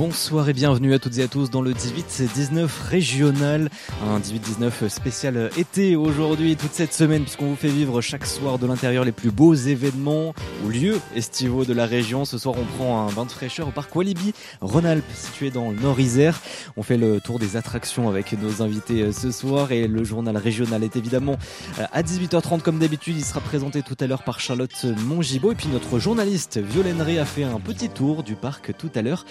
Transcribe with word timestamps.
Bonsoir 0.00 0.48
et 0.48 0.54
bienvenue 0.54 0.94
à 0.94 0.98
toutes 0.98 1.18
et 1.18 1.22
à 1.22 1.28
tous 1.28 1.50
dans 1.50 1.60
le 1.60 1.74
18-19 1.74 2.66
régional. 2.88 3.68
Un 4.02 4.18
18-19 4.18 4.88
spécial 4.88 5.50
été 5.58 5.94
aujourd'hui, 5.94 6.56
toute 6.56 6.72
cette 6.72 6.94
semaine, 6.94 7.24
puisqu'on 7.24 7.48
vous 7.48 7.54
fait 7.54 7.68
vivre 7.68 8.00
chaque 8.00 8.24
soir 8.24 8.58
de 8.58 8.66
l'intérieur 8.66 9.04
les 9.04 9.12
plus 9.12 9.30
beaux 9.30 9.52
événements 9.52 10.32
ou 10.64 10.70
lieux 10.70 10.98
estivaux 11.14 11.66
de 11.66 11.74
la 11.74 11.84
région. 11.84 12.24
Ce 12.24 12.38
soir, 12.38 12.54
on 12.58 12.64
prend 12.78 13.06
un 13.06 13.12
bain 13.12 13.26
de 13.26 13.30
fraîcheur 13.30 13.68
au 13.68 13.72
parc 13.72 13.94
Walibi, 13.94 14.32
Rhône-Alpes, 14.62 15.04
situé 15.12 15.50
dans 15.50 15.70
le 15.70 15.78
Nord-Isère. 15.78 16.40
On 16.78 16.82
fait 16.82 16.96
le 16.96 17.20
tour 17.20 17.38
des 17.38 17.58
attractions 17.58 18.08
avec 18.08 18.32
nos 18.32 18.62
invités 18.62 19.02
euh, 19.02 19.12
ce 19.12 19.30
soir 19.30 19.70
et 19.70 19.86
le 19.86 20.02
journal 20.02 20.38
régional 20.38 20.82
est 20.82 20.96
évidemment 20.96 21.36
euh, 21.78 21.84
à 21.92 22.02
18h30 22.02 22.62
comme 22.62 22.78
d'habitude. 22.78 23.16
Il 23.18 23.24
sera 23.24 23.40
présenté 23.40 23.82
tout 23.82 23.96
à 24.00 24.06
l'heure 24.06 24.22
par 24.22 24.40
Charlotte 24.40 24.86
Mongibaud 25.04 25.52
et 25.52 25.56
puis 25.56 25.68
notre 25.68 25.98
journaliste 25.98 26.56
Violaine 26.56 27.02
Ré 27.02 27.18
a 27.18 27.26
fait 27.26 27.44
un 27.44 27.60
petit 27.60 27.90
tour 27.90 28.22
du 28.22 28.34
parc 28.34 28.74
tout 28.78 28.90
à 28.94 29.02
l'heure. 29.02 29.26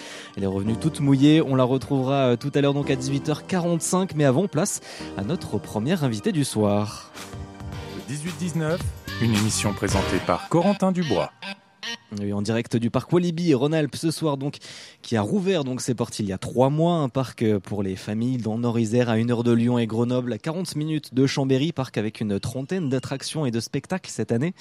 Revenue 0.60 0.76
toute 0.76 1.00
mouillée. 1.00 1.40
On 1.40 1.54
la 1.54 1.64
retrouvera 1.64 2.32
euh, 2.32 2.36
tout 2.36 2.52
à 2.54 2.60
l'heure 2.60 2.74
donc 2.74 2.90
à 2.90 2.94
18h45. 2.94 4.10
Mais 4.14 4.24
avant, 4.24 4.46
place 4.46 4.80
à 5.16 5.22
notre 5.24 5.58
première 5.58 6.04
invité 6.04 6.32
du 6.32 6.44
soir. 6.44 7.10
Le 7.96 8.14
18-19, 8.14 8.78
une 9.22 9.34
émission 9.34 9.72
présentée 9.72 10.18
par 10.26 10.50
Corentin 10.50 10.92
Dubois. 10.92 11.32
Oui, 12.18 12.32
en 12.32 12.42
direct 12.42 12.76
du 12.76 12.90
parc 12.90 13.12
Walibi 13.12 13.52
et 13.52 13.54
Rhône-Alpes 13.54 13.94
ce 13.94 14.10
soir 14.10 14.36
donc 14.36 14.56
qui 15.00 15.16
a 15.16 15.22
rouvert 15.22 15.62
donc 15.62 15.80
ses 15.80 15.94
portes 15.94 16.18
il 16.18 16.26
y 16.26 16.32
a 16.32 16.38
trois 16.38 16.68
mois 16.68 16.94
un 16.94 17.08
parc 17.08 17.42
euh, 17.42 17.60
pour 17.60 17.84
les 17.84 17.94
familles 17.94 18.38
dans 18.38 18.58
Nord-Isère 18.58 19.08
à 19.08 19.16
une 19.16 19.30
heure 19.30 19.44
de 19.44 19.52
Lyon 19.52 19.78
et 19.78 19.86
Grenoble 19.86 20.32
à 20.32 20.38
40 20.38 20.74
minutes 20.74 21.14
de 21.14 21.26
Chambéry 21.28 21.70
parc 21.70 21.98
avec 21.98 22.20
une 22.20 22.40
trentaine 22.40 22.88
d'attractions 22.88 23.46
et 23.46 23.52
de 23.52 23.60
spectacles 23.60 24.10
cette 24.10 24.32
année. 24.32 24.54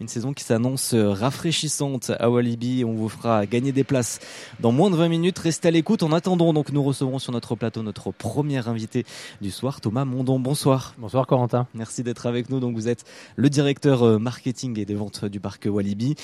Une 0.00 0.08
saison 0.08 0.32
qui 0.32 0.42
s'annonce 0.42 0.94
euh, 0.94 1.10
rafraîchissante 1.10 2.10
à 2.18 2.28
Walibi. 2.28 2.84
On 2.84 2.94
vous 2.94 3.08
fera 3.08 3.46
gagner 3.46 3.70
des 3.70 3.84
places 3.84 4.18
dans 4.58 4.72
moins 4.72 4.90
de 4.90 4.96
20 4.96 5.08
minutes. 5.08 5.38
Restez 5.38 5.68
à 5.68 5.70
l'écoute. 5.70 6.02
En 6.02 6.10
attendant 6.10 6.52
donc 6.52 6.72
nous 6.72 6.82
recevrons 6.82 7.20
sur 7.20 7.32
notre 7.32 7.54
plateau 7.54 7.84
notre 7.84 8.10
premier 8.10 8.66
invité 8.66 9.06
du 9.40 9.52
soir 9.52 9.80
Thomas 9.80 10.04
Mondon. 10.04 10.40
Bonsoir. 10.40 10.94
Bonsoir 10.98 11.28
Corentin. 11.28 11.68
Merci 11.72 12.02
d'être 12.02 12.26
avec 12.26 12.50
nous. 12.50 12.58
Donc 12.58 12.74
vous 12.74 12.88
êtes 12.88 13.04
le 13.36 13.48
directeur 13.48 14.02
euh, 14.02 14.18
marketing 14.18 14.78
et 14.80 14.84
des 14.84 14.94
ventes 14.94 15.24
du 15.24 15.38
parc 15.38 15.68
Walibi 15.70 16.16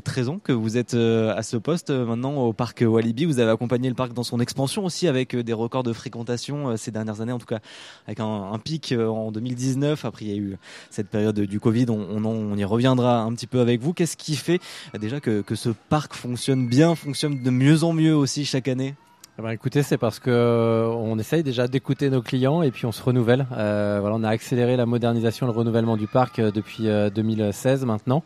13 0.00 0.28
ans 0.28 0.38
que 0.42 0.52
vous 0.52 0.76
êtes 0.76 0.94
euh, 0.94 1.34
à 1.36 1.42
ce 1.42 1.56
poste 1.56 1.90
euh, 1.90 2.04
maintenant 2.04 2.36
au 2.36 2.52
parc 2.52 2.84
Walibi. 2.86 3.24
Vous 3.24 3.38
avez 3.38 3.50
accompagné 3.50 3.88
le 3.88 3.94
parc 3.94 4.12
dans 4.12 4.22
son 4.22 4.40
expansion 4.40 4.84
aussi 4.84 5.08
avec 5.08 5.34
euh, 5.34 5.42
des 5.42 5.52
records 5.52 5.82
de 5.82 5.92
fréquentation 5.92 6.76
ces 6.76 6.90
dernières 6.90 7.20
années, 7.20 7.32
en 7.32 7.38
tout 7.38 7.46
cas 7.46 7.60
avec 8.06 8.20
un, 8.20 8.58
pic 8.62 8.92
en 8.92 9.32
2019. 9.32 10.04
Après, 10.04 10.24
il 10.24 10.30
y 10.30 10.34
a 10.34 10.36
eu 10.36 10.56
cette 10.90 11.08
période 11.08 11.38
du 11.40 11.60
Covid. 11.60 11.86
On, 11.88 12.56
y 12.56 12.64
reviendra 12.64 13.22
un 13.22 13.32
petit 13.32 13.46
peu 13.46 13.60
avec 13.60 13.80
vous. 13.80 13.92
Qu'est-ce 13.92 14.16
qui 14.16 14.36
fait 14.36 14.60
déjà 14.98 15.20
que, 15.20 15.42
ce 15.54 15.70
parc 15.88 16.14
fonctionne 16.14 16.66
bien, 16.68 16.94
fonctionne 16.94 17.42
de 17.42 17.50
mieux 17.50 17.84
en 17.84 17.92
mieux 17.92 18.14
aussi 18.14 18.44
chaque 18.44 18.68
année? 18.68 18.94
Eh 19.38 19.42
ben, 19.42 19.50
écoutez, 19.50 19.82
c'est 19.82 19.98
parce 19.98 20.18
que 20.18 20.90
on 20.92 21.18
essaye 21.18 21.42
déjà 21.42 21.66
d'écouter 21.68 22.10
nos 22.10 22.22
clients 22.22 22.62
et 22.62 22.70
puis 22.70 22.86
on 22.86 22.92
se 22.92 23.02
renouvelle. 23.02 23.46
Euh, 23.52 23.98
voilà, 24.00 24.16
on 24.16 24.22
a 24.22 24.28
accéléré 24.28 24.76
la 24.76 24.86
modernisation, 24.86 25.46
le 25.46 25.52
renouvellement 25.52 25.96
du 25.96 26.06
parc 26.06 26.40
depuis 26.40 26.84
2016 27.14 27.84
maintenant. 27.84 28.22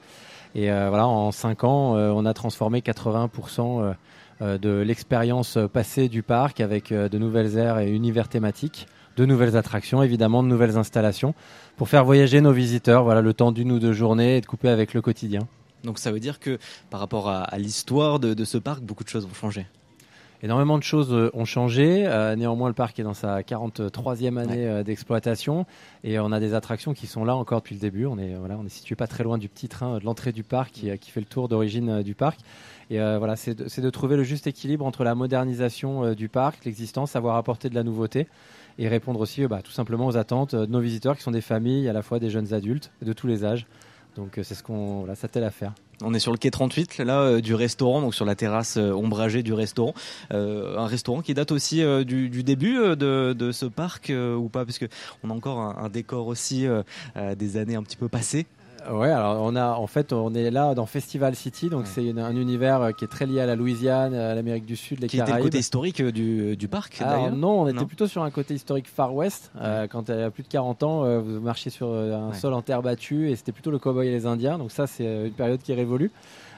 Et 0.55 0.71
euh, 0.71 0.89
voilà, 0.89 1.07
en 1.07 1.33
5 1.33 1.65
ans, 1.65 1.97
euh, 1.97 2.11
on 2.11 2.25
a 2.27 2.35
transformé 2.35 2.81
80% 2.81 3.95
euh, 4.41 4.59
de 4.59 4.71
l'expérience 4.81 5.59
passée 5.73 6.09
du 6.09 6.23
parc 6.23 6.61
avec 6.61 6.93
de 6.93 7.19
nouvelles 7.19 7.57
aires 7.57 7.79
et 7.79 7.91
univers 7.91 8.29
thématiques, 8.29 8.87
de 9.17 9.25
nouvelles 9.25 9.57
attractions, 9.57 10.03
évidemment, 10.03 10.43
de 10.43 10.49
nouvelles 10.49 10.77
installations, 10.77 11.35
pour 11.77 11.89
faire 11.89 12.05
voyager 12.05 12.41
nos 12.41 12.53
visiteurs, 12.53 13.05
voilà, 13.05 13.21
le 13.21 13.33
temps 13.33 13.53
d'une 13.53 13.73
ou 13.73 13.79
deux 13.79 13.93
journées 13.93 14.37
et 14.37 14.41
de 14.41 14.47
couper 14.47 14.69
avec 14.69 14.93
le 14.93 15.01
quotidien. 15.01 15.47
Donc 15.85 15.99
ça 15.99 16.11
veut 16.11 16.21
dire 16.21 16.41
que 16.41 16.59
par 16.91 17.01
rapport 17.01 17.29
à, 17.29 17.47
l'histoire 17.59 18.19
de, 18.19 18.35
de, 18.35 18.45
ce 18.45 18.59
parc, 18.59 18.83
beaucoup 18.83 19.05
de 19.05 19.09
choses 19.09 19.27
vont 19.27 19.35
changer. 19.35 19.67
Énormément 20.45 20.77
de 20.77 20.83
choses 20.83 21.11
euh, 21.11 21.31
ont 21.33 21.47
changé. 21.47 22.05
Euh, 22.07 22.37
néanmoins, 22.37 22.69
le 22.69 22.75
parc 22.75 23.01
est 23.01 23.03
dans 23.03 23.15
sa 23.15 23.41
43e 23.41 24.37
année 24.37 24.67
euh, 24.67 24.83
d'exploitation 24.83 25.65
et 26.03 26.19
on 26.19 26.33
a 26.33 26.39
des 26.39 26.53
attractions 26.53 26.93
qui 26.93 27.07
sont 27.07 27.25
là 27.25 27.35
encore 27.35 27.61
depuis 27.61 27.75
le 27.75 27.81
début. 27.81 28.05
On 28.05 28.19
est, 28.19 28.35
voilà, 28.35 28.59
on 28.59 28.67
est 28.67 28.69
situé 28.69 28.95
pas 28.95 29.07
très 29.07 29.25
loin 29.25 29.39
du 29.39 29.49
petit 29.49 29.69
train 29.69 29.99
de 29.99 30.05
l'entrée 30.05 30.33
du 30.33 30.43
parc 30.43 30.73
qui, 30.73 31.11
fait 31.11 31.21
le 31.21 31.25
tour 31.25 31.49
d'origine 31.49 32.03
du 32.03 32.15
parc. 32.15 32.41
Et 32.91 32.99
voilà, 32.99 33.37
c'est 33.37 33.55
de, 33.55 33.91
trouver 33.91 34.17
le 34.17 34.23
juste 34.23 34.47
équilibre 34.47 34.85
entre 34.85 35.03
la 35.03 35.15
modernisation 35.15 36.13
du 36.13 36.29
parc, 36.29 36.67
l'existence, 36.67 37.13
savoir 37.13 37.37
apporter 37.37 37.71
de 37.71 37.75
la 37.75 37.83
nouveauté 37.83 38.29
et 38.77 38.87
répondre 38.89 39.21
aussi 39.21 39.47
bah, 39.47 39.63
tout 39.63 39.73
simplement 39.73 40.07
aux 40.07 40.19
attentes 40.19 40.55
de 40.55 40.67
nos 40.67 40.81
visiteurs 40.81 41.17
qui 41.17 41.23
sont 41.23 41.31
des 41.31 41.41
familles, 41.41 41.89
à 41.89 41.95
la 41.95 42.03
fois 42.03 42.19
des 42.19 42.29
jeunes 42.29 42.53
adultes 42.53 42.93
de 43.01 43.15
tous 43.15 43.27
les 43.27 43.47
âges. 43.47 43.67
Donc 44.17 44.39
c'est 44.43 44.55
ce 44.55 44.63
qu'on 44.63 45.01
voilà, 45.01 45.15
s'attelle 45.15 45.45
à 45.45 45.51
faire. 45.51 45.73
On 46.03 46.13
est 46.15 46.19
sur 46.19 46.33
le 46.33 46.39
quai 46.39 46.51
38, 46.51 46.99
là, 46.99 47.21
euh, 47.21 47.41
du 47.41 47.55
restaurant, 47.55 48.01
donc 48.01 48.15
sur 48.15 48.25
la 48.25 48.35
terrasse 48.35 48.77
euh, 48.77 48.93
ombragée 48.93 49.43
du 49.43 49.53
restaurant. 49.53 49.95
Euh, 50.33 50.77
un 50.77 50.87
restaurant 50.87 51.23
qui 51.23 51.35
date 51.35 51.53
aussi 51.53 51.83
du, 52.05 52.43
début 52.43 52.75
de, 52.97 53.51
ce 53.53 53.67
parc 53.67 54.13
ou 54.13 54.49
pas, 54.49 54.65
parce 54.65 54.79
on 55.23 55.31
a 55.31 55.33
encore 55.33 55.61
un 55.61 55.89
décor 55.89 56.27
aussi 56.27 56.67
des 57.37 57.57
années 57.57 57.77
un 57.77 57.83
petit 57.83 57.97
peu 57.97 58.09
passées. 58.09 58.47
Ouais, 58.91 59.11
alors 59.11 59.43
on 59.43 59.57
a 59.57 59.73
en 59.73 59.87
fait 59.87 60.13
on 60.13 60.35
est 60.35 60.51
là 60.51 60.75
dans 60.75 60.87
Festival 60.87 61.35
City, 61.35 61.69
donc 61.69 61.87
c'est 61.87 62.11
un 62.19 62.37
univers 62.37 62.83
euh, 62.83 62.93
qui 62.93 63.05
est 63.05 63.09
très 63.09 63.27
lié 63.27 63.41
à 63.41 63.47
la 63.47 63.57
Louisiane, 63.57 64.15
à 64.15 64.35
l'Amérique 64.35 64.67
du 64.67 64.77
Sud, 64.77 65.01
les 65.01 65.09
qui 65.09 65.17
Caraïbes. 65.17 65.37
Était 65.37 65.39
le 65.39 65.45
côté 65.45 65.59
historique 65.59 66.01
euh, 66.01 66.13
du, 66.13 66.57
du 66.57 66.69
parc 66.69 67.03
Non, 67.33 67.63
on 67.63 67.69
était 67.69 67.85
plutôt 67.85 68.07
sur 68.07 68.23
un 68.23 68.31
côté 68.31 68.55
historique 68.55 68.89
Far 68.89 69.15
West. 69.15 69.51
Euh, 69.61 69.87
quand 69.87 70.09
il 70.09 70.15
y 70.17 70.23
a 70.23 70.31
plus 70.31 70.43
de 70.43 70.49
40 70.49 70.83
ans, 70.83 71.21
vous 71.21 71.41
marchiez 71.41 71.71
sur 71.71 71.93
un 71.93 72.33
sol 72.33 72.55
en 72.55 72.63
terre 72.63 72.83
battue 72.83 73.31
et 73.31 73.37
c'était 73.37 73.53
plutôt 73.53 73.71
le 73.71 73.79
cowboy 73.79 74.09
et 74.09 74.11
les 74.11 74.27
Indiens. 74.27 74.59
Donc 74.59 74.71
ça 74.71 74.87
c'est 74.87 75.27
une 75.27 75.33
période 75.33 75.61
qui 75.63 75.73
révolue. 75.73 76.11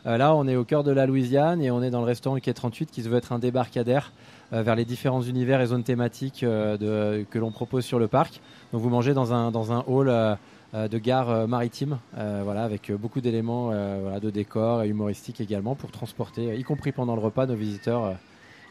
là, 0.05 0.35
on 0.35 0.47
est 0.49 0.57
au 0.57 0.65
cœur 0.65 0.85
de 0.85 0.91
la 0.93 1.07
Louisiane 1.07 1.63
et 1.63 1.71
on 1.71 1.83
est 1.83 1.91
dans 1.91 2.01
le 2.01 2.07
restaurant 2.07 2.39
Quai 2.39 2.55
38 2.55 2.91
qui 2.91 3.03
se 3.03 3.09
veut 3.09 3.17
être 3.19 3.33
un 3.33 3.39
débarcadère 3.39 4.13
vers 4.53 4.77
les 4.77 4.85
différents 4.85 5.23
univers 5.23 5.61
et 5.61 5.67
zones 5.67 5.83
thématiques 5.83 6.45
de, 6.45 7.25
que 7.31 7.39
l'on 7.39 7.51
propose 7.51 7.85
sur 7.85 7.99
le 7.99 8.09
parc. 8.09 8.41
Donc 8.73 8.83
vous 8.83 8.91
mangez 8.91 9.15
dans 9.15 9.33
un 9.33 9.51
dans 9.51 9.73
un 9.73 9.85
hall 9.87 10.09
euh, 10.09 10.35
de 10.75 10.99
gare 10.99 11.31
euh, 11.31 11.47
maritime, 11.47 11.99
euh, 12.17 12.43
voilà, 12.45 12.65
avec 12.65 12.93
beaucoup 12.93 13.21
d'éléments 13.21 13.67
voilà, 13.67 14.21
de 14.21 14.31
décor 14.31 14.83
et 14.83 14.89
humoristiques 14.89 15.41
également 15.41 15.75
pour 15.75 15.91
transporter, 15.91 16.57
y 16.57 16.63
compris 16.63 16.93
pendant 16.93 17.15
le 17.15 17.23
repas, 17.23 17.47
nos 17.47 17.55
visiteurs 17.55 18.17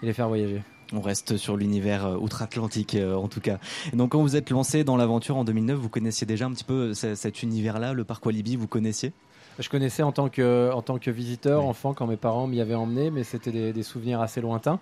et 0.02 0.06
les 0.06 0.14
faire 0.14 0.28
voyager. 0.28 0.62
On 0.94 1.02
reste 1.02 1.38
sur 1.38 1.58
l'univers 1.58 2.22
outre-Atlantique 2.22 2.96
en 2.96 3.28
tout 3.28 3.42
cas. 3.42 3.58
donc 3.94 4.12
quand 4.12 4.22
vous 4.22 4.36
êtes 4.36 4.52
lancé 4.52 4.84
dans 4.84 4.98
l'aventure 4.98 5.36
en 5.36 5.44
2009, 5.44 5.80
vous 5.80 5.90
connaissiez 5.90 6.28
déjà 6.28 6.46
un 6.46 6.52
petit 6.52 6.64
peu 6.64 6.94
cet 6.94 7.42
univers-là, 7.42 7.94
le 7.94 8.04
parc 8.04 8.26
Walibi, 8.26 8.56
vous 8.56 8.68
connaissiez? 8.68 9.12
Je 9.58 9.70
connaissais 9.70 10.04
en 10.04 10.12
tant 10.12 10.28
que, 10.28 10.70
en 10.74 10.82
tant 10.82 11.00
que 11.00 11.10
visiteur, 11.10 11.66
enfant, 11.66 11.94
quand 11.94 12.08
mes 12.08 12.18
parents 12.18 12.46
m'y 12.46 12.60
avaient 12.60 12.76
emmené, 12.76 13.10
mais 13.10 13.24
c'était 13.24 13.52
des, 13.52 13.72
des, 13.72 13.84
souvenirs 13.84 14.20
assez 14.20 14.42
lointains. 14.42 14.80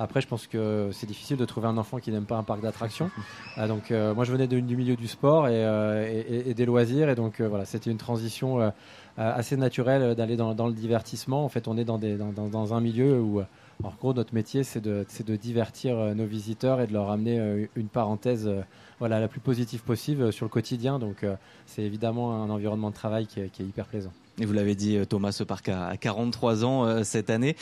Après, 0.00 0.22
je 0.22 0.26
pense 0.26 0.46
que 0.46 0.88
c'est 0.92 1.06
difficile 1.06 1.36
de 1.36 1.44
trouver 1.44 1.68
un 1.68 1.76
enfant 1.76 1.98
qui 1.98 2.10
n'aime 2.10 2.24
pas 2.24 2.38
un 2.38 2.42
parc 2.42 2.62
d'attractions. 2.62 3.10
Ah, 3.56 3.68
donc, 3.68 3.90
euh, 3.90 4.14
moi, 4.14 4.24
je 4.24 4.32
venais 4.32 4.46
du 4.46 4.62
milieu 4.74 4.96
du 4.96 5.06
sport 5.06 5.46
et, 5.46 5.52
euh, 5.52 6.54
des 6.54 6.64
loisirs, 6.64 7.10
et 7.10 7.14
donc 7.14 7.40
euh, 7.40 7.48
voilà, 7.48 7.66
c'était 7.66 7.90
une 7.90 7.98
transition 7.98 8.72
assez 9.18 9.58
naturelle 9.58 10.14
d'aller 10.14 10.36
dans, 10.36 10.66
le 10.66 10.72
divertissement. 10.72 11.44
En 11.44 11.50
fait, 11.50 11.68
on 11.68 11.76
est 11.76 11.84
dans, 11.84 11.98
des, 11.98 12.16
dans, 12.16 12.74
un 12.74 12.80
milieu 12.80 13.20
où, 13.20 13.42
en 13.82 13.92
gros, 14.00 14.14
notre 14.14 14.34
métier, 14.34 14.64
c'est 14.64 14.80
de, 14.80 15.04
de, 15.26 15.36
divertir 15.36 16.14
nos 16.14 16.24
visiteurs 16.24 16.80
et 16.80 16.86
de 16.86 16.94
leur 16.94 17.10
amener 17.10 17.68
une 17.76 17.88
parenthèse 17.88 18.50
voilà, 18.98 19.20
la 19.20 19.28
plus 19.28 19.40
positive 19.40 19.82
possible 19.82 20.32
sur 20.32 20.46
le 20.46 20.50
quotidien. 20.50 20.98
Donc, 20.98 21.26
c'est 21.66 21.82
évidemment 21.82 22.42
un 22.42 22.48
environnement 22.48 22.88
de 22.88 22.94
travail 22.94 23.26
qui 23.26 23.40
est 23.40 23.60
hyper 23.60 23.84
plaisant. 23.84 24.12
Et 24.40 24.46
vous 24.46 24.54
l'avez 24.54 24.74
dit, 24.74 24.96
euh, 24.96 25.04
Thomas, 25.04 25.32
ce 25.32 25.44
parc 25.44 25.68
a 25.68 25.96
43 25.98 26.64
ans 26.64 26.86
euh, 26.86 27.04
cette 27.04 27.28
année. 27.28 27.56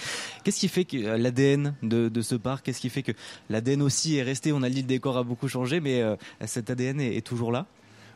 Qu'est-ce 0.45 0.61
qui 0.61 0.69
fait 0.69 0.85
que 0.85 0.97
euh, 0.97 1.19
l'ADN 1.19 1.75
de, 1.83 2.23
ce 2.23 2.37
parc, 2.37 2.65
qu'est-ce 2.65 2.81
qui 2.81 2.89
fait 2.89 3.03
que 3.03 3.13
l'ADN 3.51 3.83
aussi 3.83 4.17
est 4.17 4.23
resté? 4.23 4.53
On 4.53 4.63
a 4.63 4.71
dit 4.71 4.83
le 4.83 4.87
décor 4.87 5.19
a 5.19 5.25
beaucoup 5.25 5.49
changé, 5.49 5.81
mais 5.81 6.03
cet 6.47 6.71
ADN 6.71 7.01
est 7.01 7.27
toujours 7.27 7.53
là? 7.53 7.67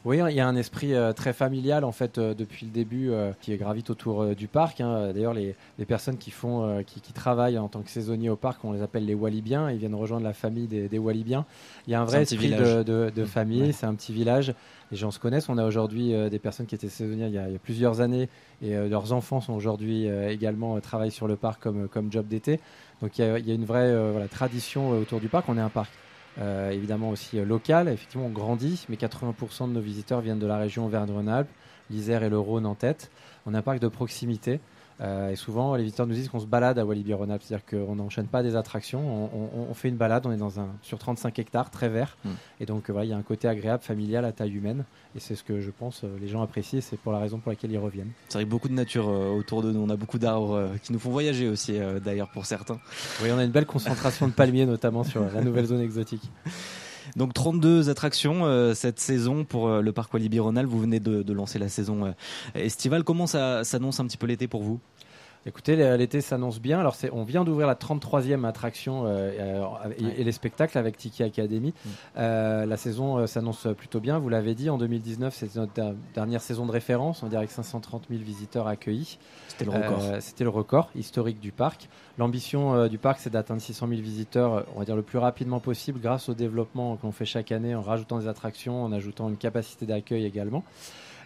Oui, 0.05 0.19
il 0.29 0.35
y 0.35 0.41
a 0.41 0.49
un 0.49 0.57
esprit 0.57 0.95
euh, 0.95 1.13
très 1.13 1.33
familial 1.33 1.85
en 1.85 1.93
fait 1.93 2.19
euh, 2.19 2.35
depuis 2.35 2.67
le 2.67 2.73
début 2.73 3.11
euh, 3.11 3.31
qui 3.41 3.57
gravite 3.57 3.89
autour 3.89 4.35
du 4.35 4.49
parc. 4.49 4.81
Hein. 4.81 5.13
D'ailleurs, 5.13 5.33
les, 5.33 5.55
personnes 5.87 6.19
qui 6.19 6.33
font, 6.33 6.83
qui, 6.85 7.13
travaillent 7.13 7.59
en 7.59 7.69
tant 7.69 7.83
que 7.83 7.91
saisonniers 7.91 8.31
au 8.31 8.37
parc, 8.37 8.65
on 8.65 8.73
les 8.73 8.83
appelle 8.83 9.05
les 9.05 9.15
Walibiens. 9.15 9.71
Ils 9.71 9.79
viennent 9.79 9.95
rejoindre 9.95 10.25
la 10.25 10.33
famille 10.33 10.67
des, 10.67 10.99
Walibiens. 10.99 11.45
Il 11.87 11.93
y 11.93 11.95
a 11.95 12.01
un 12.01 12.05
vrai 12.05 12.23
esprit 12.23 12.51
de, 12.51 13.13
mmh. 13.17 13.27
famille. 13.27 13.73
C'est 13.73 13.87
un 13.87 13.95
petit 13.95 14.13
village. 14.13 14.55
Les 14.91 14.97
gens 14.97 15.11
se 15.11 15.19
connaissent. 15.19 15.49
On 15.49 15.59
a 15.59 15.65
aujourd'hui 15.65 16.13
des 16.31 16.39
personnes 16.39 16.67
qui 16.67 16.75
étaient 16.75 16.89
saisonnières 16.89 17.29
il 17.29 17.35
y 17.35 17.39
a, 17.39 17.59
plusieurs 17.63 18.01
années 18.01 18.29
et 18.63 18.75
leurs 18.89 19.13
enfants 19.13 19.41
sont 19.41 19.55
aujourd'hui 19.55 20.07
également 20.07 20.81
travaillent 20.81 21.11
sur 21.11 21.29
le 21.29 21.37
parc 21.37 21.63
comme, 21.63 21.89
comme 21.89 22.11
job 22.11 22.27
d'été. 22.27 22.61
Donc 23.03 23.19
il 23.19 23.25
y, 23.25 23.29
a, 23.29 23.39
il 23.39 23.47
y, 23.47 23.51
a, 23.51 23.55
une 23.55 23.65
vraie 23.65 23.95
voilà, 24.11 24.29
tradition 24.29 24.91
autour 24.91 25.21
du 25.21 25.29
parc. 25.29 25.49
On 25.49 25.59
est 25.59 25.63
un 25.63 25.69
parc 25.69 25.91
euh, 26.39 26.71
évidemment 26.71 27.11
aussi 27.11 27.39
euh, 27.39 27.45
local. 27.45 27.89
Effectivement, 27.89 28.27
on 28.27 28.31
grandit, 28.31 28.85
mais 28.89 28.97
80% 28.97 29.69
de 29.69 29.75
nos 29.75 29.81
visiteurs 29.81 30.21
viennent 30.21 30.39
de 30.39 30.47
la 30.47 30.57
région 30.57 30.87
Auvergne-Rhône-Alpes, 30.87 31.51
l'Isère 31.91 32.23
et 32.23 32.31
le 32.31 32.39
Rhône 32.39 32.67
en 32.67 32.75
tête. 32.75 33.11
On 33.47 33.55
a 33.55 33.59
un 33.59 33.63
parc 33.63 33.81
de 33.81 33.89
proximité. 33.89 34.61
Euh, 35.01 35.31
et 35.31 35.37
souvent, 35.37 35.75
les 35.75 35.85
visiteurs 35.85 36.07
nous 36.07 36.15
disent 36.15 36.29
qu'on 36.29 36.41
se 36.41 36.47
balade 36.47 36.79
à 36.79 36.85
Walibi 36.85 37.15
Rhône-Alpes, 37.15 37.43
c'est-à-dire 37.43 37.67
qu'on 37.67 37.97
n'enchaîne 37.97 38.27
pas 38.27 38.43
des 38.43 38.57
attractions, 38.57 39.31
on, 39.35 39.75
fait 39.75 39.89
une 39.89 39.97
balade, 39.97 40.27
on 40.27 40.33
est 40.33 40.37
dans 40.37 40.61
un, 40.61 40.69
sur 40.83 40.99
35 40.99 41.39
hectares, 41.39 41.71
très 41.71 41.89
vert, 41.89 42.17
mm. 42.25 42.31
et 42.61 42.67
donc 42.67 42.91
voilà, 42.91 43.05
il 43.07 43.11
y 43.11 43.13
a 43.13 43.17
un 43.17 43.23
côté 43.23 43.49
agréable, 43.49 43.83
familial, 43.83 44.25
à 44.25 44.33
taille 44.33 44.53
humaine, 44.53 44.85
et 45.17 45.21
c'est 45.21 45.35
ce 45.35 45.43
que 45.43 45.61
je 45.61 45.71
pense 45.71 46.05
les 46.21 46.29
gens 46.29 46.43
apprécient, 46.43 46.81
c'est 46.81 46.99
pour 46.99 47.13
la 47.13 47.19
raison 47.19 47.39
pour 47.39 47.51
laquelle 47.51 47.73
ils 47.73 47.79
reviennent. 47.79 48.13
C'est 48.29 48.39
vrai 48.39 48.45
beaucoup 48.45 48.69
de 48.69 48.75
nature 48.75 49.09
autour 49.09 49.63
de 49.63 49.73
nous, 49.73 49.81
on 49.81 49.89
a 49.89 49.97
beaucoup 49.97 50.19
d'arbres 50.19 50.73
qui 50.83 50.93
nous 50.93 50.99
font 50.99 51.11
voyager 51.11 51.49
aussi, 51.49 51.79
d'ailleurs 52.05 52.31
pour 52.31 52.47
certains. 52.47 52.79
Oui, 53.23 53.31
on 53.33 53.39
a 53.39 53.45
une 53.45 53.51
belle 53.51 53.67
concentration 53.67 54.29
de 54.29 54.33
palmiers, 54.33 54.67
notamment 54.67 55.05
sur 55.05 55.23
la 55.33 55.43
nouvelle 55.43 55.67
zone 55.67 55.81
exotique. 55.81 56.31
Donc 57.17 57.35
32 57.35 57.89
attractions 57.89 58.45
euh, 58.45 58.75
cette 58.75 59.01
saison 59.01 59.45
pour 59.45 59.69
euh, 59.69 59.81
le 59.81 59.93
parc 59.93 60.13
Walibi 60.13 60.39
Rhône. 60.41 60.63
Vous 60.65 60.81
venez 60.81 61.01
de, 61.01 61.33
lancer 61.33 61.59
la 61.59 61.69
saison 61.69 62.07
euh, 62.07 62.13
estivale. 62.55 63.05
Comment 63.05 63.27
ça 63.27 63.65
s'annonce 63.65 64.01
un 64.01 64.07
petit 64.07 64.17
peu 64.17 64.27
l'été 64.27 64.49
pour 64.49 64.63
vous? 64.63 64.81
Écoutez, 65.45 65.77
l'été 65.97 66.21
s'annonce 66.21 66.61
bien. 66.61 66.79
Alors, 66.79 66.97
on 67.13 67.25
vient 67.25 67.45
d'ouvrir 67.45 67.67
la 67.67 67.75
33e 67.75 68.47
attraction 68.47 69.07
et, 69.09 70.25
les 70.25 70.33
spectacles 70.33 70.79
avec 70.79 70.97
Tiki 70.97 71.23
Academy. 71.23 71.75
Mm. 71.85 71.91
la 72.17 72.77
saison 72.77 73.27
s'annonce 73.27 73.67
plutôt 73.77 74.01
bien. 74.01 74.19
Vous 74.19 74.29
l'avez 74.29 74.55
dit, 74.55 74.71
en 74.71 74.79
2019, 74.79 75.35
c'était 75.35 75.59
notre 75.59 75.95
dernière 76.15 76.41
saison 76.41 76.67
de 76.67 76.73
référence. 76.73 77.23
On 77.23 77.27
dirait 77.27 77.39
avec 77.39 77.51
530 77.51 78.05
000 78.11 78.23
visiteurs 78.23 78.69
accueillis. 78.69 79.19
C'était 79.49 79.65
le 79.65 79.71
record. 79.73 80.03
c'était 80.21 80.45
le 80.45 80.51
record 80.51 80.91
historique 80.95 81.41
du 81.41 81.53
parc. 81.53 81.89
L'ambition 82.19 82.75
euh, 82.75 82.89
du 82.89 82.99
parc, 82.99 83.21
c'est 83.21 83.31
d'atteindre 83.31 83.61
600 83.61 83.89
000 83.89 84.01
visiteurs, 84.01 84.55
euh, 84.55 84.63
on 84.75 84.81
va 84.81 84.85
dire 84.85 84.97
le 84.97 85.03
plus 85.03 85.19
rapidement 85.19 85.61
possible, 85.61 85.99
grâce 86.01 86.29
au 86.29 86.35
développement 86.35 86.97
qu'on 86.97 87.13
fait 87.13 87.25
chaque 87.25 87.53
année 87.53 87.75
en 87.75 87.81
rajoutant 87.81 88.19
des 88.19 88.29
attractions, 88.29 88.85
en 88.85 88.93
ajoutant 88.93 89.29
une 89.29 89.39
capacité 89.39 89.87
d'accueil 89.87 90.25
également. 90.27 90.63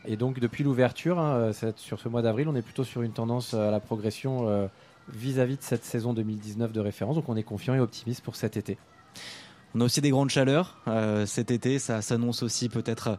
Et 0.06 0.16
donc, 0.16 0.38
depuis 0.40 0.64
l'ouverture, 0.64 1.18
hein, 1.18 1.52
euh, 1.62 1.72
sur 1.76 2.00
ce 2.00 2.08
mois 2.08 2.22
d'avril, 2.22 2.48
on 2.48 2.56
est 2.56 2.62
plutôt 2.62 2.84
sur 2.84 3.02
une 3.02 3.12
tendance 3.12 3.54
à 3.54 3.70
la 3.70 3.80
progression 3.80 4.68
vis-à-vis 5.08 5.56
de 5.56 5.62
cette 5.62 5.84
saison 5.84 6.12
2019 6.12 6.72
de 6.72 6.80
référence. 6.80 7.16
Donc, 7.16 7.28
on 7.28 7.36
est 7.36 7.42
confiant 7.42 7.74
et 7.74 7.80
optimiste 7.80 8.22
pour 8.22 8.36
cet 8.36 8.56
été. 8.56 8.78
On 9.76 9.82
a 9.82 9.84
aussi 9.84 10.00
des 10.00 10.08
grandes 10.08 10.30
chaleurs 10.30 10.78
euh, 10.88 11.26
cet 11.26 11.50
été, 11.50 11.78
ça 11.78 12.00
s'annonce 12.00 12.42
aussi 12.42 12.70
peut-être 12.70 13.08
euh, 13.08 13.16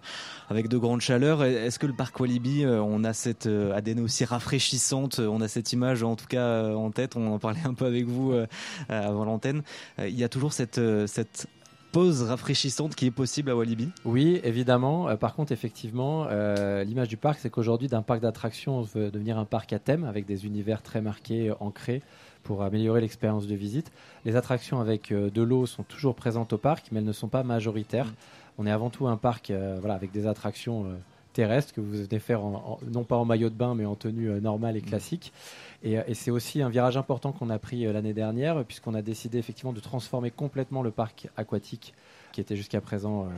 avec 0.49 0.69
de 0.69 0.77
grandes 0.79 1.01
chaleurs. 1.01 1.43
Est-ce 1.43 1.77
que 1.77 1.85
le 1.85 1.93
parc 1.93 2.19
Walibi, 2.19 2.65
euh, 2.65 2.81
on 2.81 3.03
a 3.03 3.13
cette 3.13 3.45
ADN 3.45 3.99
aussi 3.99 4.25
rafraîchissante, 4.25 5.19
on 5.19 5.39
a 5.41 5.47
cette 5.47 5.71
image 5.73 6.01
en 6.01 6.15
tout 6.15 6.25
cas 6.25 6.73
en 6.73 6.89
tête, 6.89 7.15
on 7.15 7.31
en 7.31 7.37
parlait 7.37 7.61
un 7.63 7.75
peu 7.75 7.85
avec 7.85 8.05
vous 8.07 8.33
avant 8.89 9.23
l'antenne. 9.23 9.61
Il 9.99 10.17
y 10.17 10.23
a 10.23 10.29
toujours 10.29 10.51
cette, 10.51 10.81
cette 11.05 11.47
pause 11.97 12.21
rafraîchissante 12.21 12.93
qui 12.93 13.07
est 13.07 13.11
possible 13.11 13.49
à 13.49 13.55
Walibi 13.55 13.89
Oui, 14.05 14.39
évidemment. 14.43 15.17
par 15.17 15.33
contre, 15.33 15.51
effectivement, 15.51 16.27
l'image 16.83 17.07
du 17.07 17.17
parc, 17.17 17.39
c'est 17.39 17.49
qu'aujourd'hui, 17.49 17.87
d'un 17.87 18.03
parc 18.03 18.21
d'attractions, 18.21 18.77
on 18.77 18.81
veut 18.83 19.09
devenir 19.09 19.39
un 19.39 19.45
parc 19.45 19.73
à 19.73 19.79
thème 19.79 20.03
avec 20.03 20.27
des 20.27 20.45
univers 20.45 20.83
très 20.83 21.01
marqués, 21.01 21.51
ancrés 21.59 22.03
pour 22.43 22.61
améliorer 22.61 23.01
l'expérience 23.01 23.47
de 23.47 23.55
visite. 23.55 23.91
Les 24.25 24.35
attractions 24.35 24.79
avec 24.79 25.11
euh, 25.11 25.31
de 25.31 25.41
l'eau 25.41 25.65
sont 25.65 25.81
toujours 25.81 26.13
présentes 26.13 26.53
au 26.53 26.59
parc, 26.59 26.89
mais 26.91 26.99
elles 26.99 27.05
ne 27.05 27.11
sont 27.11 27.29
pas 27.29 27.43
majoritaires. 27.43 28.05
Mm. 28.05 28.13
On 28.59 28.67
est 28.67 28.71
avant 28.71 28.91
tout 28.91 29.07
un 29.07 29.17
parc 29.17 29.49
euh, 29.49 29.77
voilà, 29.79 29.95
avec 29.95 30.11
des 30.11 30.27
attractions 30.27 30.85
euh, 30.85 30.95
terrestres 31.33 31.73
que 31.73 31.81
vous 31.81 31.91
venez 31.91 32.19
faire 32.19 32.41
non 32.89 33.03
pas 33.03 33.17
en 33.17 33.25
maillot 33.25 33.49
de 33.49 33.55
bain, 33.55 33.75
mais 33.75 33.85
en 33.85 33.95
tenue 33.95 34.39
normale 34.39 34.77
et 34.77 34.81
mm. 34.81 34.85
classique. 34.85 35.33
Et, 35.83 36.13
c'est 36.13 36.31
aussi 36.31 36.61
un 36.61 36.69
virage 36.69 36.97
important 36.97 37.31
qu'on 37.31 37.49
a 37.49 37.59
pris 37.59 37.83
l'année 37.85 38.13
dernière, 38.13 38.65
puisqu'on 38.65 38.93
a 38.93 39.01
décidé 39.01 39.37
effectivement 39.37 39.73
de 39.73 39.79
transformer 39.79 40.31
complètement 40.31 40.81
le 40.81 40.91
parc 40.91 41.29
aquatique 41.37 41.93
qui 42.31 42.41
était 42.41 42.55
jusqu'à 42.55 42.81
présent 42.81 43.29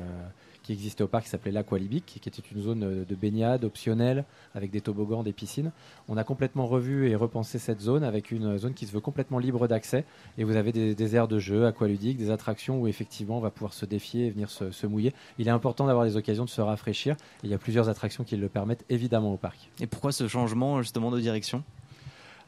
qui 0.69 0.74
existait 0.74 1.03
au 1.03 1.07
parc 1.07 1.24
qui 1.24 1.31
s'appelait 1.31 1.51
l'Aqualibic, 1.51 2.06
qui 2.06 2.30
était 2.30 2.44
une 2.53 2.62
zone 2.62 2.83
euh, 2.83 3.03
de 3.03 3.15
baignade 3.15 3.63
optionnelle 3.63 4.24
avec 4.53 4.69
des 4.69 4.81
toboggans, 4.81 5.24
des 5.24 5.33
piscines. 5.33 5.71
On 6.07 6.15
a 6.15 6.24
complètement 6.24 6.68
revu 6.68 7.09
et 7.09 7.15
repensé 7.15 7.57
cette 7.57 7.81
zone 7.81 8.03
avec 8.03 8.30
une 8.30 8.56
zone 8.59 8.75
qui 8.75 8.85
se 8.85 8.92
veut 8.92 9.00
complètement 9.00 9.39
libre 9.39 9.68
d'accès. 9.68 10.06
Et 10.38 10.44
vous 10.44 10.56
avez 10.56 10.71
des, 10.71 11.15
aires 11.15 11.27
de 11.27 11.39
jeu 11.39 11.65
aqualudiques, 11.65 12.18
des 12.18 12.30
attractions 12.30 12.80
où 12.80 12.88
effectivement 12.88 13.38
on 13.38 13.42
va 13.42 13.50
pouvoir 13.50 13.74
se 13.74 13.88
défier 13.88 14.27
et 14.27 14.30
venir 14.30 14.51
se, 14.51 14.85
mouiller. 14.85 15.13
Il 15.39 15.47
est 15.47 15.51
important 15.51 15.88
d'avoir 15.88 16.06
des 16.06 16.18
occasions 16.18 16.45
de 16.45 16.50
se 16.50 16.62
rafraîchir. 16.62 17.15
il 17.44 17.50
y 17.50 17.56
a 17.56 17.57
plusieurs 17.57 17.89
attractions 17.89 18.24
qui 18.24 18.38
le 18.38 18.47
permettent 18.47 18.85
évidemment 18.89 19.33
au 19.33 19.38
parc. 19.38 19.71
Et 19.80 19.88
pourquoi 19.88 20.12
ce 20.12 20.27
changement 20.27 20.83
justement 20.83 21.09
de 21.09 21.19
direction? 21.19 21.63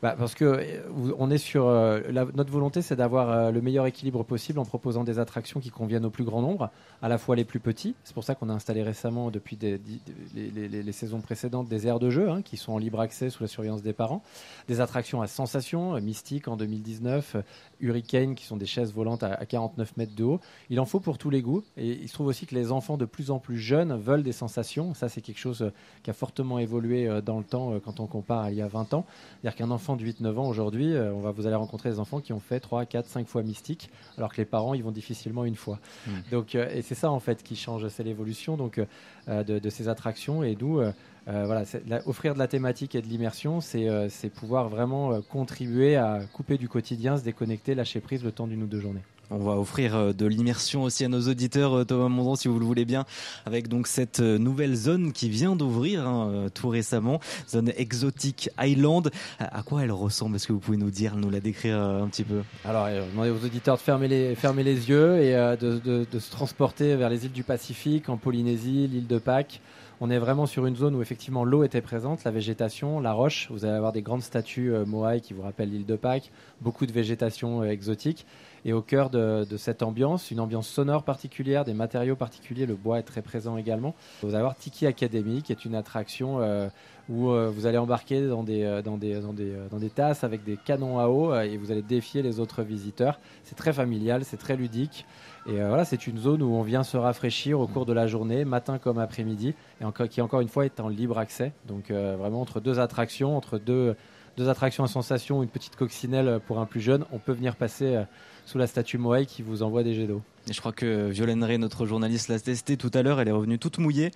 Bah, 0.02 0.16
parce 0.18 0.34
que 0.34 0.46
euh, 0.46 1.14
on 1.20 1.30
est 1.30 1.38
sur 1.38 1.68
euh, 1.68 2.00
notre 2.34 2.52
volonté, 2.52 2.82
c'est 2.82 2.96
d'avoir 2.96 3.30
euh, 3.30 3.52
le 3.52 3.62
meilleur 3.62 3.86
équilibre 3.86 4.24
possible 4.24 4.58
en 4.58 4.66
proposant 4.66 5.04
des 5.04 5.20
attractions 5.20 5.60
qui 5.60 5.70
conviennent 5.70 6.06
au 6.06 6.10
plus 6.10 6.24
grand 6.24 6.42
nombre, 6.42 6.72
à 7.04 7.08
la 7.08 7.20
fois 7.20 7.36
les 7.36 7.46
plus 7.46 7.60
petits. 7.60 7.94
C'est 8.04 8.16
pour 8.16 8.24
ça 8.24 8.34
qu'on 8.34 8.50
a 8.50 8.54
installé 8.54 8.82
récemment, 8.82 9.30
depuis 9.30 9.60
les, 9.62 10.92
saisons 10.92 11.22
précédentes, 11.22 11.70
des 11.70 11.86
aires 11.86 12.00
de 12.00 12.10
jeu 12.10 12.30
hein, 12.30 12.42
qui 12.42 12.58
sont 12.58 12.74
en 12.74 12.80
libre 12.80 13.00
accès 13.00 13.30
sous 13.30 13.44
la 13.44 13.48
surveillance 13.48 13.84
des 13.84 13.94
parents, 13.94 14.24
des 14.68 14.82
attractions 14.82 15.22
à 15.22 15.28
sensation, 15.28 16.00
Mystique 16.02 16.48
en 16.48 16.58
2019, 16.58 17.38
Hurricane 17.80 18.34
qui 18.34 18.46
sont 18.46 18.58
des 18.58 18.66
chaises 18.66 18.94
volantes 18.94 19.22
à, 19.22 19.46
49 19.46 19.98
mètres 19.98 20.16
de 20.16 20.24
haut. 20.24 20.40
Il 20.70 20.80
en 20.80 20.86
faut 20.86 21.00
pour 21.00 21.20
tous 21.20 21.30
les 21.30 21.42
goûts 21.42 21.64
et 21.78 21.92
il 21.92 22.08
se 22.08 22.14
trouve 22.14 22.28
aussi 22.28 22.48
que 22.48 22.56
les 22.56 22.72
enfants 22.72 22.98
de 22.98 23.06
plus 23.06 23.30
en 23.30 23.38
plus 23.38 23.58
jeunes 23.58 23.96
veulent 23.96 24.24
des 24.24 24.32
sensations. 24.32 24.96
Ça, 24.96 25.10
c'est 25.10 25.22
quelque 25.22 25.40
chose 25.40 25.72
qui 26.02 26.10
a 26.10 26.14
fortement 26.14 26.58
évolué 26.58 27.22
dans 27.24 27.38
le 27.38 27.44
temps 27.44 27.80
quand 27.84 28.00
on 28.00 28.08
compare 28.08 28.46
à 28.46 28.52
il 28.52 28.58
y 28.58 28.62
a 28.62 28.68
20 28.68 28.94
ans. 28.96 29.06
C'est-à-dire 29.42 29.58
qu'un 29.58 29.72
enfant 29.72 29.91
de 29.96 30.06
8-9 30.06 30.38
ans 30.38 30.48
aujourd'hui, 30.48 30.94
euh, 30.94 31.14
on 31.14 31.20
va 31.20 31.32
vous 31.32 31.48
allez 31.48 31.56
rencontrer 31.56 31.90
des 31.90 32.00
enfants 32.00 32.20
qui 32.20 32.34
ont 32.34 32.40
fait 32.40 32.60
3, 32.60 32.86
4, 32.86 33.08
5 33.08 33.28
fois 33.28 33.44
mystique, 33.44 33.90
alors 34.18 34.32
que 34.32 34.38
les 34.38 34.46
parents 34.46 34.74
ils 34.74 34.84
vont 34.84 34.92
difficilement 34.92 35.46
une 35.46 35.56
fois. 35.56 35.80
Hmm. 36.08 36.12
Donc, 36.32 36.56
euh, 36.56 36.70
et 36.74 36.82
c'est 36.82 36.96
ça 36.96 37.12
en 37.12 37.20
fait 37.20 37.44
qui 37.44 37.56
change, 37.56 37.88
c'est 37.88 38.04
l'évolution 38.04 38.58
donc 38.58 38.80
euh, 39.28 39.44
de, 39.44 39.70
ces 39.70 39.88
attractions 39.88 40.44
et 40.44 40.56
d'où 40.56 40.82
voilà, 41.26 41.64
offrir 42.06 42.34
de 42.34 42.40
la 42.40 42.48
thématique 42.48 42.96
et 42.96 43.02
de 43.02 43.08
l'immersion, 43.08 43.62
c'est 43.62 44.30
pouvoir 44.34 44.70
vraiment 44.70 45.22
contribuer 45.22 45.96
à 45.96 46.20
couper 46.34 46.58
du 46.58 46.68
quotidien, 46.68 47.18
se 47.18 47.24
déconnecter, 47.24 47.76
lâcher 47.76 48.02
prise 48.02 48.24
le 48.24 48.32
temps 48.32 48.48
d'une 48.48 48.64
ou 48.64 48.68
deux 48.68 48.80
journées. 48.80 49.04
On 49.34 49.38
va 49.38 49.54
offrir 49.54 49.96
euh, 49.96 50.12
de 50.12 50.26
l'immersion 50.26 50.84
aussi 50.84 51.06
à 51.06 51.08
nos 51.08 51.22
auditeurs, 51.30 51.74
euh, 51.74 51.86
Thomas 51.86 52.10
Mondon, 52.10 52.36
si 52.36 52.50
vous 52.50 52.60
le 52.60 52.66
voulez 52.66 52.84
bien, 52.84 53.06
avec 53.46 53.70
donc 53.70 53.88
cette 53.88 54.20
euh, 54.20 54.38
nouvelle 54.38 54.76
zone 54.76 55.14
qui 55.14 55.30
vient 55.30 55.56
d'ouvrir 55.56 56.06
hein, 56.06 56.50
tout 56.54 56.68
récemment, 56.68 57.22
zone 57.50 57.72
exotique 57.78 58.50
Island. 58.60 59.10
À 59.40 59.64
quoi 59.64 59.84
elle 59.84 59.92
ressemble? 59.94 60.36
Est-ce 60.36 60.48
que 60.48 60.54
vous 60.54 60.60
pouvez 60.60 60.78
nous 60.78 60.92
dire, 60.92 61.16
nous 61.16 61.30
la 61.30 61.40
décrire 61.40 61.78
un 61.78 62.10
petit 62.10 62.26
peu? 62.26 62.42
Alors, 62.66 62.88
demander 62.88 63.30
aux 63.30 63.46
auditeurs 63.46 63.78
de 63.78 63.82
fermer 63.82 64.10
les, 64.10 64.36
fermer 64.36 64.64
les 64.64 64.90
yeux 64.90 65.22
et 65.22 65.32
de, 65.32 65.80
de, 65.80 66.20
se 66.20 66.32
transporter 66.32 66.96
vers 66.98 67.10
les 67.10 67.26
îles 67.26 67.32
du 67.32 67.44
Pacifique, 67.44 68.10
en 68.10 68.18
Polynésie, 68.18 68.88
l'île 68.88 69.08
de 69.08 69.18
Pâques. 69.18 69.62
On 70.02 70.10
est 70.10 70.20
vraiment 70.20 70.46
sur 70.46 70.66
une 70.66 70.76
zone 70.76 70.96
où 70.96 71.02
effectivement 71.02 71.46
l'eau 71.46 71.64
était 71.64 71.82
présente, 71.82 72.24
la 72.24 72.32
végétation, 72.32 73.00
la 73.00 73.14
roche. 73.14 73.48
Vous 73.52 73.64
allez 73.64 73.76
avoir 73.76 73.94
des 73.94 74.02
grandes 74.02 74.24
statues 74.24 74.74
Moai 74.86 75.22
qui 75.22 75.34
vous 75.34 75.44
rappellent 75.44 75.72
l'île 75.72 75.86
de 75.86 75.96
Pâques, 75.96 76.32
beaucoup 76.60 76.86
de 76.86 76.92
végétation 76.92 77.64
exotique. 77.64 78.26
Et 78.64 78.74
au 78.74 78.82
cœur 78.82 79.10
de, 79.10 79.46
cette 79.58 79.82
ambiance, 79.82 80.30
une 80.30 80.40
ambiance 80.40 80.68
sonore 80.68 81.04
particulière, 81.04 81.66
des 81.66 81.74
matériaux 81.74 82.16
particuliers, 82.16 82.66
le 82.66 82.76
bois 82.76 83.00
est 83.00 83.04
très 83.04 83.22
présent 83.22 83.58
également. 83.58 83.96
Vous 84.22 84.30
allez 84.30 84.38
avoir 84.38 84.56
Tiki 84.56 84.86
Academy, 84.86 85.42
qui 85.42 85.52
est 85.52 85.66
une 85.66 85.74
attraction 85.74 86.42
euh, 86.42 86.70
où 87.10 87.32
euh, 87.32 87.50
vous 87.50 87.66
allez 87.66 87.80
embarquer 87.80 88.28
dans 88.28 88.44
des, 88.44 88.64
euh, 88.64 88.82
dans, 88.84 88.98
des, 88.98 89.90
tasses 89.90 90.24
avec 90.24 90.44
des 90.44 90.58
canons 90.58 91.00
à 91.00 91.08
eau 91.08 91.34
et 91.36 91.58
vous 91.58 91.72
allez 91.72 91.82
défier 91.82 92.22
les 92.22 92.40
autres 92.40 92.62
visiteurs. 92.62 93.20
C'est 93.44 93.56
très 93.56 93.74
familial, 93.74 94.24
c'est 94.26 94.38
très 94.38 94.56
ludique. 94.56 95.06
Et 95.48 95.56
voilà, 95.56 95.86
c'est 95.86 96.06
une 96.06 96.20
zone 96.20 96.44
où 96.44 96.54
on 96.54 96.62
vient 96.62 96.84
se 96.84 96.98
rafraîchir 96.98 97.60
au 97.60 97.66
cours 97.66 97.88
de 97.88 97.94
la 97.94 98.06
journée, 98.06 98.46
matin 98.46 98.78
comme 98.78 99.00
après-midi, 99.00 99.56
et 99.82 100.08
qui 100.08 100.22
encore 100.22 100.42
une 100.42 100.50
fois 100.50 100.66
est 100.66 100.80
en 100.80 100.88
libre 100.88 101.18
accès. 101.18 101.52
Donc 101.68 101.90
vraiment 101.90 102.42
entre 102.42 102.60
deux 102.60 102.80
attractions, 102.80 103.36
entre 103.36 103.58
deux, 103.58 103.96
deux 104.38 104.50
attractions 104.50 104.84
à 104.84 104.88
sensation, 104.88 105.42
une 105.42 105.50
petite 105.50 105.76
coccinelle 105.76 106.40
pour 106.46 106.60
un 106.60 106.68
plus 106.68 106.80
jeune, 106.80 107.06
on 107.12 107.18
peut 107.18 107.34
venir 107.34 107.56
passer 107.56 108.04
sous 108.52 108.58
la 108.58 108.68
statue 108.68 108.98
Moai 108.98 109.26
qui 109.26 109.44
vous 109.44 109.64
envoie 109.64 109.82
des 109.82 109.94
jets 109.94 110.08
d'eau. 110.08 110.22
Et 110.50 110.54
je 110.54 110.60
crois 110.60 110.72
que 110.72 111.10
Violaine 111.10 111.44
Ray, 111.44 111.60
notre 111.60 111.86
journaliste, 111.86 112.28
l'a 112.28 112.40
testé 112.40 112.76
tout 112.76 112.90
à 112.94 113.04
l'heure. 113.04 113.22
Elle 113.22 113.28
est 113.28 113.34
revenue 113.34 113.60
toute 113.60 113.78
mouillée. 113.78 114.12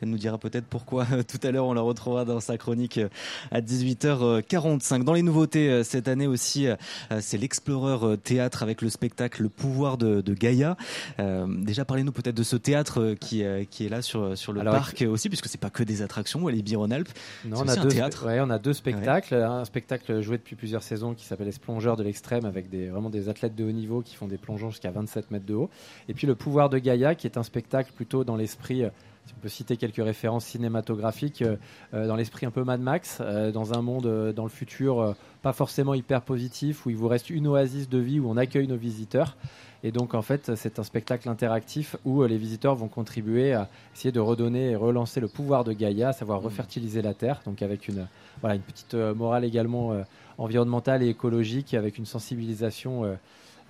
Elle 0.00 0.08
nous 0.08 0.16
dira 0.18 0.38
peut-être 0.38 0.64
pourquoi 0.66 1.06
tout 1.28 1.38
à 1.42 1.50
l'heure. 1.50 1.66
On 1.66 1.74
la 1.74 1.82
retrouvera 1.82 2.24
dans 2.24 2.40
sa 2.40 2.56
chronique 2.56 2.98
euh, 2.98 3.08
à 3.50 3.60
18h45. 3.60 5.04
Dans 5.04 5.12
les 5.12 5.22
nouveautés 5.22 5.68
euh, 5.68 5.82
cette 5.82 6.08
année 6.08 6.26
aussi, 6.26 6.66
euh, 6.66 6.76
c'est 7.20 7.36
l'Explorer 7.36 8.16
Théâtre 8.18 8.62
avec 8.62 8.82
le 8.82 8.88
spectacle 8.88 9.42
Le 9.42 9.48
pouvoir 9.48 9.98
de, 9.98 10.22
Gaïa. 10.34 10.76
déjà, 11.18 11.84
parlez-nous 11.84 12.12
peut-être 12.12 12.36
de 12.36 12.42
ce 12.42 12.56
théâtre 12.56 13.14
qui, 13.20 13.42
qui 13.70 13.86
est 13.86 13.88
là 13.88 14.02
sur, 14.02 14.36
sur 14.36 14.52
le 14.52 14.62
parc 14.62 15.04
aussi, 15.08 15.28
puisque 15.28 15.46
c'est 15.46 15.60
pas 15.60 15.70
que 15.70 15.82
des 15.82 16.02
attractions. 16.02 16.48
Elle 16.48 16.58
est 16.58 16.62
Biron-Alpes. 16.62 17.08
Non, 17.44 17.60
on 17.60 17.68
a, 17.68 17.76
deux, 17.76 17.88
théâtre. 17.88 18.26
on 18.26 18.50
a 18.50 18.58
deux 18.58 18.72
spectacles. 18.72 19.34
Un 19.34 19.64
spectacle 19.64 20.20
joué 20.20 20.36
depuis 20.36 20.56
plusieurs 20.56 20.82
saisons 20.82 21.14
qui 21.14 21.24
s'appelle 21.24 21.46
Les 21.46 21.58
Plongeurs 21.58 21.96
de 21.96 22.02
l'extrême 22.02 22.44
avec 22.44 22.68
des, 22.68 22.88
vraiment 22.88 23.10
des 23.10 23.28
athlètes 23.28 23.54
de 23.54 23.64
haut 23.64 23.72
niveau 23.72 24.02
qui 24.02 24.14
font 24.16 24.26
des 24.26 24.38
plongeons 24.38 24.70
jusqu'à 24.70 24.90
27 24.90 25.30
mètres 25.30 25.46
de 25.46 25.54
haut. 25.54 25.65
Et 26.08 26.14
puis 26.14 26.26
Le 26.26 26.34
pouvoir 26.34 26.68
de 26.68 26.78
Gaïa, 26.78 27.14
qui 27.14 27.26
est 27.26 27.36
un 27.36 27.42
spectacle 27.42 27.92
plutôt 27.94 28.24
dans 28.24 28.36
l'esprit 28.36 28.84
euh, 28.84 28.90
si 29.26 29.34
on 29.36 29.40
peut 29.40 29.48
citer 29.48 29.76
quelques 29.76 29.96
références 29.96 30.44
cinématographiques, 30.44 31.42
euh, 31.42 31.56
euh, 31.94 32.06
dans 32.06 32.14
l'esprit 32.14 32.46
un 32.46 32.52
peu 32.52 32.62
Mad 32.62 32.80
Max, 32.80 33.20
dans 33.52 33.74
un 33.74 33.82
monde 33.82 34.32
dans 34.32 34.44
le 34.44 34.48
futur 34.48 35.16
pas 35.42 35.52
forcément 35.52 35.94
hyper 35.94 36.22
positif, 36.22 36.86
où 36.86 36.90
il 36.90 36.96
vous 36.96 37.08
reste 37.08 37.30
une 37.30 37.48
oasis 37.48 37.88
de 37.88 37.98
vie 37.98 38.20
où 38.20 38.30
on 38.30 38.36
accueille 38.36 38.68
nos 38.68 38.76
visiteurs. 38.76 39.36
Et 39.82 39.92
donc, 39.92 40.14
en 40.14 40.22
fait, 40.22 40.54
c'est 40.54 40.78
un 40.78 40.82
spectacle 40.82 41.28
interactif 41.28 41.96
où 42.04 42.24
les 42.24 42.38
visiteurs 42.38 42.74
vont 42.74 42.88
contribuer 42.88 43.52
à 43.52 43.68
essayer 43.94 44.12
de 44.12 44.20
redonner 44.20 44.70
et 44.70 44.76
relancer 44.76 45.20
le 45.20 45.28
pouvoir 45.28 45.64
de 45.64 45.72
Gaïa, 45.72 46.08
à 46.08 46.12
savoir 46.12 46.40
mmh. 46.40 46.44
refertiliser 46.44 47.02
la 47.02 47.14
terre, 47.14 47.40
donc 47.44 47.62
avec 47.62 47.88
une, 47.88 48.06
voilà, 48.40 48.54
une 48.54 48.62
petite 48.62 48.94
morale 48.94 49.44
également 49.44 49.92
environnementale 50.38 51.02
et 51.02 51.08
écologique, 51.08 51.74
avec 51.74 51.98
une 51.98 52.06
sensibilisation 52.06 53.16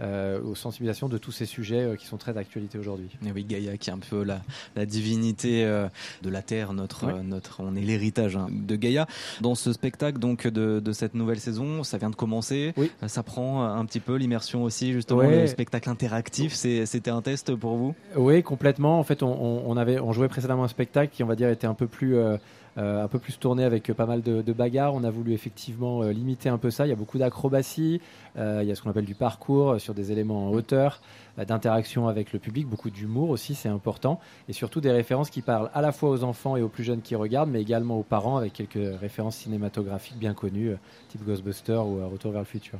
euh, 0.00 0.40
aux 0.42 0.54
sensibilisations 0.54 1.08
de 1.08 1.18
tous 1.18 1.32
ces 1.32 1.46
sujets 1.46 1.82
euh, 1.82 1.96
qui 1.96 2.06
sont 2.06 2.16
très 2.16 2.32
d'actualité 2.32 2.78
aujourd'hui. 2.78 3.08
Et 3.26 3.32
oui, 3.32 3.44
Gaïa 3.44 3.76
qui 3.76 3.90
est 3.90 3.92
un 3.92 3.98
peu 3.98 4.22
la, 4.24 4.40
la 4.74 4.86
divinité 4.86 5.64
euh, 5.64 5.88
de 6.22 6.30
la 6.30 6.42
Terre, 6.42 6.72
notre, 6.72 7.10
notre, 7.22 7.62
on 7.62 7.74
est 7.76 7.80
l'héritage 7.80 8.36
hein, 8.36 8.48
de 8.50 8.76
Gaïa. 8.76 9.06
Dans 9.40 9.54
ce 9.54 9.72
spectacle 9.72 10.18
donc 10.18 10.46
de, 10.46 10.80
de, 10.80 10.92
cette 10.92 11.14
nouvelle 11.14 11.40
saison, 11.40 11.82
ça 11.82 11.98
vient 11.98 12.10
de 12.10 12.16
commencer. 12.16 12.72
Oui. 12.76 12.90
Ça 13.06 13.22
prend 13.22 13.64
un 13.64 13.84
petit 13.84 14.00
peu 14.00 14.16
l'immersion 14.16 14.62
aussi, 14.64 14.92
justement, 14.92 15.22
le 15.22 15.46
spectacle 15.46 15.88
interactif. 15.88 16.54
C'était 16.54 17.10
un 17.10 17.22
test 17.22 17.54
pour 17.54 17.76
vous? 17.76 17.94
Oui, 18.16 18.42
complètement. 18.42 18.98
En 18.98 19.04
fait, 19.04 19.22
on, 19.22 19.62
on, 19.66 19.76
avait, 19.76 19.98
on 19.98 20.12
jouait 20.12 20.28
précédemment 20.28 20.64
un 20.64 20.68
spectacle 20.68 21.12
qui, 21.14 21.22
on 21.22 21.26
va 21.26 21.36
dire, 21.36 21.48
était 21.48 21.66
un 21.66 21.74
peu 21.74 21.86
plus 21.86 22.16
euh, 22.16 22.36
un 22.76 23.08
peu 23.08 23.18
plus 23.18 23.38
tourné 23.38 23.64
avec 23.64 23.92
pas 23.92 24.06
mal 24.06 24.22
de, 24.22 24.52
bagarres. 24.52 24.94
On 24.94 25.04
a 25.04 25.10
voulu 25.10 25.32
effectivement 25.32 26.02
euh, 26.02 26.12
limiter 26.12 26.48
un 26.48 26.58
peu 26.58 26.70
ça. 26.70 26.86
Il 26.86 26.90
y 26.90 26.92
a 26.92 26.96
beaucoup 26.96 27.18
d'acrobatie, 27.18 28.00
euh, 28.36 28.60
il 28.62 28.68
y 28.68 28.72
a 28.72 28.74
ce 28.74 28.82
qu'on 28.82 28.90
appelle 28.90 29.04
du 29.04 29.14
parcours 29.14 29.80
sur 29.80 29.94
des 29.94 30.12
éléments 30.12 30.48
en 30.48 30.50
hauteur, 30.50 31.00
d'interaction 31.38 32.08
avec 32.08 32.32
le 32.32 32.38
public, 32.38 32.66
beaucoup 32.66 32.90
d'humour 32.90 33.30
aussi, 33.30 33.54
c'est 33.54 33.68
important, 33.68 34.20
et 34.48 34.52
surtout 34.52 34.80
des 34.80 34.90
références 34.90 35.30
qui 35.30 35.42
parlent 35.42 35.70
à 35.74 35.82
la 35.82 35.92
fois 35.92 36.10
aux 36.10 36.24
enfants 36.24 36.56
et 36.56 36.62
aux 36.62 36.68
plus 36.68 36.84
jeunes 36.84 37.02
qui 37.02 37.14
regardent, 37.14 37.50
mais 37.50 37.60
également 37.60 37.98
aux 37.98 38.02
parents 38.02 38.36
avec 38.36 38.54
quelques 38.54 38.98
références 39.00 39.36
cinématographiques 39.36 40.18
bien 40.18 40.34
connues, 40.34 40.72
type 41.08 41.24
Ghostbusters 41.24 41.86
ou 41.86 42.08
Retour 42.08 42.32
vers 42.32 42.40
le 42.40 42.46
futur. 42.46 42.78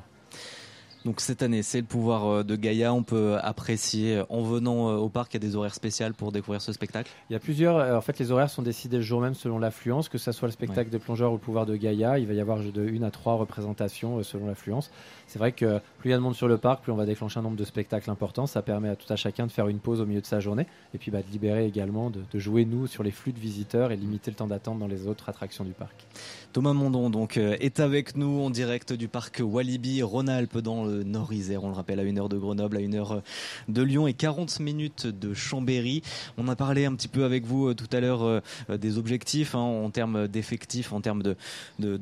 Donc 1.07 1.21
cette 1.21 1.41
année, 1.43 1.63
c'est 1.63 1.79
le 1.79 1.87
pouvoir 1.87 2.27
euh, 2.27 2.43
de 2.43 2.57
Gaïa. 2.57 2.93
On 2.93 3.05
peut 3.05 3.37
apprécier 3.41 4.17
euh, 4.17 4.25
en 4.29 4.43
venant 4.43 4.91
euh, 4.91 4.97
au 4.97 5.09
parc. 5.09 5.33
Il 5.33 5.37
y 5.37 5.47
a 5.47 5.49
des 5.49 5.55
horaires 5.55 5.73
spéciaux 5.73 6.09
pour 6.19 6.33
découvrir 6.33 6.61
ce 6.61 6.73
spectacle. 6.73 7.09
Il 7.31 7.35
y 7.35 7.37
a 7.37 7.39
plusieurs. 7.39 7.97
En 7.97 8.01
fait, 8.01 8.19
les 8.19 8.33
horaires 8.33 8.51
sont 8.51 8.63
décidés 8.63 8.97
le 8.97 9.05
jour 9.05 9.21
même 9.21 9.35
selon 9.35 9.61
l'affluence, 9.61 10.09
que 10.09 10.19
ce 10.19 10.33
soit 10.33 10.49
le 10.49 10.53
spectacle 10.53 10.91
des 10.91 10.99
plongeurs 10.99 11.31
ou 11.31 11.35
le 11.35 11.41
pouvoir 11.41 11.65
de 11.65 11.77
Gaïa. 11.77 12.19
Il 12.19 12.27
va 12.27 12.35
y 12.35 12.41
avoir 12.41 12.59
de 12.59 12.85
une 12.85 13.05
à 13.05 13.13
trois 13.13 13.35
représentations 13.35 14.21
selon 14.25 14.49
l'affluence. 14.49 14.91
C'est 15.29 15.39
vrai 15.39 15.53
que 15.53 15.79
plus 15.99 16.09
il 16.09 16.11
y 16.11 16.13
a 16.13 16.17
de 16.17 16.23
monde 16.23 16.35
sur 16.35 16.49
le 16.49 16.59
parc, 16.59 16.83
plus 16.83 16.91
on 16.91 16.97
va 16.97 17.07
déclencher 17.07 17.39
un 17.39 17.43
nombre 17.43 17.57
de 17.57 17.65
spectacles 17.65 18.11
importants. 18.11 18.47
Ça 18.47 18.63
permet 18.63 18.89
à 18.89 18.97
tout 18.97 19.11
à 19.13 19.15
chacun 19.15 19.47
de 19.47 19.53
faire 19.53 19.69
une 19.69 19.79
pause 19.79 20.01
au 20.01 20.07
milieu 20.07 20.21
de 20.21 20.27
sa 20.27 20.41
journée 20.41 20.67
et 20.93 20.99
puis 20.99 21.13
bah, 21.13 21.23
de 21.23 21.31
libérer 21.31 21.67
également, 21.67 22.11
de, 22.11 22.23
de 22.29 22.39
jouer 22.41 22.65
nous 22.65 22.89
sur 22.89 23.05
les 23.05 23.13
flux 23.13 23.33
de 23.33 23.39
visiteurs 23.39 23.93
et 23.93 23.97
limiter 23.97 24.33
le 24.33 24.37
temps 24.37 24.49
d'attente 24.49 24.81
dans 24.81 24.89
les 24.89 25.07
autres 25.07 25.29
attractions 25.29 25.63
du 25.63 25.73
parc. 25.73 26.05
Thomas 26.53 26.73
Mondon 26.73 27.11
donc 27.11 27.37
est 27.37 27.79
avec 27.79 28.17
nous 28.17 28.41
en 28.41 28.51
direct 28.51 28.93
du 28.93 29.07
parc 29.09 29.41
Walibi 29.45 30.03
Rhône-Alpes 30.03 30.59
dans 30.59 30.85
le 30.85 30.96
On 31.05 31.69
le 31.69 31.75
rappelle, 31.75 32.01
à 32.01 32.03
une 32.03 32.19
heure 32.19 32.29
de 32.29 32.39
Grenoble, 32.39 32.77
à 32.77 32.81
une 32.81 32.95
heure 32.95 33.23
de 33.69 33.83
Lyon 33.83 34.07
et 34.07 34.15
40 34.15 34.61
minutes 34.61 35.07
de 35.07 35.35
Chambéry. 35.35 36.03
On 36.39 36.49
a 36.49 36.57
parlé 36.57 36.85
un 36.85 36.95
petit 36.95 37.09
peu 37.09 37.25
avec 37.25 37.45
vous 37.45 37.69
euh, 37.69 37.75
tout 37.75 37.89
à 37.93 38.01
l'heure 38.01 38.23
euh, 38.23 38.41
des 38.69 38.99
objectifs 38.99 39.55
hein, 39.55 39.61
en 39.61 39.91
termes 39.91 40.29
d'effectifs, 40.29 40.93
en 40.93 41.01
termes 41.01 41.23
de, 41.23 41.37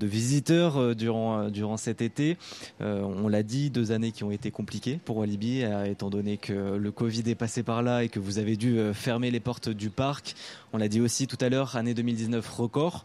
visiteurs 0.06 0.76
euh, 0.76 0.94
durant, 0.94 1.48
durant 1.48 1.76
cet 1.76 2.02
été. 2.02 2.36
on 2.80 3.28
l'a 3.28 3.42
dit, 3.42 3.70
deux 3.70 3.92
années 3.92 4.12
qui 4.12 4.24
ont 4.24 4.30
été 4.30 4.50
compliquées 4.50 4.98
pour 5.04 5.18
Walibi, 5.18 5.62
étant 5.86 6.10
donné 6.10 6.36
que 6.36 6.76
le 6.76 6.90
Covid 6.90 7.22
est 7.26 7.34
passé 7.34 7.62
par 7.62 7.82
là 7.82 8.04
et 8.04 8.08
que 8.08 8.20
vous 8.20 8.38
avez 8.38 8.56
dû 8.56 8.78
fermer 8.92 9.30
les 9.30 9.40
portes 9.40 9.68
du 9.68 9.90
parc. 9.90 10.34
On 10.72 10.78
l'a 10.78 10.88
dit 10.88 11.00
aussi 11.00 11.26
tout 11.26 11.38
à 11.40 11.48
l'heure, 11.48 11.76
année 11.76 11.94
2019 11.94 12.48
record. 12.48 13.04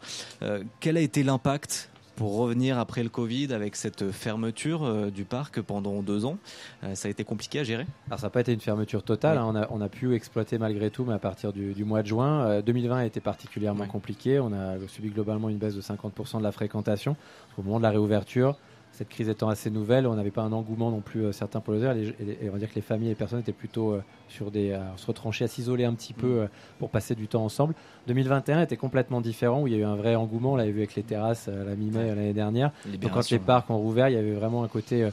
quel 0.80 0.96
a 0.96 1.00
été 1.00 1.22
l'impact 1.22 1.89
pour 2.20 2.36
revenir 2.36 2.78
après 2.78 3.02
le 3.02 3.08
Covid 3.08 3.54
avec 3.54 3.76
cette 3.76 4.10
fermeture 4.10 4.84
euh, 4.84 5.10
du 5.10 5.24
parc 5.24 5.62
pendant 5.62 6.02
deux 6.02 6.26
ans. 6.26 6.36
Euh, 6.84 6.94
ça 6.94 7.08
a 7.08 7.10
été 7.10 7.24
compliqué 7.24 7.60
à 7.60 7.64
gérer 7.64 7.86
Alors 8.08 8.20
ça 8.20 8.26
n'a 8.26 8.30
pas 8.30 8.42
été 8.42 8.52
une 8.52 8.60
fermeture 8.60 9.02
totale, 9.02 9.38
hein. 9.38 9.46
on, 9.48 9.56
a, 9.56 9.66
on, 9.70 9.80
a, 9.80 9.88
pu 9.88 10.14
exploiter 10.14 10.58
malgré 10.58 10.90
tout, 10.90 11.06
mais 11.06 11.14
à 11.14 11.18
partir 11.18 11.54
du, 11.54 11.82
mois 11.82 12.02
de 12.02 12.08
juin. 12.08 12.60
2020 12.60 12.94
euh, 12.94 12.98
a 12.98 13.06
été 13.06 13.20
particulièrement 13.20 13.86
compliqué, 13.86 14.38
on 14.38 14.52
a 14.52 14.74
subi 14.86 15.08
globalement 15.08 15.48
une 15.48 15.56
baisse 15.56 15.74
de 15.74 15.80
50% 15.80 16.36
de 16.36 16.42
la 16.42 16.52
fréquentation. 16.52 17.16
Au 17.56 17.62
moment 17.62 17.78
de 17.78 17.84
la 17.84 17.90
réouverture, 17.90 18.58
cette 19.00 19.08
crise 19.08 19.30
étant 19.30 19.48
assez 19.48 19.70
nouvelle, 19.70 20.06
on 20.06 20.14
n'avait 20.14 20.30
pas 20.30 20.42
un 20.42 20.52
engouement 20.52 20.90
non 20.90 21.00
plus 21.00 21.24
euh, 21.24 21.32
certain 21.32 21.60
pour 21.60 21.72
le 21.72 21.82
et, 21.96 22.44
et, 22.44 22.50
on 22.50 22.52
va 22.52 22.58
dire 22.58 22.68
que 22.68 22.74
les 22.74 22.82
familles 22.82 23.08
et 23.08 23.12
les 23.12 23.14
personnes 23.14 23.40
étaient 23.40 23.50
plutôt 23.50 23.92
euh, 23.92 24.02
sur 24.28 24.50
des, 24.50 24.74
à 24.74 24.92
se 24.96 25.06
retrancher, 25.06 25.46
à 25.46 25.48
s'isoler 25.48 25.86
un 25.86 25.94
petit 25.94 26.12
peu 26.12 26.26
mm. 26.26 26.38
euh, 26.40 26.46
pour 26.78 26.90
passer 26.90 27.14
du 27.14 27.26
temps 27.26 27.42
ensemble. 27.42 27.72
2021 28.08 28.60
était 28.60 28.76
complètement 28.76 29.22
différent, 29.22 29.62
où 29.62 29.66
il 29.66 29.72
y 29.72 29.76
a 29.76 29.78
eu 29.78 29.84
un 29.84 29.96
vrai 29.96 30.16
engouement, 30.16 30.52
on 30.52 30.56
l'avait 30.56 30.70
vu 30.70 30.80
avec 30.80 30.96
les 30.96 31.02
terrasses 31.02 31.48
à 31.48 31.64
la 31.64 31.76
mi-mai 31.76 32.08
l'année 32.08 32.34
dernière. 32.34 32.72
Donc 33.00 33.12
quand 33.12 33.30
les 33.30 33.38
parcs 33.38 33.70
ont 33.70 33.78
rouvert, 33.78 34.10
il 34.10 34.16
y 34.16 34.18
avait 34.18 34.34
vraiment 34.34 34.64
un 34.64 34.68
côté 34.68 35.08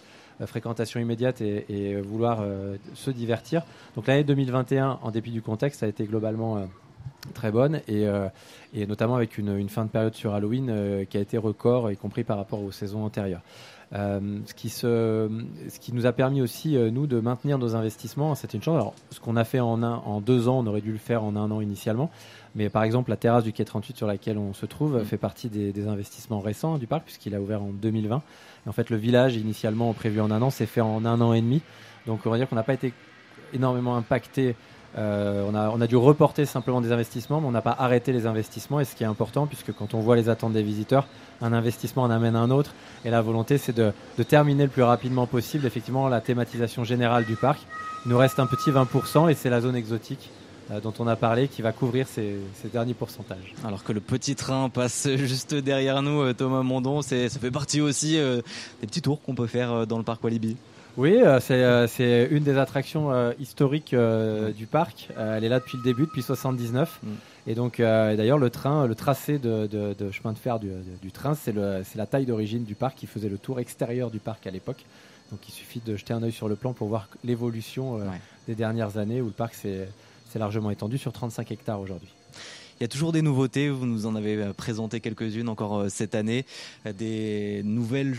fréquentation 0.45 0.99
immédiate 0.99 1.39
et, 1.39 1.95
vouloir 2.01 2.43
se 2.93 3.09
divertir. 3.09 3.63
Donc 3.95 4.07
l'année 4.07 4.25
2021, 4.25 4.99
en 5.01 5.11
dépit 5.11 5.31
du 5.31 5.41
contexte, 5.41 5.81
a 5.83 5.87
été 5.87 6.03
globalement 6.03 6.67
très 7.33 7.51
bonne 7.51 7.81
et, 7.87 8.05
et, 8.73 8.85
notamment 8.85 9.15
avec 9.15 9.37
une, 9.37 9.57
une, 9.57 9.69
fin 9.69 9.85
de 9.85 9.89
période 9.89 10.15
sur 10.15 10.33
Halloween 10.33 11.05
qui 11.09 11.17
a 11.17 11.21
été 11.21 11.37
record, 11.37 11.91
y 11.91 11.97
compris 11.97 12.23
par 12.23 12.37
rapport 12.37 12.61
aux 12.61 12.71
saisons 12.71 13.03
antérieures. 13.03 13.41
Euh, 13.93 14.39
ce, 14.45 14.53
qui 14.53 14.69
se, 14.69 15.29
ce 15.69 15.79
qui 15.79 15.93
nous 15.93 16.05
a 16.05 16.11
permis 16.11 16.41
aussi, 16.41 16.75
euh, 16.75 16.91
nous, 16.91 17.07
de 17.07 17.19
maintenir 17.19 17.57
nos 17.57 17.75
investissements. 17.75 18.35
C'était 18.35 18.57
une 18.57 18.63
chance. 18.63 18.75
Alors, 18.75 18.93
ce 19.11 19.19
qu'on 19.19 19.37
a 19.37 19.45
fait 19.45 19.61
en, 19.61 19.81
un, 19.81 19.95
en 19.95 20.19
deux 20.19 20.49
ans, 20.49 20.59
on 20.59 20.67
aurait 20.67 20.81
dû 20.81 20.91
le 20.91 20.97
faire 20.97 21.23
en 21.23 21.35
un 21.37 21.49
an 21.51 21.61
initialement. 21.61 22.09
Mais 22.55 22.69
par 22.69 22.83
exemple, 22.83 23.09
la 23.09 23.15
terrasse 23.15 23.43
du 23.43 23.53
quai 23.53 23.63
38 23.63 23.95
sur 23.95 24.07
laquelle 24.07 24.37
on 24.37 24.53
se 24.53 24.65
trouve 24.65 24.97
mm. 24.97 25.05
fait 25.05 25.17
partie 25.17 25.47
des, 25.47 25.71
des, 25.71 25.87
investissements 25.87 26.41
récents 26.41 26.77
du 26.77 26.87
parc, 26.87 27.03
puisqu'il 27.05 27.33
a 27.33 27.39
ouvert 27.39 27.61
en 27.61 27.69
2020. 27.69 28.21
Et 28.65 28.69
en 28.69 28.73
fait, 28.73 28.89
le 28.89 28.97
village, 28.97 29.37
initialement 29.37 29.93
prévu 29.93 30.19
en 30.19 30.31
un 30.31 30.41
an, 30.41 30.49
s'est 30.49 30.65
fait 30.65 30.81
en 30.81 31.05
un 31.05 31.21
an 31.21 31.33
et 31.33 31.41
demi. 31.41 31.61
Donc, 32.05 32.21
on 32.25 32.29
va 32.29 32.37
dire 32.37 32.49
qu'on 32.49 32.55
n'a 32.55 32.63
pas 32.63 32.73
été 32.73 32.93
énormément 33.53 33.95
impacté 33.95 34.55
euh, 34.97 35.43
on, 35.47 35.55
a, 35.55 35.69
on, 35.69 35.81
a, 35.81 35.87
dû 35.87 35.95
reporter 35.95 36.45
simplement 36.45 36.81
des 36.81 36.91
investissements, 36.91 37.41
mais 37.41 37.47
on 37.47 37.51
n'a 37.51 37.61
pas 37.61 37.75
arrêté 37.77 38.13
les 38.13 38.25
investissements. 38.25 38.79
Et 38.79 38.85
ce 38.85 38.95
qui 38.95 39.03
est 39.03 39.07
important, 39.07 39.45
puisque 39.45 39.73
quand 39.73 39.93
on 39.93 39.99
voit 39.99 40.15
les 40.15 40.29
attentes 40.29 40.53
des 40.53 40.63
visiteurs, 40.63 41.07
un 41.41 41.53
investissement 41.53 42.03
en 42.03 42.09
amène 42.09 42.35
un 42.35 42.49
autre. 42.49 42.73
Et 43.05 43.09
la 43.09 43.21
volonté, 43.21 43.57
c'est 43.57 43.75
de, 43.75 43.91
terminer 44.27 44.63
le 44.63 44.69
plus 44.69 44.83
rapidement 44.83 45.27
possible, 45.27 45.65
effectivement, 45.65 46.07
la 46.07 46.21
thématisation 46.21 46.83
générale 46.83 47.25
du 47.25 47.35
parc. 47.35 47.59
Il 48.05 48.11
nous 48.11 48.17
reste 48.17 48.39
un 48.39 48.47
petit 48.47 48.71
20%, 48.71 49.29
et 49.29 49.33
c'est 49.35 49.49
la 49.49 49.61
zone 49.61 49.75
exotique 49.75 50.31
euh, 50.71 50.79
dont 50.79 50.93
on 50.99 51.07
a 51.07 51.15
parlé 51.15 51.47
qui 51.47 51.61
va 51.61 51.73
couvrir 51.73 52.07
ces, 52.07 52.37
derniers 52.71 52.93
pourcentages. 52.93 53.53
Alors 53.65 53.83
que 53.83 53.91
le 53.91 53.99
petit 53.99 54.35
train 54.35 54.69
passe 54.69 55.07
juste 55.15 55.53
derrière 55.53 56.01
nous, 56.01 56.21
euh, 56.21 56.33
Thomas 56.33 56.63
Mondon, 56.63 57.01
ça 57.01 57.29
fait 57.29 57.51
partie 57.51 57.81
aussi 57.81 58.13
des 58.13 58.87
petits 58.87 59.01
tours 59.01 59.21
qu'on 59.21 59.35
peut 59.35 59.47
faire 59.47 59.85
dans 59.85 59.97
le 59.97 60.03
parc 60.03 60.23
Walibi. 60.23 60.55
Oui, 60.97 61.21
euh, 61.21 61.39
euh, 61.51 61.87
c'est 61.87 62.27
une 62.31 62.43
des 62.43 62.57
attractions 62.57 63.11
euh, 63.11 63.31
historiques 63.39 63.95
du 64.57 64.65
parc. 64.65 65.09
elle 65.15 65.43
est 65.43 65.49
là 65.49 65.59
depuis 65.59 65.77
le 65.77 65.83
début, 65.83 66.03
depuis 66.03 66.23
79. 66.23 66.99
Mm. 67.01 67.07
Et 67.45 67.55
donc, 67.55 67.77
d'ailleurs, 67.77 68.39
le 68.39 68.49
train, 68.49 68.87
le 68.87 68.95
tracé 68.95 69.37
de, 69.37 69.95
chemin 70.11 70.33
de 70.33 70.39
fer 70.39 70.59
du, 70.59 71.11
train, 71.11 71.35
c'est 71.35 71.53
la 71.53 72.05
taille 72.05 72.25
d'origine 72.25 72.63
du 72.63 72.75
parc 72.75 72.97
qui 72.97 73.07
faisait 73.07 73.29
le 73.29 73.37
tour 73.37 73.59
extérieur 73.59 74.09
du 74.09 74.19
parc 74.19 74.47
à 74.47 74.51
l'époque. 74.51 74.83
Donc, 75.31 75.47
il 75.47 75.51
suffit 75.51 75.81
de 75.85 75.95
jeter 75.95 76.13
un 76.13 76.23
œil 76.23 76.31
sur 76.31 76.49
le 76.49 76.55
plan 76.55 76.73
pour 76.73 76.87
voir 76.87 77.07
l'évolution 77.23 78.01
des 78.47 78.55
dernières 78.55 78.97
années 78.97 79.21
où 79.21 79.27
le 79.27 79.31
parc 79.31 79.53
s'est 79.53 79.87
largement 80.35 80.71
étendu 80.71 80.97
sur 80.97 81.13
35 81.13 81.51
hectares 81.51 81.79
aujourd'hui. 81.79 82.09
Il 82.79 82.83
y 82.83 82.85
a 82.85 82.87
toujours 82.87 83.11
des 83.11 83.23
nouveautés, 83.23 83.71
vous 83.71 83.87
nous 83.87 84.05
en 84.05 84.15
avez 84.15 84.35
euh, 84.35 84.53
présenté 84.53 84.99
quelques-unes 84.99 85.49
encore 85.49 85.79
euh, 85.79 85.89
cette 85.89 86.13
année, 86.13 86.45
euh, 86.85 86.93
des 86.93 87.63
nouvelles 87.63 88.15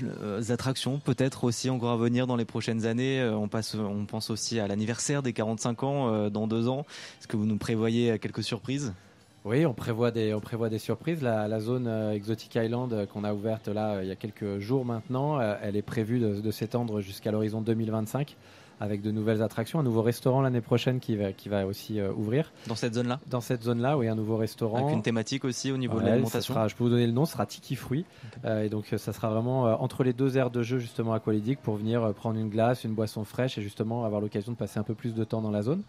attractions 0.50 0.98
peut-être 0.98 1.44
aussi 1.44 1.70
encore 1.70 1.92
à 1.92 1.96
venir 1.96 2.26
dans 2.26 2.34
les 2.34 2.44
prochaines 2.44 2.84
années. 2.84 3.22
On, 3.22 3.46
pense 3.46 4.30
aussi 4.30 4.58
à 4.58 4.66
l'anniversaire 4.66 5.22
des 5.22 5.32
45 5.32 5.82
ans 5.84 6.30
dans 6.30 6.46
deux 6.48 6.68
ans. 6.68 6.84
Est-ce 7.20 7.28
que 7.28 7.36
vous 7.36 7.46
nous 7.46 7.56
prévoyez 7.56 8.18
quelques 8.18 8.42
surprises? 8.42 8.92
Oui, 9.44 9.64
on 9.64 9.74
prévoit 9.74 10.10
des 10.10 10.78
surprises. 10.78 11.22
La, 11.22 11.60
zone 11.60 11.88
Exotic 12.12 12.54
Island 12.56 13.06
qu'on 13.12 13.24
a 13.24 13.32
ouverte 13.32 13.68
là 13.68 14.02
il 14.02 14.08
y 14.08 14.12
a 14.12 14.16
quelques 14.16 14.58
jours 14.58 14.84
maintenant, 14.84 15.40
elle 15.40 15.76
est 15.76 15.82
prévue 15.82 16.18
de 16.18 16.50
s'étendre 16.50 17.00
jusqu'à 17.00 17.30
l'horizon 17.30 17.60
2025 17.60 18.36
avec 18.80 19.02
de 19.02 19.10
nouvelles 19.10 19.42
attractions, 19.42 19.80
un 19.80 19.82
nouveau 19.82 20.02
restaurant 20.02 20.40
l'année 20.40 20.60
prochaine 20.60 21.00
qui 21.00 21.16
va, 21.16 21.32
qui 21.32 21.48
va 21.48 21.66
aussi 21.66 22.00
euh, 22.00 22.12
ouvrir. 22.12 22.52
Dans 22.66 22.74
cette 22.74 22.94
zone-là 22.94 23.20
Dans 23.26 23.40
cette 23.40 23.64
zone-là, 23.64 23.98
oui, 23.98 24.08
un 24.08 24.14
nouveau 24.14 24.36
restaurant. 24.36 24.78
Avec 24.78 24.94
une 24.94 25.02
thématique 25.02 25.44
aussi 25.44 25.72
au 25.72 25.76
niveau 25.76 26.00
de 26.00 26.06
l'alimentation 26.06 26.54
Je 26.68 26.74
peux 26.74 26.84
vous 26.84 26.90
donner 26.90 27.06
le 27.06 27.12
nom, 27.12 27.24
ce 27.24 27.32
sera 27.32 27.46
Tiki 27.46 27.76
Fruit. 27.76 28.04
Euh, 28.44 28.64
et 28.64 28.68
donc 28.68 28.92
euh, 28.92 28.98
ça 28.98 29.12
sera 29.12 29.28
vraiment 29.28 29.64
entre 29.82 30.04
les 30.04 30.12
deux 30.12 30.36
aires 30.36 30.50
de 30.50 30.62
jeu 30.62 30.78
justement 30.78 31.12
à 31.12 31.20
Qualidic 31.20 31.60
pour 31.60 31.76
venir 31.76 32.12
prendre 32.14 32.38
une 32.38 32.48
glace, 32.48 32.84
une 32.84 32.94
boisson 32.94 33.24
fraîche 33.24 33.58
et 33.58 33.62
justement 33.62 34.04
avoir 34.04 34.20
l'occasion 34.20 34.52
de 34.52 34.56
passer 34.56 34.78
un 34.78 34.84
peu 34.84 34.94
plus 34.94 35.14
de 35.14 35.24
temps 35.24 35.42
dans 35.42 35.50
la 35.50 35.62
zone. 35.62 35.82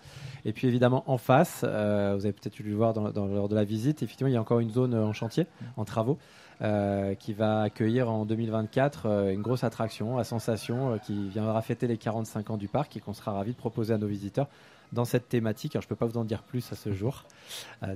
Et 0.46 0.53
puis 0.53 0.67
évidemment 0.67 1.03
en 1.08 1.17
face, 1.17 1.60
vous 1.62 1.67
avez 1.67 2.34
peut-être 2.34 2.55
dû 2.55 2.63
le 2.63 2.75
voir 2.75 2.93
dans, 2.93 3.25
lors 3.27 3.50
de 3.50 3.55
la 3.55 3.63
visite, 3.63 4.03
effectivement 4.03 4.29
il 4.29 4.34
y 4.34 4.38
a 4.38 4.41
encore 4.41 4.60
une 4.60 4.72
zone 4.72 4.96
en 4.96 5.13
chantier, 5.13 5.46
en 5.77 5.86
travaux. 5.86 6.17
Euh, 6.61 7.15
qui 7.15 7.31
va 7.31 7.61
accueillir 7.61 8.09
en 8.09 8.25
2024 8.25 9.05
euh, 9.05 9.33
une 9.33 9.41
grosse 9.41 9.63
attraction 9.63 10.17
à 10.17 10.25
Sensation 10.25 10.91
euh, 10.91 10.97
qui 10.97 11.29
viendra 11.29 11.61
fêter 11.61 11.87
les 11.87 11.95
45 11.95 12.49
ans 12.49 12.57
du 12.57 12.67
parc 12.67 12.97
et 12.97 12.99
qu'on 12.99 13.13
sera 13.13 13.31
ravi 13.31 13.53
de 13.53 13.57
proposer 13.57 13.93
à 13.93 13.97
nos 13.97 14.07
visiteurs 14.07 14.47
dans 14.91 15.05
cette 15.05 15.29
thématique. 15.29 15.77
Alors, 15.77 15.83
je 15.83 15.87
peux 15.87 15.95
pas 15.95 16.05
vous 16.05 16.17
en 16.17 16.25
dire 16.25 16.43
plus 16.43 16.69
à 16.73 16.75
ce 16.75 16.91
jour, 16.91 17.23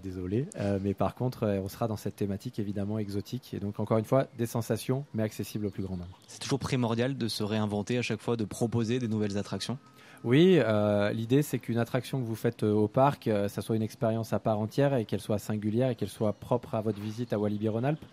désolé, 0.04 0.48
mais 0.82 0.94
par 0.94 1.16
contre, 1.16 1.48
on 1.48 1.68
sera 1.68 1.88
dans 1.88 1.98
cette 1.98 2.16
thématique 2.16 2.60
évidemment 2.60 3.00
exotique 3.00 3.56
et 3.56 3.60
donc 3.60 3.80
encore 3.80 3.98
une 3.98 4.06
fois 4.06 4.28
des 4.38 4.46
sensations, 4.46 5.04
mais 5.16 5.24
accessibles 5.24 5.66
au 5.66 5.72
plus 5.72 5.82
grand 5.82 5.98
nombre. 5.98 6.20
C'est 6.28 6.40
toujours 6.40 6.60
primordial 6.60 7.18
de 7.18 7.28
se 7.28 7.42
réinventer 7.42 7.98
à 7.98 8.04
chaque 8.04 8.22
fois, 8.22 8.38
de 8.38 8.46
proposer 8.46 9.00
des 9.00 9.08
nouvelles 9.08 9.40
attractions? 9.40 9.80
Oui, 10.24 10.58
euh, 10.58 11.12
l'idée 11.12 11.42
c'est 11.42 11.60
qu'une 11.60 11.78
attraction 11.78 12.22
que 12.22 12.26
vous 12.26 12.36
faites 12.36 12.64
euh, 12.64 12.72
au 12.72 12.88
parc, 12.88 13.28
euh, 13.28 13.50
ça 13.50 13.62
soit 13.62 13.76
une 13.76 13.82
expérience 13.82 14.32
à 14.32 14.40
part 14.40 14.58
entière 14.58 14.96
et 14.96 15.04
qu'elle 15.04 15.20
soit 15.20 15.38
singulière 15.38 15.90
et 15.90 15.96
qu'elle 15.96 16.10
soit 16.10 16.32
propre 16.32 16.76
à 16.76 16.82
votre 16.82 17.00
visite 17.02 17.34
à 17.34 17.40
Walibi-Rhône-Alpes. 17.40 18.06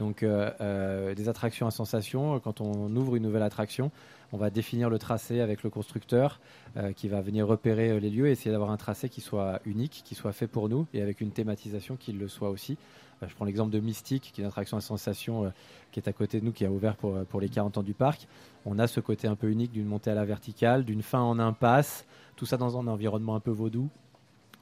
Donc 0.00 0.22
euh, 0.22 0.50
euh, 0.62 1.14
des 1.14 1.28
attractions 1.28 1.66
à 1.66 1.70
sensation, 1.70 2.40
quand 2.40 2.62
on 2.62 2.96
ouvre 2.96 3.16
une 3.16 3.22
nouvelle 3.22 3.42
attraction, 3.42 3.90
on 4.32 4.38
va 4.38 4.48
définir 4.48 4.88
le 4.88 4.98
tracé 4.98 5.40
avec 5.40 5.62
le 5.62 5.68
constructeur 5.68 6.40
euh, 6.78 6.92
qui 6.92 7.06
va 7.08 7.20
venir 7.20 7.46
repérer 7.46 8.00
les 8.00 8.08
lieux 8.08 8.26
et 8.26 8.30
essayer 8.30 8.50
d'avoir 8.50 8.70
un 8.70 8.78
tracé 8.78 9.10
qui 9.10 9.20
soit 9.20 9.60
unique, 9.66 10.00
qui 10.02 10.14
soit 10.14 10.32
fait 10.32 10.46
pour 10.46 10.70
nous 10.70 10.86
et 10.94 11.02
avec 11.02 11.20
une 11.20 11.32
thématisation 11.32 11.96
qui 11.96 12.12
le 12.12 12.28
soit 12.28 12.48
aussi. 12.48 12.78
Je 13.20 13.34
prends 13.34 13.44
l'exemple 13.44 13.70
de 13.70 13.78
Mystique, 13.78 14.30
qui 14.32 14.40
est 14.40 14.42
une 14.42 14.48
attraction 14.48 14.78
à 14.78 14.80
sensation 14.80 15.52
qui 15.92 16.00
est 16.00 16.08
à 16.08 16.14
côté 16.14 16.40
de 16.40 16.46
nous, 16.46 16.52
qui 16.52 16.64
a 16.64 16.70
ouvert 16.70 16.96
pour 16.96 17.38
les 17.38 17.50
40 17.50 17.76
ans 17.76 17.82
du 17.82 17.92
parc. 17.92 18.26
On 18.64 18.78
a 18.78 18.86
ce 18.86 19.00
côté 19.00 19.28
un 19.28 19.36
peu 19.36 19.50
unique 19.50 19.72
d'une 19.72 19.84
montée 19.84 20.10
à 20.10 20.14
la 20.14 20.24
verticale, 20.24 20.86
d'une 20.86 21.02
fin 21.02 21.20
en 21.20 21.38
impasse, 21.38 22.06
tout 22.36 22.46
ça 22.46 22.56
dans 22.56 22.78
un 22.78 22.86
environnement 22.86 23.34
un 23.34 23.40
peu 23.40 23.50
vaudou. 23.50 23.90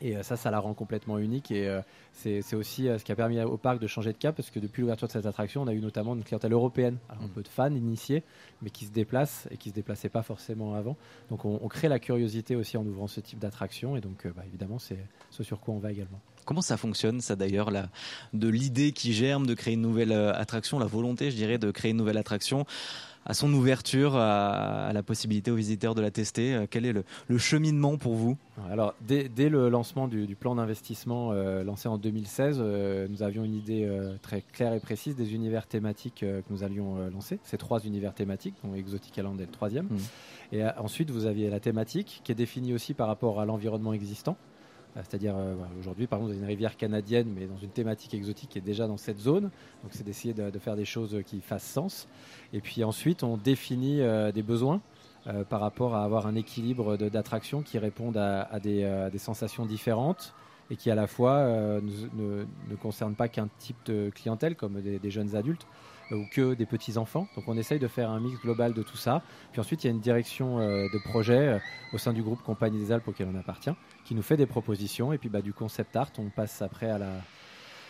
Et 0.00 0.16
euh, 0.16 0.22
ça, 0.22 0.36
ça 0.36 0.50
la 0.50 0.60
rend 0.60 0.74
complètement 0.74 1.18
unique. 1.18 1.50
Et 1.50 1.66
euh, 1.68 1.80
c'est 2.12 2.54
aussi 2.54 2.88
euh, 2.88 2.98
ce 2.98 3.04
qui 3.04 3.12
a 3.12 3.16
permis 3.16 3.40
au 3.42 3.56
parc 3.56 3.80
de 3.80 3.86
changer 3.86 4.12
de 4.12 4.18
cap, 4.18 4.36
parce 4.36 4.50
que 4.50 4.58
depuis 4.60 4.80
l'ouverture 4.80 5.06
de 5.08 5.12
cette 5.12 5.26
attraction, 5.26 5.62
on 5.62 5.66
a 5.66 5.72
eu 5.72 5.80
notamment 5.80 6.14
une 6.14 6.24
clientèle 6.24 6.52
européenne, 6.52 6.98
alors 7.08 7.22
un 7.22 7.26
Mm. 7.26 7.30
peu 7.30 7.42
de 7.42 7.48
fans 7.48 7.72
initiés, 7.74 8.22
mais 8.62 8.70
qui 8.70 8.86
se 8.86 8.90
déplacent 8.92 9.48
et 9.50 9.56
qui 9.56 9.70
se 9.70 9.74
déplaçaient 9.74 10.08
pas 10.08 10.22
forcément 10.22 10.74
avant. 10.74 10.96
Donc 11.30 11.44
on, 11.44 11.58
on 11.62 11.68
crée 11.68 11.88
la 11.88 11.98
curiosité 11.98 12.56
aussi 12.56 12.76
en 12.76 12.86
ouvrant 12.86 13.06
ce 13.06 13.20
type 13.20 13.38
d'attraction. 13.38 13.96
Et 13.96 14.00
donc, 14.00 14.26
euh, 14.26 14.32
bah, 14.36 14.42
évidemment, 14.46 14.78
c'est 14.78 14.98
ce 15.30 15.42
sur 15.42 15.60
quoi 15.60 15.74
on 15.74 15.78
va 15.78 15.90
également. 15.92 16.20
Comment 16.44 16.62
ça 16.62 16.76
fonctionne, 16.78 17.20
ça 17.20 17.36
d'ailleurs, 17.36 17.70
de 18.32 18.48
l'idée 18.48 18.92
qui 18.92 19.12
germe 19.12 19.46
de 19.46 19.52
créer 19.52 19.74
une 19.74 19.82
nouvelle 19.82 20.12
attraction, 20.12 20.78
la 20.78 20.86
volonté, 20.86 21.30
je 21.30 21.36
dirais, 21.36 21.58
de 21.58 21.70
créer 21.70 21.90
une 21.90 21.98
nouvelle 21.98 22.16
attraction, 22.16 22.64
à 23.28 23.34
son 23.34 23.52
ouverture, 23.52 24.16
à, 24.16 24.86
à 24.86 24.92
la 24.92 25.02
possibilité 25.02 25.50
aux 25.50 25.56
visiteurs 25.56 25.94
de 25.94 26.00
la 26.00 26.10
tester 26.10 26.54
euh, 26.54 26.66
Quel 26.68 26.86
est 26.86 26.92
le, 26.92 27.04
le 27.28 27.38
cheminement 27.38 27.98
pour 27.98 28.14
vous? 28.14 28.36
Alors, 28.70 28.94
dès, 29.06 29.28
dès 29.28 29.48
le 29.48 29.68
lancement 29.68 30.08
du, 30.08 30.26
du 30.26 30.34
plan 30.34 30.54
d'investissement 30.54 31.30
euh, 31.32 31.62
lancé 31.62 31.88
en 31.88 31.98
2016, 31.98 32.58
euh, 32.60 33.06
nous 33.08 33.22
avions 33.22 33.44
une 33.44 33.54
idée 33.54 33.84
euh, 33.84 34.16
très 34.22 34.40
claire 34.40 34.72
et 34.72 34.80
précise 34.80 35.14
des 35.14 35.34
univers 35.34 35.66
thématiques 35.66 36.20
que 36.20 36.42
nous 36.50 36.64
allions 36.64 36.96
lancer. 37.10 37.38
Ces 37.44 37.58
trois 37.58 37.80
univers 37.84 38.14
thématiques, 38.14 38.54
dont 38.64 38.74
Exotic 38.74 39.16
Island 39.16 39.40
est 39.40 39.46
le 39.46 39.52
troisième. 39.52 39.86
Mhm. 39.90 39.98
Et 40.52 40.64
ensuite, 40.78 41.10
vous 41.10 41.26
aviez 41.26 41.50
la 41.50 41.60
thématique 41.60 42.22
qui 42.24 42.32
est 42.32 42.34
définie 42.34 42.72
aussi 42.72 42.94
par 42.94 43.06
rapport 43.06 43.40
à 43.40 43.44
l'environnement 43.44 43.92
existant. 43.92 44.36
Euh, 44.98 45.02
C'est-à-dire, 45.08 45.34
euh, 45.36 45.54
aujourd'hui, 45.78 46.06
par 46.06 46.18
exemple, 46.18 46.34
avez 46.34 46.42
une 46.42 46.48
rivière 46.48 46.76
canadienne, 46.76 47.28
mais 47.34 47.46
dans 47.46 47.56
une 47.56 47.70
thématique 47.70 48.14
exotique 48.14 48.50
qui 48.50 48.58
est 48.58 48.62
déjà 48.62 48.86
dans 48.86 48.96
cette 48.96 49.18
zone. 49.18 49.44
Donc, 49.82 49.90
c'est 49.92 50.04
d'essayer 50.04 50.34
de, 50.34 50.58
faire 50.58 50.76
des 50.76 50.84
choses 50.84 51.16
qui 51.26 51.40
fassent 51.40 51.64
sens. 51.64 52.08
Et 52.52 52.60
puis 52.60 52.82
ensuite, 52.84 53.22
on 53.22 53.36
définit 53.36 54.00
euh, 54.00 54.32
des 54.32 54.42
besoins 54.42 54.80
par 55.50 55.60
rapport 55.60 55.94
à 55.94 56.04
avoir 56.04 56.26
un 56.26 56.36
équilibre 56.36 56.96
d'attractions 56.96 57.60
qui 57.60 57.76
répondent 57.76 58.16
à, 58.16 58.60
des, 58.60 59.18
sensations 59.18 59.66
différentes 59.66 60.32
et 60.70 60.76
qui 60.76 60.90
à 60.90 60.94
la 60.94 61.06
fois 61.06 61.42
ne, 61.42 61.80
ne, 61.80 62.46
ne 62.70 62.76
concernent 62.76 63.16
pas 63.16 63.28
qu'un 63.28 63.48
type 63.58 63.76
de 63.84 64.10
clientèle 64.14 64.56
comme 64.56 64.80
des, 64.80 65.10
jeunes 65.10 65.36
adultes 65.36 65.66
ou 66.10 66.24
que 66.30 66.54
des 66.54 66.66
petits 66.66 66.98
enfants. 66.98 67.28
Donc 67.36 67.44
on 67.46 67.56
essaye 67.56 67.78
de 67.78 67.88
faire 67.88 68.10
un 68.10 68.20
mix 68.20 68.40
global 68.40 68.72
de 68.72 68.82
tout 68.82 68.96
ça. 68.96 69.22
Puis 69.52 69.60
ensuite, 69.60 69.84
il 69.84 69.88
y 69.88 69.90
a 69.90 69.92
une 69.92 70.00
direction 70.00 70.58
euh, 70.58 70.86
de 70.92 70.98
projet 70.98 71.48
euh, 71.48 71.58
au 71.92 71.98
sein 71.98 72.12
du 72.12 72.22
groupe 72.22 72.42
Compagnie 72.42 72.78
des 72.78 72.92
Alpes 72.92 73.08
auquel 73.08 73.28
on 73.32 73.38
appartient 73.38 73.70
qui 74.04 74.14
nous 74.14 74.22
fait 74.22 74.36
des 74.36 74.46
propositions. 74.46 75.12
Et 75.12 75.18
puis 75.18 75.28
bah, 75.28 75.42
du 75.42 75.52
concept 75.52 75.96
art, 75.96 76.10
on 76.18 76.30
passe 76.30 76.62
après 76.62 76.90
à 76.90 76.98
la 76.98 77.10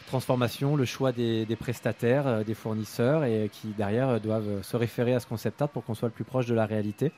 transformation, 0.06 0.75
le 0.75 0.84
choix 0.84 1.12
des, 1.12 1.46
prestataires, 1.58 2.26
euh, 2.26 2.44
des 2.44 2.54
fournisseurs 2.54 3.25
et 3.25 3.50
qui 3.52 3.68
derrière 3.68 4.20
doivent 4.20 4.62
se 4.62 4.76
référer 4.76 5.14
à 5.14 5.20
ce 5.20 5.26
concept 5.26 5.60
art 5.62 5.68
pour 5.68 5.84
qu'on 5.84 5.94
soit 5.94 6.08
le 6.08 6.14
plus 6.14 6.25
proche 6.25 6.46
de 6.46 6.54
la 6.54 6.66
réalité. 6.66 7.12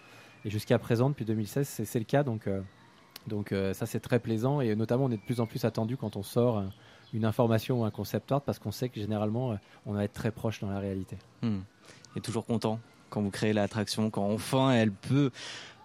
Et 0.44 0.50
jusqu'à 0.50 0.78
présent, 0.78 1.10
depuis 1.10 1.24
2016, 1.24 1.82
c'est 1.84 1.98
le 1.98 2.04
cas. 2.06 2.22
Donc, 2.22 2.48
donc 3.26 3.54
ça, 3.74 3.84
c'est 3.84 4.00
très 4.00 4.18
plaisant. 4.18 4.62
Et 4.62 4.74
notamment, 4.74 5.04
on 5.04 5.10
est 5.10 5.18
de 5.18 5.22
plus 5.22 5.38
en 5.38 5.44
plus 5.44 5.66
attendu 5.66 5.98
quand 5.98 6.16
on 6.16 6.22
sort 6.22 6.64
une 7.12 7.24
information 7.24 7.80
ou 7.80 7.84
un 7.84 7.90
concept 7.90 8.30
art 8.32 8.42
parce 8.42 8.58
qu'on 8.58 8.72
sait 8.72 8.88
que 8.88 9.00
généralement, 9.00 9.52
euh, 9.52 9.56
on 9.86 9.92
va 9.92 10.04
être 10.04 10.12
très 10.12 10.30
proche 10.30 10.60
dans 10.60 10.70
la 10.70 10.78
réalité. 10.78 11.16
Hmm. 11.42 11.60
Et 12.16 12.20
toujours 12.20 12.46
content 12.46 12.80
quand 13.08 13.20
vous 13.20 13.30
créez 13.30 13.52
l'attraction, 13.52 14.10
quand 14.10 14.30
enfin 14.30 14.70
elle 14.70 14.92
peut 14.92 15.30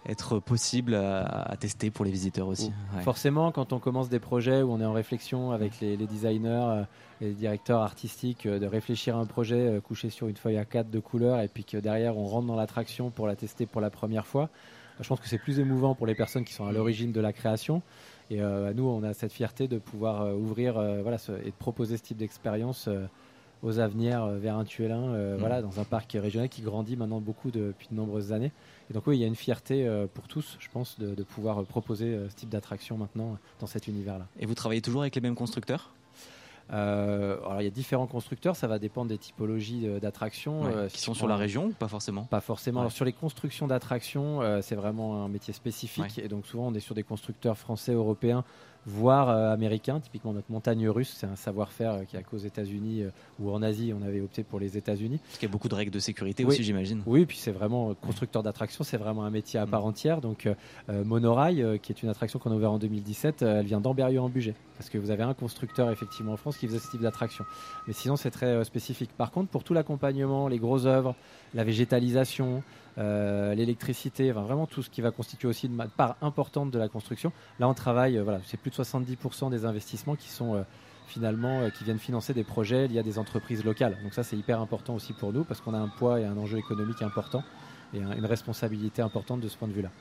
être 0.08 0.40
possible 0.40 0.94
à, 0.94 1.26
à 1.26 1.58
tester 1.58 1.90
pour 1.90 2.06
les 2.06 2.12
visiteurs 2.12 2.48
aussi. 2.48 2.72
Ouais. 2.96 3.02
Forcément, 3.02 3.52
quand 3.52 3.74
on 3.74 3.80
commence 3.80 4.08
des 4.08 4.20
projets 4.20 4.62
où 4.62 4.72
on 4.72 4.80
est 4.80 4.86
en 4.86 4.94
réflexion 4.94 5.52
avec 5.52 5.80
les, 5.80 5.98
les 5.98 6.06
designers, 6.06 6.64
euh, 6.68 6.84
les 7.22 7.34
directeurs 7.34 7.82
artistiques, 7.82 8.46
euh, 8.46 8.60
de 8.60 8.68
réfléchir 8.68 9.18
à 9.18 9.20
un 9.20 9.26
projet 9.26 9.80
couché 9.84 10.12
sur 10.12 10.28
une 10.28 10.38
feuille 10.38 10.58
A4 10.58 10.92
de 10.92 11.00
couleur 11.00 11.40
et 11.42 11.48
puis 11.48 11.64
que 11.64 11.78
derrière 11.78 12.18
on 12.18 12.26
rentre 12.26 12.46
dans 12.46 12.56
l'attraction 12.56 13.10
pour 13.10 13.26
la 13.26 13.36
tester 13.36 13.66
pour 13.66 13.82
la 13.82 13.90
première 13.90 14.28
fois, 14.28 14.50
euh, 15.00 15.04
je 15.04 15.08
pense 15.08 15.20
que 15.20 15.28
c'est 15.28 15.38
plus 15.38 15.60
émouvant 15.60 15.96
pour 15.96 16.08
les 16.08 16.16
personnes 16.16 16.44
qui 16.44 16.54
sont 16.54 16.66
à 16.66 16.72
l'origine 16.72 17.12
de 17.12 17.22
la 17.22 17.34
création. 17.34 17.82
Et 18.32 18.42
euh, 18.42 18.74
nous, 18.74 18.84
on 18.88 19.04
a 19.04 19.14
cette 19.14 19.32
fierté 19.32 19.68
de 19.68 19.78
pouvoir 19.78 20.22
euh, 20.24 20.34
ouvrir 20.34 20.78
euh, 20.78 21.02
voilà, 21.02 21.18
ce- 21.18 21.32
et 21.44 21.46
de 21.52 21.56
proposer 21.58 21.98
ce 21.98 22.04
type 22.04 22.18
d'expérience 22.18 22.90
aux 23.64 23.80
avenirs 23.80 24.26
vers 24.28 24.58
un 24.58 24.64
Tuelin, 24.66 25.10
euh, 25.14 25.34
Mhm. 25.36 25.40
voilà, 25.40 25.62
dans 25.62 25.80
un 25.80 25.84
parc 25.86 26.12
régional 26.14 26.50
qui 26.50 26.62
grandit 26.62 26.96
maintenant 26.98 27.20
beaucoup 27.22 27.52
de- 27.52 27.68
depuis 27.68 27.88
de 27.90 27.96
nombreuses 27.96 28.32
années. 28.32 28.52
Et 28.90 28.94
donc 28.94 29.08
oui, 29.08 29.18
il 29.18 29.22
y 29.22 29.24
a 29.24 29.28
une 29.28 29.36
fierté 29.36 29.88
euh, 29.88 30.06
pour 30.14 30.28
tous, 30.28 30.58
je 30.60 30.68
pense, 30.70 31.00
de, 31.00 31.16
de 31.16 31.24
pouvoir 31.24 31.64
proposer 31.66 32.06
euh, 32.14 32.30
ce 32.30 32.36
type 32.36 32.50
d'attraction 32.50 32.98
maintenant 32.98 33.38
dans 33.60 33.68
cet 33.68 33.88
univers-là. 33.88 34.28
Et 34.40 34.46
vous 34.46 34.54
travaillez 34.56 34.82
toujours 34.82 35.02
avec 35.02 35.16
les 35.16 35.22
mêmes 35.22 35.36
constructeurs? 35.36 35.94
Euh, 36.74 37.38
alors 37.46 37.62
il 37.62 37.66
y 37.66 37.68
a 37.68 37.72
différents 37.72 38.08
constructeurs, 38.08 38.56
ça 38.56 38.68
va 38.68 38.80
dépendre 38.80 39.10
des 39.10 39.18
typologies 39.18 39.88
d'attractions. 40.02 40.64
Ouais, 40.64 40.72
euh, 40.74 40.88
qui 40.88 40.98
si 40.98 41.04
sont 41.04 41.14
sur 41.14 41.28
la 41.28 41.36
région 41.36 41.68
ou 41.68 41.72
pas 41.72 41.88
forcément 41.88 42.24
Pas 42.24 42.42
forcément. 42.42 42.80
Ouais. 42.80 42.84
Alors, 42.86 42.92
sur 42.92 43.06
les 43.06 43.14
constructions 43.14 43.68
d'attractions, 43.68 44.42
euh, 44.42 44.62
c'est 44.62 44.76
vraiment 44.76 45.24
un 45.24 45.28
métier 45.28 45.54
spécifique. 45.54 46.20
Et 46.20 46.28
donc, 46.28 46.46
souvent, 46.46 46.68
on 46.68 46.74
est 46.74 46.80
sur 46.80 46.96
des 46.96 47.04
constructeurs 47.04 47.58
français, 47.58 47.94
européens, 47.94 48.44
voire 48.86 49.30
euh, 49.30 49.52
américains. 49.54 50.00
Typiquement, 50.00 50.34
notre 50.34 50.52
montagne 50.52 50.88
russe, 50.90 51.16
c'est 51.18 51.26
un 51.28 51.36
savoir-faire 51.36 51.94
euh, 51.94 52.04
qui 52.04 52.18
a 52.18 52.24
qu'aux 52.24 52.38
États-Unis 52.38 53.04
euh, 53.04 53.10
ou 53.40 53.52
en 53.52 53.62
Asie. 53.64 53.94
On 54.00 54.06
avait 54.06 54.22
opté 54.22 54.44
pour 54.44 54.60
les 54.60 54.78
États-Unis. 54.78 55.20
Parce 55.24 55.40
qu'il 55.40 55.48
y 55.48 55.52
a 55.52 55.52
beaucoup 55.52 55.70
de 55.70 55.76
règles 55.76 55.92
de 55.92 56.00
sécurité 56.00 56.44
Oui. 56.44 56.50
aussi, 56.54 56.64
j'imagine. 56.64 57.02
Oui, 57.06 57.26
puis 57.26 57.38
c'est 57.38 57.52
vraiment 57.52 57.90
euh, 57.90 57.94
constructeur 57.94 58.44
d'attractions, 58.44 58.84
c'est 58.84 58.98
vraiment 58.98 59.24
un 59.26 59.30
métier 59.32 59.60
à 59.60 59.66
Mm. 59.66 59.70
part 59.70 59.86
entière. 59.86 60.22
Donc, 60.22 60.48
euh, 60.48 61.04
Monorail, 61.04 61.80
qui 61.82 61.92
est 61.92 62.04
une 62.04 62.10
attraction 62.10 62.38
qu'on 62.40 62.52
a 62.52 62.56
ouverte 62.56 62.74
en 62.74 62.78
2017, 62.80 63.42
euh, 63.42 63.60
elle 63.60 63.66
vient 63.66 63.82
d'Amberieu 63.82 64.22
en 64.22 64.30
budget. 64.30 64.54
Parce 64.78 64.90
que 64.90 64.98
vous 64.98 65.10
avez 65.10 65.24
un 65.24 65.34
constructeur, 65.34 65.90
effectivement, 65.90 66.34
en 66.34 66.38
France 66.38 66.58
qui 66.58 66.68
faisait 66.68 66.80
ce 66.80 66.92
type 66.92 67.02
d'attraction. 67.02 67.46
Mais 67.88 67.94
sinon, 67.94 68.16
c'est 68.18 68.32
très 68.32 68.64
spécifique. 68.66 69.12
Par 69.18 69.32
contre, 69.32 69.50
pour 69.50 69.64
tout 69.64 69.74
l'accompagnement, 69.74 70.48
les 70.48 70.60
grosses 70.60 70.86
œuvres, 70.86 71.16
la 71.54 71.64
végétalisation, 71.64 72.62
l'électricité, 73.56 74.32
enfin, 74.32 74.42
vraiment 74.44 74.68
tout 74.68 74.82
ce 74.84 74.90
qui 74.90 75.02
va 75.02 75.12
constituer 75.12 75.48
aussi 75.48 75.68
une 75.68 75.78
part 75.98 76.16
importante 76.22 76.72
de 76.72 76.80
la 76.80 76.88
construction, 76.88 77.32
là, 77.60 77.68
on 77.68 77.74
travaille, 77.74 78.18
euh, 78.18 78.24
voilà, 78.24 78.40
c'est 78.46 78.58
plus 78.58 78.72
de 78.72 78.76
70% 78.76 79.50
des 79.50 79.66
investissements 79.66 80.16
qui 80.16 80.30
sont. 80.30 80.56
euh, 80.56 80.64
finalement 81.08 81.60
euh, 81.60 81.70
qui 81.70 81.84
viennent 81.84 82.00
financer 82.00 82.34
des 82.34 82.44
projets 82.44 82.88
liés 82.88 82.98
à 82.98 83.04
des 83.04 83.20
entreprises 83.20 83.64
locales. 83.64 83.96
Donc 84.02 84.16
ça 84.16 84.24
c'est 84.24 84.36
hyper 84.36 84.60
important 84.60 84.96
aussi 84.96 85.14
pour 85.14 85.32
nous 85.32 85.44
parce 85.44 85.62
qu'on 85.62 85.76
a 85.76 85.78
un 85.78 85.88
poids 85.88 86.20
et 86.20 86.26
un 86.26 86.36
enjeu 86.36 86.58
économique 86.58 87.04
important 87.04 87.44
et 87.94 88.02
un- 88.02 88.14
une 88.18 88.26
responsabilité 88.26 89.04
importante 89.04 89.40
de 89.40 89.48
ce 89.48 89.56
point 89.56 89.68
de 89.68 89.74
vue-là. 89.74 89.92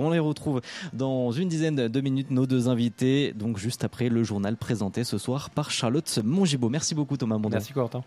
On 0.06 0.10
les 0.10 0.20
retrouve 0.20 0.62
dans 0.94 1.32
une 1.32 1.50
dizaine 1.50 1.76
de 1.76 2.02
minutes 2.02 2.32
nos 2.32 2.46
deux 2.46 2.70
invités 2.70 3.34
donc 3.34 3.58
juste 3.58 3.84
après 3.84 4.10
le 4.10 4.24
journal 4.24 4.58
présenté 4.58 5.04
ce 5.04 5.18
soir 5.18 5.50
par 5.50 5.72
Charlotte 5.72 6.20
Mongibaud. 6.24 6.70
Merci 6.70 6.96
beaucoup 6.96 7.18
Thomas 7.18 7.38
Mondon. 7.38 7.50
Merci 7.50 7.74
Corentin. 7.74 8.04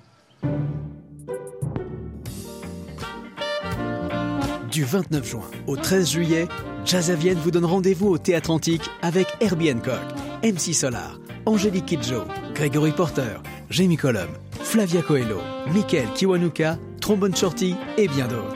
Du 4.79 4.85
29 4.85 5.29
juin 5.29 5.51
au 5.67 5.75
13 5.75 6.09
juillet, 6.09 6.47
Jazz 6.85 7.13
vous 7.43 7.51
donne 7.51 7.65
rendez-vous 7.65 8.11
au 8.11 8.17
Théâtre 8.17 8.53
Antique 8.53 8.89
avec 9.03 9.27
Herbie 9.41 9.73
Hancock. 9.73 9.99
MC 10.45 10.73
Solar, 10.73 11.19
Angélique 11.47 11.87
Kidjo, 11.87 12.23
Gregory 12.55 12.93
Porter, 12.93 13.43
Jamie 13.71 13.97
Colum, 13.97 14.29
Flavia 14.53 15.03
Coelho, 15.03 15.41
Michael 15.75 16.07
Kiwanuka, 16.15 16.79
Trombone 17.01 17.35
Shorty 17.35 17.75
et 17.97 18.07
bien 18.07 18.29
d'autres. 18.29 18.55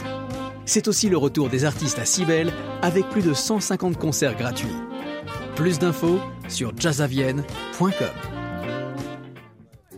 C'est 0.64 0.86
aussi 0.86 1.08
le 1.08 1.16
retour 1.16 1.48
des 1.48 1.64
artistes 1.64 1.98
à 1.98 2.04
Cibel 2.04 2.52
avec 2.82 3.08
plus 3.08 3.22
de 3.22 3.34
150 3.34 3.98
concerts 3.98 4.36
gratuits. 4.36 4.76
Plus 5.56 5.80
d'infos 5.80 6.20
sur 6.46 6.72
jazzavienne.com. 6.78 8.06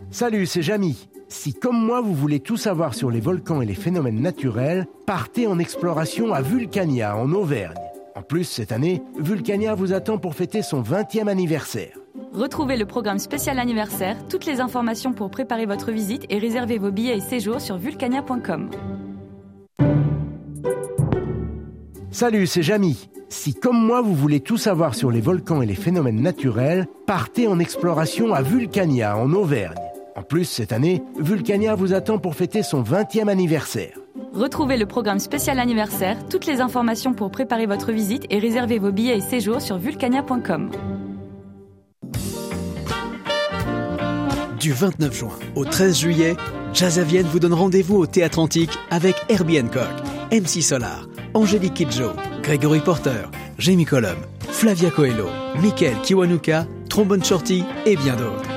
Salut, 0.09 0.47
c'est 0.47 0.63
Jamy. 0.63 1.07
Si 1.37 1.53
comme 1.53 1.77
moi 1.77 2.01
vous 2.01 2.15
voulez 2.15 2.39
tout 2.39 2.57
savoir 2.57 2.95
sur 2.95 3.11
les 3.11 3.19
volcans 3.19 3.61
et 3.61 3.65
les 3.67 3.75
phénomènes 3.75 4.19
naturels, 4.19 4.87
partez 5.05 5.45
en 5.45 5.59
exploration 5.59 6.33
à 6.33 6.41
Vulcania 6.41 7.15
en 7.17 7.33
Auvergne. 7.33 7.75
En 8.15 8.23
plus, 8.23 8.45
cette 8.45 8.71
année, 8.71 9.03
Vulcania 9.19 9.75
vous 9.75 9.93
attend 9.93 10.17
pour 10.17 10.33
fêter 10.33 10.63
son 10.63 10.81
20e 10.81 11.27
anniversaire. 11.27 11.99
Retrouvez 12.33 12.77
le 12.77 12.85
programme 12.87 13.19
spécial 13.19 13.59
anniversaire, 13.59 14.17
toutes 14.27 14.45
les 14.45 14.59
informations 14.59 15.13
pour 15.13 15.29
préparer 15.29 15.67
votre 15.67 15.91
visite 15.91 16.25
et 16.29 16.39
réserver 16.39 16.79
vos 16.79 16.89
billets 16.89 17.17
et 17.17 17.21
séjours 17.21 17.61
sur 17.61 17.77
vulcania.com. 17.77 18.71
Salut, 22.09 22.47
c'est 22.47 22.63
Jamy. 22.63 23.09
Si 23.29 23.53
comme 23.53 23.85
moi 23.85 24.01
vous 24.01 24.15
voulez 24.15 24.39
tout 24.39 24.57
savoir 24.57 24.95
sur 24.95 25.11
les 25.11 25.21
volcans 25.21 25.61
et 25.61 25.67
les 25.67 25.75
phénomènes 25.75 26.21
naturels, 26.21 26.87
partez 27.05 27.47
en 27.47 27.59
exploration 27.59 28.33
à 28.33 28.41
Vulcania 28.41 29.17
en 29.17 29.33
Auvergne. 29.33 29.84
En 30.17 30.23
plus, 30.23 30.45
cette 30.45 30.71
année, 30.71 31.03
Vulcania 31.19 31.75
vous 31.75 31.93
attend 31.93 32.19
pour 32.19 32.35
fêter 32.35 32.63
son 32.63 32.81
20e 32.81 33.27
anniversaire. 33.27 33.99
Retrouvez 34.33 34.77
le 34.77 34.85
programme 34.85 35.19
spécial 35.19 35.59
anniversaire, 35.59 36.17
toutes 36.29 36.45
les 36.45 36.61
informations 36.61 37.13
pour 37.13 37.31
préparer 37.31 37.65
votre 37.65 37.91
visite 37.91 38.23
et 38.29 38.39
réserver 38.39 38.79
vos 38.79 38.93
billets 38.93 39.17
et 39.17 39.21
séjours 39.21 39.61
sur 39.61 39.77
vulcania.com. 39.77 40.71
Du 44.57 44.71
29 44.71 45.13
juin 45.13 45.29
au 45.55 45.65
13 45.65 45.99
juillet, 45.99 46.37
Jazzavienne 46.73 47.27
vous 47.27 47.39
donne 47.39 47.53
rendez-vous 47.53 47.97
au 47.97 48.07
Théâtre 48.07 48.39
Antique 48.39 48.79
avec 48.89 49.15
Herbie 49.27 49.59
Hancock, 49.59 49.83
MC 50.31 50.61
Solar, 50.61 51.07
Angélique 51.33 51.73
Kidjo, 51.73 52.11
Gregory 52.41 52.79
Porter, 52.79 53.29
Jamie 53.57 53.85
Colum, 53.85 54.17
Flavia 54.39 54.91
Coelho, 54.91 55.27
Michael 55.61 55.95
Kiwanuka, 56.03 56.65
Trombone 56.89 57.23
Shorty 57.23 57.65
et 57.85 57.97
bien 57.97 58.15
d'autres. 58.15 58.54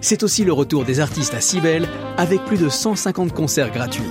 C'est 0.00 0.22
aussi 0.22 0.44
le 0.44 0.52
retour 0.52 0.84
des 0.84 1.00
artistes 1.00 1.34
à 1.34 1.40
Cibel 1.40 1.88
avec 2.16 2.44
plus 2.44 2.58
de 2.58 2.68
150 2.68 3.32
concerts 3.32 3.72
gratuits. 3.72 4.04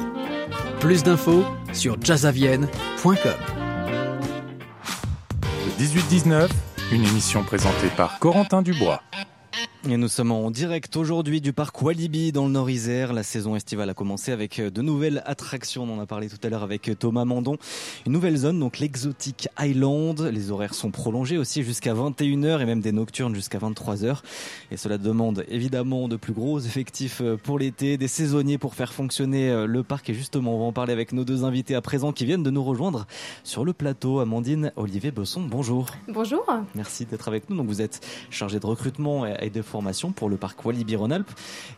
Plus 0.79 1.03
d'infos 1.03 1.43
sur 1.73 1.97
jazzavienne.com. 2.01 3.31
Le 5.43 5.83
18-19, 5.83 6.49
une 6.91 7.03
émission 7.03 7.43
présentée 7.43 7.89
par 7.95 8.19
Corentin 8.19 8.61
Dubois. 8.61 9.01
Et 9.87 9.97
nous 9.97 10.07
sommes 10.07 10.31
en 10.31 10.49
direct 10.49 10.97
aujourd'hui 10.97 11.41
du 11.41 11.53
parc 11.53 11.79
Walibi 11.79 12.31
dans 12.31 12.45
le 12.45 12.51
Nord-Isère. 12.51 13.13
La 13.13 13.21
saison 13.21 13.55
estivale 13.55 13.87
a 13.87 13.93
commencé 13.93 14.31
avec 14.31 14.59
de 14.59 14.81
nouvelles 14.81 15.21
attractions. 15.27 15.83
On 15.83 15.97
en 15.97 15.99
a 15.99 16.07
parlé 16.07 16.27
tout 16.27 16.39
à 16.41 16.49
l'heure 16.49 16.63
avec 16.63 16.89
Thomas 16.97 17.23
Mandon. 17.23 17.57
Une 18.07 18.13
nouvelle 18.13 18.35
zone, 18.35 18.59
donc 18.59 18.79
l'exotique 18.79 19.47
Island. 19.59 20.21
Les 20.21 20.49
horaires 20.49 20.73
sont 20.73 20.89
prolongés 20.89 21.37
aussi 21.37 21.61
jusqu'à 21.61 21.93
21h 21.93 22.61
et 22.61 22.65
même 22.65 22.79
des 22.81 22.91
nocturnes 22.91 23.35
jusqu'à 23.35 23.59
23h. 23.59 24.21
Et 24.71 24.77
cela 24.77 24.97
demande 24.97 25.45
évidemment 25.49 26.07
de 26.07 26.15
plus 26.15 26.33
gros 26.33 26.59
effectifs 26.59 27.21
pour 27.43 27.59
l'été, 27.59 27.97
des 27.97 28.07
saisonniers 28.07 28.57
pour 28.57 28.73
faire 28.73 28.91
fonctionner 28.91 29.67
le 29.67 29.83
parc. 29.83 30.09
Et 30.09 30.15
justement, 30.15 30.55
on 30.55 30.59
va 30.61 30.65
en 30.65 30.73
parler 30.73 30.93
avec 30.93 31.13
nos 31.13 31.25
deux 31.25 31.43
invités 31.43 31.75
à 31.75 31.81
présent 31.81 32.11
qui 32.11 32.25
viennent 32.25 32.43
de 32.43 32.49
nous 32.49 32.63
rejoindre 32.63 33.05
sur 33.43 33.63
le 33.63 33.71
plateau. 33.71 34.19
Amandine, 34.19 34.71
Olivier 34.77 35.11
Besson, 35.11 35.41
bonjour. 35.41 35.91
Bonjour. 36.07 36.43
Merci 36.73 37.05
d'être 37.05 37.27
avec 37.27 37.51
nous. 37.51 37.57
Donc 37.57 37.67
vous 37.67 37.83
êtes 37.83 38.03
chargé 38.31 38.59
de 38.59 38.65
recrutement 38.65 39.27
et 39.27 39.51
de 39.51 39.61
formation 39.75 40.13
pour 40.13 40.29
le 40.29 40.37
parc 40.37 40.63
Walibi 40.63 40.95
Rhône-Alpes. 40.95 41.29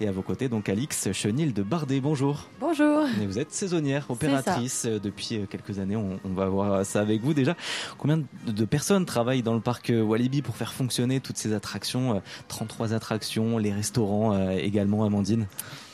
Et 0.02 0.08
à 0.08 0.12
vos 0.12 0.22
côtés, 0.22 0.50
donc 0.50 0.70
Alix 0.70 1.12
Chenil 1.14 1.52
de 1.52 1.64
Bardet. 1.64 2.00
Bonjour. 2.00 2.48
Bonjour. 2.60 3.08
Et 3.20 3.26
vous 3.26 3.40
êtes 3.40 3.52
saisonnière, 3.52 4.06
opératrice 4.10 4.86
depuis 4.86 5.40
quelques 5.50 5.80
années. 5.80 5.96
On, 5.96 6.20
on, 6.24 6.34
va 6.34 6.46
voir 6.46 6.86
ça 6.86 7.00
avec 7.00 7.24
vous 7.24 7.34
déjà. 7.34 7.56
Combien 7.98 8.22
de 8.46 8.66
personnes 8.66 9.08
travaillent 9.08 9.42
dans 9.42 9.56
le 9.56 9.62
parc 9.62 9.92
Walibi 9.92 10.44
pour 10.44 10.56
faire 10.56 10.74
fonctionner 10.74 11.22
toutes 11.22 11.38
ces 11.38 11.54
attractions 11.54 12.22
33 12.50 12.94
attractions, 12.94 13.58
les 13.58 13.74
restaurants 13.74 14.48
également, 14.52 15.04
Amandine? 15.04 15.48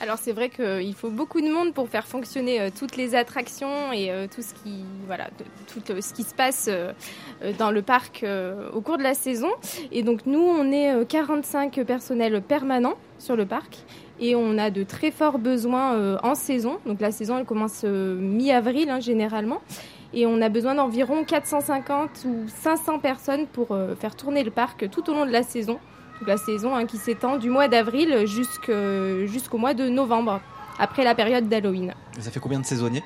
Alors 0.04 0.18
c'est 0.18 0.34
vrai 0.34 0.50
qu'il 0.50 0.94
faut 0.94 1.10
beaucoup 1.10 1.40
de 1.40 1.48
monde 1.48 1.74
pour 1.74 1.88
faire 1.88 2.06
fonctionner 2.06 2.60
euh, 2.60 2.70
toutes 2.78 2.98
les 2.98 3.16
attractions 3.16 3.94
et 3.94 4.12
euh, 4.12 4.28
tout 4.28 4.42
ce 4.42 4.54
qui 4.54 4.84
voilà 5.08 5.30
tout 5.68 5.82
euh, 5.92 6.02
ce 6.02 6.14
qui 6.14 6.24
se 6.24 6.36
passe 6.36 6.70
dans 7.58 7.72
le 7.72 7.82
parc 7.82 8.26
au 8.74 8.82
cours 8.82 8.98
de 8.98 9.04
la 9.04 9.14
saison. 9.14 9.50
Et 9.94 10.04
donc 10.04 10.26
nous 10.26 10.42
on 10.42 10.72
est 10.72 11.08
45 11.08 11.84
personnels 11.86 12.42
permanents 12.42 12.96
sur 13.18 13.38
le 13.38 13.46
parc 13.46 13.78
et 14.20 14.36
on 14.36 14.58
a 14.58 14.70
de 14.70 14.84
très 14.84 15.12
forts 15.12 15.40
besoins 15.40 16.18
en 16.22 16.36
saison. 16.36 16.80
Donc 16.86 17.00
la 17.00 17.12
saison 17.12 17.38
elle 17.38 17.46
commence 17.46 17.84
mi-avril 17.86 18.90
hein, 18.90 19.00
généralement 19.00 19.62
et 20.14 20.26
on 20.26 20.42
a 20.42 20.50
besoin 20.50 20.76
d'environ 20.76 21.24
450 21.24 22.26
ou 22.26 22.44
500 22.48 23.00
personnes 23.00 23.48
pour 23.48 23.78
faire 24.00 24.16
tourner 24.18 24.44
le 24.44 24.52
parc 24.52 24.90
tout 24.90 25.10
au 25.10 25.14
long 25.14 25.26
de 25.26 25.32
la 25.32 25.44
saison 25.44 25.80
la 26.26 26.38
saison 26.38 26.76
hein, 26.76 26.86
qui 26.86 26.98
s'étend 26.98 27.38
du 27.38 27.50
mois 27.50 27.68
d'avril 27.68 28.26
jusqu'au 28.26 29.58
mois 29.58 29.74
de 29.74 29.90
novembre, 29.90 30.42
après 30.80 31.04
la 31.04 31.16
période 31.16 31.48
d'Halloween. 31.48 31.94
Ça 32.20 32.32
fait 32.32 32.40
combien 32.40 32.60
de 32.60 32.66
saisonniers? 32.66 33.04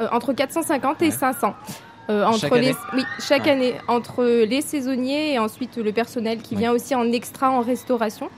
Euh, 0.00 0.08
Entre 0.12 0.32
450 0.32 1.02
et 1.02 1.10
500. 1.10 1.54
Euh, 2.10 2.24
entre 2.24 2.38
chaque 2.38 2.52
les, 2.52 2.58
année? 2.58 2.76
Oui, 2.92 3.04
chaque 3.18 3.48
année, 3.48 3.74
entre 3.88 4.24
les 4.24 4.60
saisonniers 4.60 5.34
et 5.34 5.38
ensuite 5.38 5.76
le 5.76 5.92
personnel 5.92 6.42
qui 6.42 6.54
vient 6.54 6.72
aussi 6.72 6.94
en 6.94 7.10
extra 7.12 7.50
en 7.50 7.60
restauration. 7.60 8.28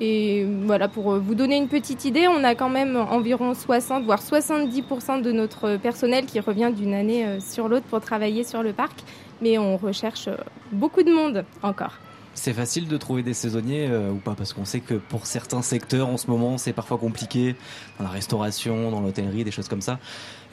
Et 0.00 0.46
voilà, 0.64 0.88
pour 0.88 1.16
vous 1.16 1.34
donner 1.34 1.56
une 1.56 1.68
petite 1.68 2.04
idée, 2.04 2.28
on 2.28 2.44
a 2.44 2.54
quand 2.54 2.68
même 2.68 2.96
environ 2.96 3.54
60, 3.54 4.04
voire 4.04 4.20
70% 4.20 5.22
de 5.22 5.32
notre 5.32 5.76
personnel 5.76 6.26
qui 6.26 6.40
revient 6.40 6.70
d'une 6.74 6.94
année 6.94 7.24
euh, 7.24 7.40
sur 7.40 7.68
l'autre 7.68 7.86
pour 7.86 8.00
travailler 8.00 8.44
sur 8.44 8.62
le 8.62 8.72
parc. 8.72 8.98
Mais 9.40 9.56
on 9.56 9.76
recherche 9.76 10.28
beaucoup 10.72 11.02
de 11.02 11.12
monde 11.12 11.44
encore. 11.62 11.92
C'est 12.36 12.52
facile 12.52 12.86
de 12.86 12.96
trouver 12.98 13.22
des 13.22 13.32
saisonniers 13.32 13.88
euh, 13.88 14.10
ou 14.10 14.16
pas 14.16 14.34
Parce 14.34 14.52
qu'on 14.52 14.66
sait 14.66 14.80
que 14.80 14.94
pour 14.94 15.26
certains 15.26 15.62
secteurs 15.62 16.06
en 16.08 16.18
ce 16.18 16.30
moment, 16.30 16.58
c'est 16.58 16.74
parfois 16.74 16.98
compliqué, 16.98 17.56
dans 17.98 18.04
la 18.04 18.10
restauration, 18.10 18.90
dans 18.90 19.00
l'hôtellerie, 19.00 19.42
des 19.42 19.50
choses 19.50 19.68
comme 19.68 19.80
ça. 19.80 19.98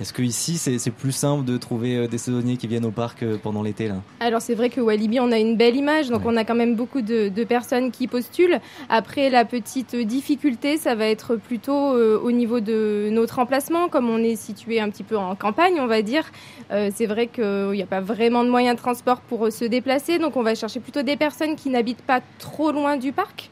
Est-ce 0.01 0.11
que 0.11 0.21
ici 0.21 0.57
c'est 0.57 0.91
plus 0.91 1.11
simple 1.11 1.45
de 1.45 1.57
trouver 1.57 1.95
euh, 1.95 2.07
des 2.07 2.17
saisonniers 2.17 2.57
qui 2.57 2.67
viennent 2.67 2.85
au 2.85 2.91
parc 2.91 3.23
euh, 3.23 3.37
pendant 3.41 3.61
l'été 3.61 3.87
là? 3.87 3.95
Alors 4.19 4.41
c'est 4.41 4.55
vrai 4.55 4.69
que 4.69 4.81
Walibi 4.81 5.19
on 5.19 5.31
a 5.31 5.37
une 5.37 5.55
belle 5.55 5.75
image, 5.75 6.09
donc 6.09 6.21
on 6.25 6.35
a 6.35 6.43
quand 6.43 6.55
même 6.55 6.75
beaucoup 6.75 7.01
de, 7.01 7.29
de, 7.29 7.43
personnes 7.43 7.91
qui 7.91 8.07
postulent. 8.07 8.59
Après 8.89 9.29
la 9.29 9.45
petite 9.45 9.95
difficulté, 9.95 10.77
ça 10.77 10.95
va 10.95 11.07
être 11.07 11.35
plutôt 11.35 11.73
au 11.73 12.31
niveau 12.31 12.59
de 12.59 13.09
notre 13.11 13.39
emplacement, 13.39 13.89
comme 13.89 14.09
on 14.09 14.17
est 14.17 14.35
situé 14.35 14.79
un 14.79 14.89
petit 14.89 15.03
peu 15.03 15.17
en 15.17 15.35
campagne, 15.35 15.79
on 15.79 15.87
va 15.87 16.01
dire. 16.01 16.31
c'est 16.69 17.05
vrai 17.05 17.27
qu'il 17.27 17.71
n'y 17.71 17.81
a 17.81 17.87
pas 17.87 18.01
vraiment 18.01 18.43
de 18.43 18.49
moyens 18.49 18.75
de 18.75 18.81
transport 18.81 19.21
pour 19.21 19.51
se 19.51 19.65
déplacer, 19.65 20.19
donc 20.19 20.37
on 20.37 20.43
va 20.43 20.55
chercher 20.55 20.79
plutôt 20.79 21.03
des 21.03 21.17
personnes 21.17 21.55
qui 21.55 21.69
n'habitent 21.69 22.01
pas 22.01 22.21
trop 22.39 22.71
loin 22.71 22.97
du 22.97 23.11
parc. 23.11 23.51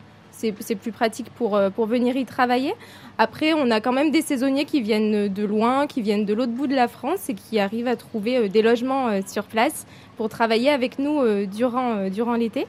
C'est 0.59 0.75
plus 0.75 0.91
pratique 0.91 1.29
pour, 1.31 1.59
pour 1.75 1.85
venir 1.85 2.15
y 2.15 2.25
travailler. 2.25 2.73
Après, 3.17 3.53
on 3.53 3.69
a 3.69 3.79
quand 3.79 3.93
même 3.93 4.11
des 4.11 4.21
saisonniers 4.21 4.65
qui 4.65 4.81
viennent 4.81 5.27
de 5.27 5.45
loin, 5.45 5.87
qui 5.87 6.01
viennent 6.01 6.25
de 6.25 6.33
l'autre 6.33 6.51
bout 6.51 6.67
de 6.67 6.75
la 6.75 6.87
France 6.87 7.29
et 7.29 7.33
qui 7.35 7.59
arrivent 7.59 7.87
à 7.87 7.95
trouver 7.95 8.49
des 8.49 8.61
logements 8.61 9.21
sur 9.27 9.43
place 9.43 9.85
pour 10.17 10.29
travailler 10.29 10.69
avec 10.69 10.99
nous 10.99 11.45
durant, 11.45 12.09
durant 12.09 12.33
l'été. 12.35 12.67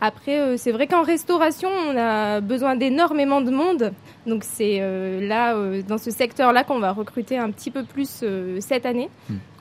Après, 0.00 0.58
c'est 0.58 0.72
vrai 0.72 0.86
qu'en 0.86 1.02
restauration, 1.02 1.70
on 1.88 1.96
a 1.96 2.40
besoin 2.40 2.76
d'énormément 2.76 3.40
de 3.40 3.50
monde. 3.50 3.92
Donc 4.26 4.42
c'est 4.44 4.80
là, 5.20 5.54
dans 5.88 5.98
ce 5.98 6.10
secteur-là, 6.10 6.64
qu'on 6.64 6.80
va 6.80 6.92
recruter 6.92 7.38
un 7.38 7.50
petit 7.50 7.70
peu 7.70 7.84
plus 7.84 8.24
cette 8.60 8.86
année. 8.86 9.08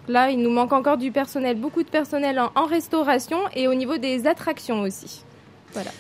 Là, 0.10 0.32
il 0.32 0.40
nous 0.40 0.50
manque 0.50 0.74
encore 0.74 0.98
du 0.98 1.12
personnel, 1.12 1.56
beaucoup 1.56 1.82
de 1.82 1.90
personnel 1.90 2.38
en, 2.38 2.52
en 2.56 2.66
restauration 2.66 3.38
et 3.56 3.70
au 3.70 3.74
niveau 3.74 3.98
des 3.98 4.28
attractions 4.28 4.82
aussi. 4.82 5.24
Voilà. 5.72 5.92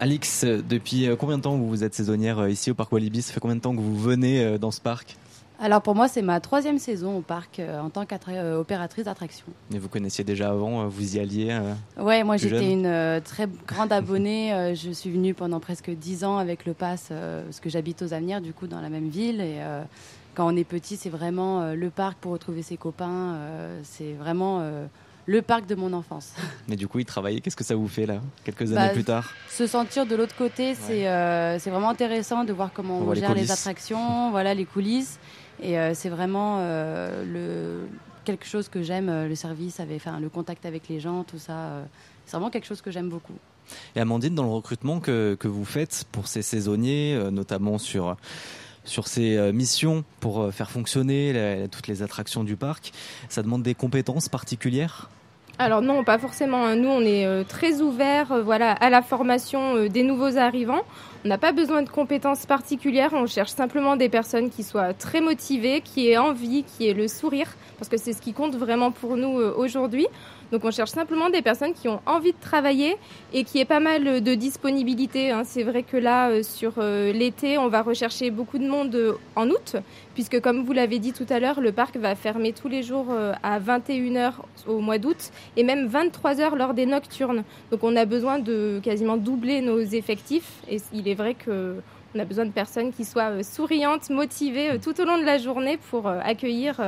Alix, 0.00 0.44
depuis 0.44 1.08
combien 1.18 1.38
de 1.38 1.42
temps 1.42 1.56
vous 1.56 1.82
êtes 1.82 1.94
saisonnière 1.94 2.48
ici 2.48 2.70
au 2.70 2.74
Parc 2.74 2.92
Walibi? 2.92 3.22
Ça 3.22 3.32
fait 3.32 3.40
combien 3.40 3.56
de 3.56 3.60
temps 3.60 3.74
que 3.74 3.80
vous 3.80 3.96
venez 3.96 4.58
dans 4.58 4.70
ce 4.70 4.80
parc? 4.80 5.16
Alors 5.58 5.80
pour 5.80 5.94
moi, 5.94 6.06
c'est 6.06 6.22
ma 6.22 6.38
troisième 6.40 6.78
saison 6.78 7.16
au 7.16 7.20
parc 7.22 7.60
euh, 7.60 7.80
en 7.80 7.88
tant 7.88 8.04
qu'opératrice 8.04 9.04
d'attraction. 9.06 9.46
Et 9.72 9.78
vous 9.78 9.88
connaissiez 9.88 10.22
déjà 10.22 10.50
avant, 10.50 10.86
vous 10.86 11.16
y 11.16 11.18
alliez 11.18 11.48
euh, 11.50 12.02
Ouais, 12.02 12.24
moi 12.24 12.36
j'étais 12.36 12.70
une 12.70 12.86
euh, 12.86 13.20
très 13.20 13.48
grande 13.66 13.90
abonnée. 13.90 14.52
Euh, 14.52 14.74
je 14.74 14.90
suis 14.90 15.10
venue 15.10 15.32
pendant 15.32 15.58
presque 15.58 15.90
dix 15.90 16.24
ans 16.24 16.36
avec 16.36 16.66
le 16.66 16.74
pass, 16.74 17.08
parce 17.08 17.60
que 17.60 17.70
j'habite 17.70 18.02
aux 18.02 18.12
Avenirs, 18.12 18.42
du 18.42 18.52
coup, 18.52 18.66
dans 18.66 18.80
la 18.80 18.90
même 18.90 19.08
ville. 19.08 19.40
Et 19.40 19.56
quand 20.34 20.52
on 20.52 20.56
est 20.56 20.64
petit, 20.64 20.96
c'est 20.96 21.08
vraiment 21.08 21.72
le 21.72 21.90
parc 21.90 22.18
pour 22.18 22.32
retrouver 22.32 22.62
ses 22.62 22.76
copains. 22.76 23.38
c'est 23.82 24.12
vraiment 24.12 24.62
le 25.26 25.42
parc 25.42 25.66
de 25.66 25.74
mon 25.74 25.92
enfance. 25.92 26.32
Mais 26.68 26.76
du 26.76 26.88
coup, 26.88 26.98
il 26.98 27.04
travaillait. 27.04 27.40
Qu'est-ce 27.40 27.56
que 27.56 27.64
ça 27.64 27.74
vous 27.74 27.88
fait 27.88 28.06
là, 28.06 28.20
quelques 28.44 28.72
années 28.72 28.88
Bah, 28.88 28.88
plus 28.88 29.04
tard 29.04 29.32
Se 29.48 29.66
sentir 29.66 30.06
de 30.06 30.14
l'autre 30.14 30.36
côté, 30.36 30.74
c'est 30.74 31.08
euh, 31.08 31.58
c'est 31.58 31.70
vraiment 31.70 31.90
intéressant 31.90 32.44
de 32.44 32.52
voir 32.52 32.70
comment 32.72 32.98
On 32.98 33.02
on, 33.02 33.04
voit 33.04 33.14
les 33.14 33.20
gère 33.20 33.34
les, 33.34 33.50
attractions, 33.50 34.30
voilà 34.30 34.54
les 34.54 34.64
coulisses. 34.64 35.18
Et 35.60 35.78
euh, 35.78 35.94
c'est 35.94 36.08
vraiment 36.08 36.58
euh, 36.60 37.24
le, 37.24 37.88
quelque 38.24 38.46
chose 38.46 38.68
que 38.68 38.82
j'aime, 38.82 39.26
le 39.26 39.34
service, 39.34 39.80
avec, 39.80 39.96
enfin, 39.96 40.20
le 40.20 40.28
contact 40.28 40.66
avec 40.66 40.88
les 40.88 41.00
gens, 41.00 41.24
tout 41.24 41.38
ça. 41.38 41.82
c'est 42.24 42.36
vraiment 42.36 42.50
quelque 42.50 42.66
chose 42.66 42.82
que 42.82 42.90
j'aime 42.90 43.08
beaucoup. 43.08 43.36
Et 43.96 44.00
Amandine, 44.00 44.34
dans 44.34 44.44
le 44.44 44.50
recrutement 44.50 45.00
que, 45.00 45.36
que 45.40 45.48
vous 45.48 45.64
faites 45.64 46.04
pour 46.12 46.28
ces 46.28 46.42
saisonniers, 46.42 47.18
notamment 47.32 47.78
sur 47.78 48.16
sur 48.86 49.06
ces 49.06 49.52
missions 49.52 50.04
pour 50.20 50.52
faire 50.52 50.70
fonctionner 50.70 51.66
toutes 51.70 51.86
les 51.88 52.02
attractions 52.02 52.44
du 52.44 52.56
parc, 52.56 52.92
ça 53.28 53.42
demande 53.42 53.62
des 53.62 53.74
compétences 53.74 54.28
particulières? 54.28 55.10
Alors 55.58 55.80
non, 55.80 56.04
pas 56.04 56.18
forcément. 56.18 56.76
Nous, 56.76 56.88
on 56.88 57.00
est 57.00 57.24
euh, 57.24 57.42
très 57.42 57.80
ouverts 57.80 58.30
euh, 58.30 58.42
voilà, 58.42 58.72
à 58.72 58.90
la 58.90 59.00
formation 59.00 59.76
euh, 59.76 59.88
des 59.88 60.02
nouveaux 60.02 60.36
arrivants. 60.36 60.82
On 61.24 61.28
n'a 61.28 61.38
pas 61.38 61.52
besoin 61.52 61.80
de 61.82 61.88
compétences 61.88 62.44
particulières. 62.44 63.12
On 63.14 63.26
cherche 63.26 63.52
simplement 63.52 63.96
des 63.96 64.10
personnes 64.10 64.50
qui 64.50 64.62
soient 64.62 64.92
très 64.92 65.22
motivées, 65.22 65.80
qui 65.80 66.08
aient 66.08 66.18
envie, 66.18 66.64
qui 66.64 66.86
aient 66.86 66.94
le 66.94 67.08
sourire, 67.08 67.56
parce 67.78 67.88
que 67.88 67.96
c'est 67.96 68.12
ce 68.12 68.20
qui 68.20 68.34
compte 68.34 68.54
vraiment 68.54 68.90
pour 68.90 69.16
nous 69.16 69.30
aujourd'hui. 69.30 70.06
Donc 70.52 70.64
on 70.64 70.70
cherche 70.70 70.90
simplement 70.90 71.28
des 71.30 71.42
personnes 71.42 71.72
qui 71.72 71.88
ont 71.88 72.00
envie 72.06 72.32
de 72.32 72.40
travailler 72.40 72.96
et 73.32 73.44
qui 73.44 73.58
aient 73.58 73.64
pas 73.64 73.80
mal 73.80 74.22
de 74.22 74.34
disponibilité. 74.34 75.30
Hein. 75.30 75.42
C'est 75.44 75.62
vrai 75.62 75.82
que 75.82 75.96
là, 75.96 76.30
euh, 76.30 76.42
sur 76.42 76.74
euh, 76.78 77.12
l'été, 77.12 77.58
on 77.58 77.68
va 77.68 77.82
rechercher 77.82 78.30
beaucoup 78.30 78.58
de 78.58 78.68
monde 78.68 78.94
euh, 78.94 79.14
en 79.34 79.48
août, 79.48 79.76
puisque 80.14 80.40
comme 80.40 80.64
vous 80.64 80.72
l'avez 80.72 80.98
dit 80.98 81.12
tout 81.12 81.26
à 81.30 81.40
l'heure, 81.40 81.60
le 81.60 81.72
parc 81.72 81.96
va 81.96 82.14
fermer 82.14 82.52
tous 82.52 82.68
les 82.68 82.82
jours 82.82 83.06
à 83.42 83.60
21h 83.60 84.34
au 84.66 84.78
mois 84.78 84.98
d'août 84.98 85.30
et 85.56 85.64
même 85.64 85.88
23h 85.88 86.56
lors 86.56 86.74
des 86.74 86.86
nocturnes. 86.86 87.44
Donc 87.70 87.82
on 87.82 87.96
a 87.96 88.04
besoin 88.04 88.38
de 88.38 88.80
quasiment 88.82 89.16
doubler 89.16 89.60
nos 89.60 89.80
effectifs 89.80 90.62
et 90.70 90.78
il 90.92 91.08
est 91.08 91.14
vrai 91.14 91.34
que 91.34 91.76
on 92.14 92.18
a 92.18 92.24
besoin 92.24 92.46
de 92.46 92.50
personnes 92.50 92.92
qui 92.92 93.04
soient 93.04 93.42
souriantes, 93.42 94.08
motivées 94.08 94.78
tout 94.82 94.98
au 95.00 95.04
long 95.04 95.18
de 95.18 95.24
la 95.24 95.38
journée 95.38 95.78
pour 95.90 96.06
accueillir 96.06 96.80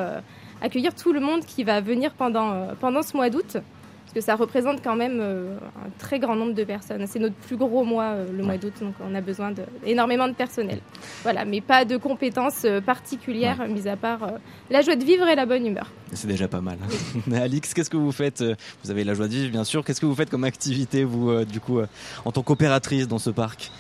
accueillir 0.61 0.95
tout 0.95 1.13
le 1.13 1.21
monde 1.21 1.45
qui 1.45 1.65
va 1.65 1.81
venir 1.81 2.13
pendant, 2.13 2.53
euh, 2.53 2.73
pendant 2.79 3.03
ce 3.03 3.17
mois 3.17 3.31
d'août. 3.31 3.57
Parce 3.57 4.15
que 4.15 4.21
ça 4.23 4.37
représente 4.37 4.83
quand 4.83 4.97
même 4.97 5.19
euh, 5.21 5.59
un 5.85 5.91
très 5.99 6.19
grand 6.19 6.35
nombre 6.35 6.55
de 6.55 6.65
personnes. 6.65 7.07
C'est 7.07 7.19
notre 7.19 7.35
plus 7.35 7.59
gros 7.59 7.85
mois, 7.85 8.13
euh, 8.13 8.33
le 8.33 8.43
mois 8.43 8.57
d'août, 8.57 8.73
donc 8.81 8.95
on 9.07 9.15
a 9.15 9.21
besoin 9.21 9.53
d'énormément 9.85 10.27
de, 10.29 10.33
personnel. 10.33 10.81
Voilà, 11.23 11.45
mais 11.45 11.61
pas 11.61 11.85
de 11.85 11.99
compétences 11.99 12.65
particulières, 12.87 13.69
mis 13.69 13.87
à 13.87 13.97
part 13.97 14.31
la 14.71 14.81
joie 14.81 14.97
de 14.97 15.05
vivre 15.05 15.29
et 15.29 15.35
la 15.35 15.45
bonne 15.45 15.67
humeur. 15.67 15.93
C'est 16.15 16.27
déjà 16.27 16.49
pas 16.49 16.63
mal. 16.63 16.79
Alix, 17.35 17.75
qu'est-ce 17.75 17.91
que 17.91 17.99
vous 17.99 18.13
faites 18.13 18.43
Vous 18.83 18.91
avez 18.91 19.05
la 19.05 19.13
joie 19.13 19.29
de 19.29 19.35
vivre, 19.35 19.51
bien 19.51 19.65
sûr. 19.65 19.85
Qu'est-ce 19.85 20.01
que 20.01 20.07
vous 20.07 20.15
faites 20.15 20.31
comme 20.31 20.45
activité, 20.45 21.05
vous, 21.05 21.45
du 21.45 21.61
coup, 21.61 21.81
en 22.25 22.33
tant 22.33 22.43
qu'opératrice 22.43 23.09
dans 23.09 23.19
ce 23.19 23.29
parc? 23.29 23.71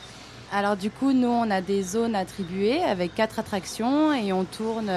Alors 0.52 0.76
du 0.76 0.90
coup, 0.90 1.12
nous, 1.12 1.28
on 1.28 1.50
a 1.50 1.60
des 1.60 1.82
zones 1.82 2.14
attribuées 2.14 2.82
avec 2.82 3.14
quatre 3.14 3.38
attractions 3.38 4.12
et 4.14 4.32
on 4.32 4.44
tourne 4.44 4.90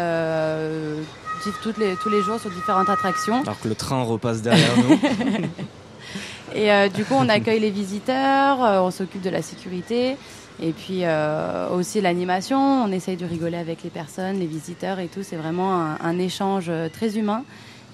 toutes 1.50 1.78
les, 1.78 1.96
tous 1.96 2.10
les 2.10 2.22
jours 2.22 2.40
sur 2.40 2.52
différentes 2.52 2.90
attractions. 2.90 3.42
Alors 3.42 3.60
que 3.60 3.68
le 3.68 3.76
train 3.76 4.04
repasse 4.04 4.42
derrière 4.42 4.78
nous. 4.78 4.92
et 6.56 6.72
euh, 6.72 6.90
du 6.90 7.04
coup, 7.06 7.16
on 7.18 7.30
accueille 7.30 7.60
les 7.60 7.72
visiteurs, 7.72 8.64
euh, 8.64 8.82
on 8.82 8.92
s'occupe 8.92 9.22
de 9.22 9.30
la 9.30 9.42
sécurité. 9.42 10.18
Et 10.62 10.74
puis 10.74 11.00
euh, 11.04 11.70
aussi 11.70 12.02
l'animation, 12.02 12.60
on 12.60 12.92
essaye 12.92 13.18
de 13.18 13.26
rigoler 13.26 13.58
avec 13.58 13.84
les 13.84 13.90
personnes, 13.90 14.38
les 14.38 14.46
visiteurs 14.46 15.00
et 15.00 15.08
tout. 15.08 15.24
C'est 15.24 15.38
vraiment 15.38 15.96
un, 16.00 16.20
échange 16.20 16.72
très 16.94 17.18
humain. 17.18 17.44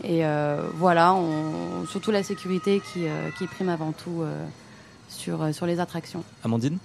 Et 0.04 0.24
voilà, 0.76 1.13
on, 1.13 1.86
surtout 1.88 2.12
la 2.12 2.24
sécurité 2.24 2.82
qui, 2.91 3.06
qui 3.38 3.48
prime 3.48 3.70
avant 3.70 3.93
tout 3.93 4.24
sur, 5.08 5.54
sur 5.54 5.65
les 5.65 5.80
attractions. 5.80 6.24
Amandine? 6.43 6.78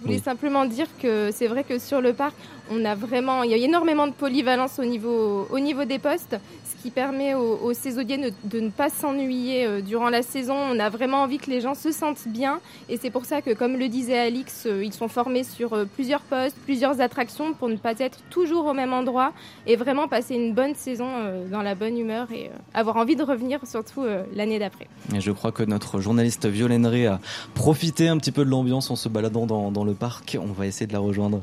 Je 0.00 0.06
voulais 0.06 0.18
simplement 0.18 0.64
dire 0.64 0.86
que 1.00 1.30
c'est 1.32 1.46
vrai 1.46 1.62
que 1.62 1.78
sur 1.78 2.00
le 2.00 2.14
parc, 2.14 2.34
on 2.70 2.84
a 2.84 2.94
vraiment, 2.94 3.42
il 3.42 3.50
y 3.50 3.54
a 3.54 3.58
énormément 3.58 4.06
de 4.06 4.12
polyvalence 4.12 4.78
au 4.78 4.84
niveau, 4.84 5.46
au 5.50 5.58
niveau 5.58 5.84
des 5.84 5.98
postes, 5.98 6.36
qui 6.80 6.90
permet 6.90 7.34
aux, 7.34 7.72
saisonniers 7.74 8.32
de, 8.44 8.60
ne 8.60 8.70
pas 8.70 8.88
s'ennuyer 8.88 9.66
euh, 9.66 9.80
durant 9.80 10.08
la 10.08 10.22
saison. 10.22 10.54
On 10.54 10.78
a 10.78 10.88
vraiment 10.88 11.22
envie 11.22 11.38
que 11.38 11.50
les 11.50 11.60
gens 11.60 11.74
se 11.74 11.92
sentent 11.92 12.26
bien 12.26 12.60
et 12.88 12.96
c'est 12.96 13.10
pour 13.10 13.24
ça 13.24 13.42
que, 13.42 13.52
comme 13.52 13.76
le 13.76 13.88
disait 13.88 14.18
Alix, 14.18 14.66
euh, 14.66 14.84
ils 14.84 14.92
sont 14.92 15.08
formés 15.08 15.44
sur 15.44 15.72
euh, 15.72 15.84
plusieurs 15.84 16.22
postes, 16.22 16.56
plusieurs 16.64 17.00
attractions 17.00 17.52
pour 17.52 17.68
ne 17.68 17.76
pas 17.76 17.94
être 17.98 18.18
toujours 18.30 18.66
au 18.66 18.72
même 18.72 18.92
endroit 18.92 19.32
et 19.66 19.76
vraiment 19.76 20.08
passer 20.08 20.34
une 20.34 20.54
bonne 20.54 20.74
saison 20.74 21.08
dans 21.50 21.62
la 21.62 21.74
bonne 21.74 21.98
humeur 21.98 22.30
et 22.32 22.50
avoir 22.74 22.96
envie 22.96 23.16
de 23.16 23.22
revenir 23.22 23.60
surtout 23.66 24.04
l'année 24.34 24.58
d'après. 24.58 24.86
Et 25.14 25.20
je 25.20 25.30
crois 25.32 25.52
que 25.52 25.62
notre 25.62 26.00
journaliste 26.00 26.46
Violaine 26.46 26.86
a 26.86 27.20
profité 27.54 28.08
un 28.08 28.18
petit 28.18 28.32
peu 28.32 28.44
de 28.44 28.50
l'ambiance 28.50 28.90
en 28.90 28.96
se 28.96 29.08
baladant 29.08 29.46
dans 29.46 29.84
le 29.84 29.94
parc. 29.94 30.38
On 30.40 30.52
va 30.52 30.66
essayer 30.66 30.86
de 30.86 30.92
la 30.92 30.98
rejoindre. 30.98 31.42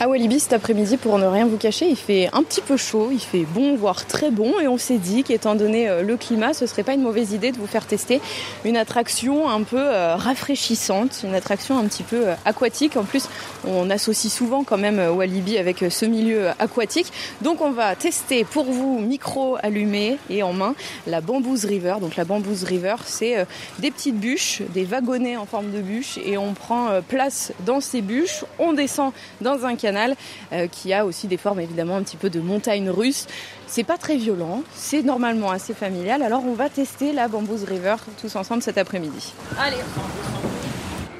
À 0.00 0.06
Walibi 0.06 0.38
cet 0.38 0.52
après-midi, 0.52 0.96
pour 0.96 1.18
ne 1.18 1.26
rien 1.26 1.44
vous 1.44 1.56
cacher, 1.56 1.88
il 1.88 1.96
fait 1.96 2.30
un 2.32 2.44
petit 2.44 2.60
peu 2.60 2.76
chaud, 2.76 3.08
il 3.10 3.18
fait 3.18 3.44
bon, 3.44 3.74
voire 3.74 4.06
très 4.06 4.30
bon, 4.30 4.60
et 4.60 4.68
on 4.68 4.78
s'est 4.78 4.98
dit 4.98 5.24
qu'étant 5.24 5.56
donné 5.56 5.88
euh, 5.88 6.02
le 6.02 6.16
climat, 6.16 6.54
ce 6.54 6.66
serait 6.66 6.84
pas 6.84 6.94
une 6.94 7.02
mauvaise 7.02 7.32
idée 7.32 7.50
de 7.50 7.56
vous 7.56 7.66
faire 7.66 7.84
tester 7.84 8.20
une 8.64 8.76
attraction 8.76 9.50
un 9.50 9.64
peu 9.64 9.80
euh, 9.80 10.14
rafraîchissante, 10.14 11.22
une 11.24 11.34
attraction 11.34 11.76
un 11.76 11.84
petit 11.86 12.04
peu 12.04 12.28
euh, 12.28 12.34
aquatique. 12.44 12.96
En 12.96 13.02
plus, 13.02 13.28
on 13.66 13.90
associe 13.90 14.32
souvent 14.32 14.62
quand 14.62 14.78
même 14.78 15.00
Walibi 15.00 15.58
avec 15.58 15.84
ce 15.90 16.06
milieu 16.06 16.50
aquatique. 16.60 17.12
Donc 17.42 17.60
on 17.60 17.72
va 17.72 17.96
tester 17.96 18.44
pour 18.44 18.66
vous, 18.66 19.00
micro 19.00 19.56
allumé 19.64 20.18
et 20.30 20.44
en 20.44 20.52
main, 20.52 20.76
la 21.08 21.20
Bambooze 21.20 21.64
River. 21.64 21.96
Donc 22.00 22.14
la 22.14 22.24
Bambooze 22.24 22.62
River, 22.62 22.94
c'est 23.04 23.44
des 23.80 23.90
petites 23.90 24.20
bûches, 24.20 24.62
des 24.72 24.84
wagonnets 24.84 25.36
en 25.36 25.46
forme 25.46 25.72
de 25.72 25.80
bûches, 25.80 26.18
et 26.24 26.38
on 26.38 26.54
prend 26.54 27.00
place 27.08 27.52
dans 27.66 27.80
ces 27.80 28.00
bûches, 28.00 28.44
on 28.60 28.74
descend 28.74 29.12
dans 29.40 29.47
un 29.64 29.76
canal 29.76 30.14
euh, 30.52 30.66
qui 30.66 30.92
a 30.92 31.04
aussi 31.04 31.26
des 31.26 31.36
formes 31.36 31.60
évidemment 31.60 31.96
un 31.96 32.02
petit 32.02 32.16
peu 32.16 32.30
de 32.30 32.40
montagne 32.40 32.90
russe. 32.90 33.26
C'est 33.66 33.84
pas 33.84 33.98
très 33.98 34.16
violent, 34.16 34.62
c'est 34.74 35.02
normalement 35.02 35.50
assez 35.50 35.74
familial. 35.74 36.22
Alors 36.22 36.44
on 36.46 36.54
va 36.54 36.68
tester 36.68 37.12
la 37.12 37.28
Bambooze 37.28 37.64
River 37.64 37.96
tous 38.20 38.34
ensemble 38.36 38.62
cet 38.62 38.78
après-midi. 38.78 39.32
Allez. 39.58 39.76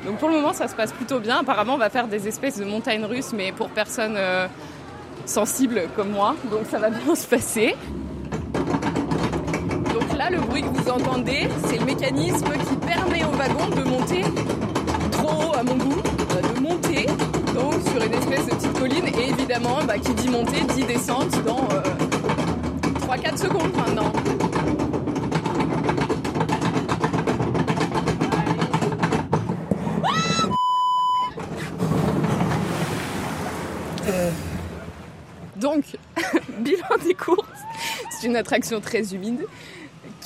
Donc 0.04 0.18
pour 0.18 0.28
le 0.28 0.36
moment 0.36 0.52
ça 0.52 0.68
se 0.68 0.74
passe 0.74 0.92
plutôt 0.92 1.20
bien. 1.20 1.40
Apparemment 1.40 1.74
on 1.74 1.78
va 1.78 1.90
faire 1.90 2.08
des 2.08 2.28
espèces 2.28 2.58
de 2.58 2.64
montagnes 2.64 3.04
russes 3.04 3.32
mais 3.34 3.52
pour 3.52 3.68
personnes 3.68 4.16
euh, 4.16 4.46
sensibles 5.26 5.82
comme 5.94 6.10
moi. 6.10 6.34
Donc 6.50 6.62
ça 6.70 6.78
va 6.78 6.90
bien 7.04 7.14
se 7.14 7.26
passer. 7.26 7.76
Donc 9.92 10.16
là 10.16 10.30
le 10.30 10.38
bruit 10.38 10.62
que 10.62 10.68
vous 10.68 10.90
entendez 10.90 11.48
c'est 11.66 11.78
le 11.78 11.84
mécanisme 11.84 12.50
qui 12.52 12.76
permet 12.86 13.24
au 13.24 13.30
wagon 13.32 13.68
de 13.68 13.82
monter 13.82 14.22
trop 15.12 15.50
haut 15.50 15.54
à 15.54 15.62
mon 15.62 15.76
goût, 15.76 16.00
euh, 16.00 16.54
de 16.54 16.60
monter 16.60 17.06
sur 17.58 18.02
une 18.02 18.14
espèce 18.14 18.46
de 18.46 18.54
petite 18.54 18.78
colline. 18.78 19.06
Et 19.06 19.30
évidemment, 19.30 19.78
bah, 19.86 19.98
qui 19.98 20.12
dit 20.14 20.28
montée 20.28 20.62
dit 20.74 20.84
descente 20.84 21.30
dans 21.44 21.68
3-4 23.06 23.32
euh, 23.32 23.36
secondes 23.36 23.76
maintenant. 23.76 24.12
Euh. 34.08 34.30
Donc, 35.56 35.84
bilan 36.60 36.86
des 37.04 37.14
courses, 37.14 37.42
c'est 38.10 38.26
une 38.26 38.36
attraction 38.36 38.80
très 38.80 39.14
humide 39.14 39.44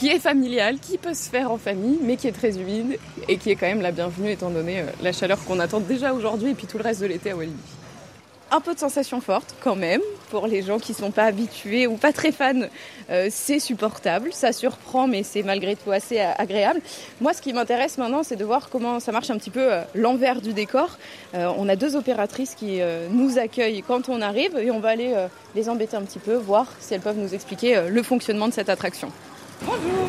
qui 0.03 0.09
est 0.09 0.19
familial, 0.19 0.81
qui 0.81 0.99
peut 0.99 1.15
se 1.15 1.31
faire 1.31 1.53
en 1.53 1.59
famille, 1.59 1.97
mais 2.03 2.17
qui 2.17 2.27
est 2.27 2.33
très 2.33 2.59
humide 2.59 2.99
et 3.29 3.37
qui 3.37 3.53
est 3.53 3.55
quand 3.55 3.69
même 3.69 3.83
la 3.83 3.93
bienvenue 3.93 4.33
étant 4.33 4.51
donné 4.51 4.81
euh, 4.81 4.87
la 5.01 5.13
chaleur 5.13 5.39
qu'on 5.45 5.61
attend 5.61 5.79
déjà 5.79 6.13
aujourd'hui 6.13 6.51
et 6.51 6.55
puis 6.55 6.67
tout 6.67 6.77
le 6.77 6.83
reste 6.83 7.03
de 7.03 7.07
l'été 7.07 7.31
à 7.31 7.37
Walibi. 7.37 7.57
Un 8.51 8.61
peu 8.61 8.75
de 8.75 8.81
sensations 8.81 9.21
fortes 9.21 9.55
quand 9.63 9.77
même, 9.77 10.01
pour 10.31 10.49
les 10.49 10.63
gens 10.63 10.81
qui 10.81 10.91
ne 10.91 10.97
sont 10.97 11.13
pas 11.13 11.23
habitués 11.23 11.87
ou 11.87 11.95
pas 11.95 12.13
très 12.13 12.33
fans, 12.33 12.63
euh, 13.11 13.29
c'est 13.31 13.61
supportable, 13.61 14.33
ça 14.33 14.53
surprend 14.53 15.07
mais 15.07 15.23
c'est 15.23 15.45
malgré 15.45 15.77
tout 15.77 15.93
assez 15.93 16.19
euh, 16.19 16.33
agréable. 16.37 16.81
Moi 17.21 17.33
ce 17.33 17.41
qui 17.41 17.53
m'intéresse 17.53 17.97
maintenant 17.97 18.25
c'est 18.25 18.35
de 18.35 18.45
voir 18.45 18.71
comment 18.71 18.99
ça 18.99 19.13
marche 19.13 19.31
un 19.31 19.39
petit 19.39 19.51
peu 19.51 19.71
l'envers 19.95 20.41
du 20.41 20.53
décor. 20.53 20.99
on 21.33 21.69
a 21.69 21.77
deux 21.77 21.95
opératrices 21.95 22.57
qui 22.57 22.81
nous 23.11 23.39
accueillent 23.39 23.85
quand 23.87 24.09
on 24.09 24.21
arrive 24.21 24.59
et 24.59 24.73
on 24.73 24.81
va 24.81 24.89
aller 24.89 25.15
les 25.55 25.69
embêter 25.69 25.97
un 25.97 26.03
petit 26.03 26.19
peu, 26.19 26.35
voir 26.35 26.67
si 26.81 26.93
elles 26.93 27.01
peuvent 27.01 27.19
nous 27.19 27.35
expliquer 27.35 27.81
le 27.89 28.03
fonctionnement 28.03 28.49
de 28.49 28.53
cette 28.53 28.69
attraction. 28.69 29.13
Bonjour 29.65 30.09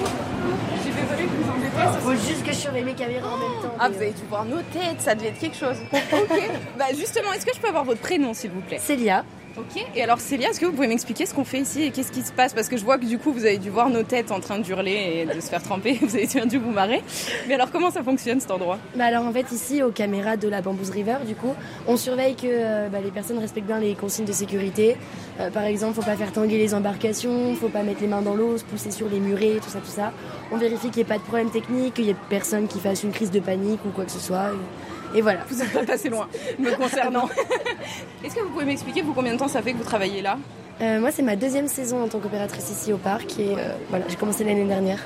Je 0.75 0.81
suis 0.81 0.91
désolée 0.91 1.23
de 1.23 1.29
vous 1.29 1.49
embêter. 1.51 1.99
Faut 2.01 2.11
juste 2.13 2.43
que 2.43 2.51
je 2.51 2.57
surveille 2.57 2.83
mes 2.83 2.93
caméras 2.93 3.27
en 3.27 3.37
même 3.37 3.61
temps. 3.61 3.75
Ah, 3.79 3.89
vous 3.89 3.95
avez 3.95 4.11
dû 4.11 4.23
voir 4.29 4.45
nos 4.45 4.61
têtes, 4.61 4.99
ça 4.99 5.15
devait 5.15 5.29
être 5.29 5.39
quelque 5.39 5.57
chose. 5.57 5.77
ok. 5.93 6.49
Bah, 6.77 6.85
justement, 6.97 7.31
est-ce 7.33 7.45
que 7.45 7.53
je 7.53 7.59
peux 7.59 7.67
avoir 7.67 7.83
votre 7.83 8.01
prénom, 8.01 8.33
s'il 8.33 8.51
vous 8.51 8.61
plaît? 8.61 8.79
Célia. 8.79 9.23
Ok. 9.55 9.85
Et 9.95 10.01
alors 10.01 10.19
Célia, 10.19 10.49
est-ce 10.49 10.59
que 10.59 10.65
vous 10.65 10.71
pouvez 10.71 10.87
m'expliquer 10.87 11.27
ce 11.27 11.33
qu'on 11.35 11.43
fait 11.43 11.59
ici 11.59 11.83
et 11.83 11.91
qu'est-ce 11.91 12.11
qui 12.11 12.23
se 12.23 12.31
passe? 12.31 12.53
Parce 12.53 12.69
que 12.69 12.77
je 12.77 12.83
vois 12.83 12.97
que 12.97 13.05
du 13.05 13.19
coup 13.19 13.31
vous 13.31 13.45
avez 13.45 13.59
dû 13.59 13.69
voir 13.69 13.89
nos 13.89 14.01
têtes 14.01 14.31
en 14.31 14.39
train 14.39 14.57
d'hurler 14.57 15.27
et 15.29 15.31
de 15.31 15.39
se 15.39 15.47
faire 15.47 15.61
tremper. 15.61 15.93
Vous 16.01 16.15
avez 16.15 16.25
dû 16.47 16.57
vous 16.57 16.71
marrer. 16.71 17.03
Mais 17.47 17.53
alors 17.53 17.69
comment 17.71 17.91
ça 17.91 18.01
fonctionne 18.01 18.39
cet 18.39 18.49
endroit? 18.49 18.79
Bah 18.95 19.05
alors 19.05 19.25
en 19.25 19.31
fait 19.31 19.51
ici 19.51 19.83
aux 19.83 19.91
caméras 19.91 20.37
de 20.37 20.47
la 20.47 20.61
Bambooze 20.61 20.89
River, 20.89 21.17
du 21.27 21.35
coup, 21.35 21.53
on 21.87 21.97
surveille 21.97 22.35
que 22.35 22.47
euh, 22.47 22.89
bah, 22.89 22.97
les 23.03 23.11
personnes 23.11 23.37
respectent 23.37 23.67
bien 23.67 23.79
les 23.79 23.93
consignes 23.93 24.25
de 24.25 24.31
sécurité. 24.31 24.97
Euh, 25.39 25.51
par 25.51 25.63
exemple, 25.63 25.95
faut 25.95 26.01
pas 26.01 26.15
faire 26.15 26.31
tanguer 26.31 26.57
les 26.57 26.73
embarcations, 26.73 27.53
faut 27.55 27.69
pas 27.69 27.83
mettre 27.83 28.01
les 28.01 28.07
mains 28.07 28.21
dans 28.21 28.33
l'eau, 28.33 28.57
se 28.57 28.63
pousser 28.63 28.91
sur 28.91 29.07
les 29.07 29.19
murets, 29.19 29.59
tout 29.63 29.69
ça, 29.69 29.79
tout 29.79 29.85
ça. 29.85 30.13
On 30.51 30.57
vérifie 30.57 30.89
qu'il 30.89 30.97
n'y 30.97 31.01
ait 31.01 31.05
pas 31.05 31.19
de 31.19 31.23
problème 31.23 31.51
technique, 31.51 31.93
qu'il 31.93 32.05
y 32.05 32.09
ait 32.09 32.15
personne 32.29 32.67
qui 32.67 32.79
fasse 32.79 33.03
une 33.03 33.11
crise 33.11 33.31
de 33.31 33.39
panique 33.39 33.79
ou 33.85 33.89
quoi 33.89 34.05
que 34.05 34.11
ce 34.11 34.19
soit. 34.19 34.51
Voilà. 35.21 35.41
Vous 35.49 35.55
n'êtes 35.57 35.71
pas 35.73 35.83
passé 35.85 36.09
loin, 36.09 36.27
me 36.59 36.71
concernant. 36.77 37.29
Est-ce 38.23 38.35
que 38.35 38.41
vous 38.41 38.49
pouvez 38.49 38.65
m'expliquer, 38.65 39.01
vous, 39.01 39.13
combien 39.13 39.33
de 39.33 39.39
temps 39.39 39.47
ça 39.47 39.61
fait 39.61 39.73
que 39.73 39.77
vous 39.77 39.83
travaillez 39.83 40.21
là? 40.21 40.37
Euh, 40.81 40.99
Moi, 40.99 41.11
c'est 41.11 41.21
ma 41.21 41.35
deuxième 41.35 41.67
saison 41.67 42.03
en 42.03 42.07
tant 42.07 42.19
qu'opératrice 42.19 42.69
ici 42.69 42.91
au 42.93 42.97
parc. 42.97 43.39
Et 43.39 43.53
euh, 43.57 43.73
voilà, 43.89 44.05
j'ai 44.07 44.15
commencé 44.15 44.43
l'année 44.43 44.65
dernière. 44.65 44.99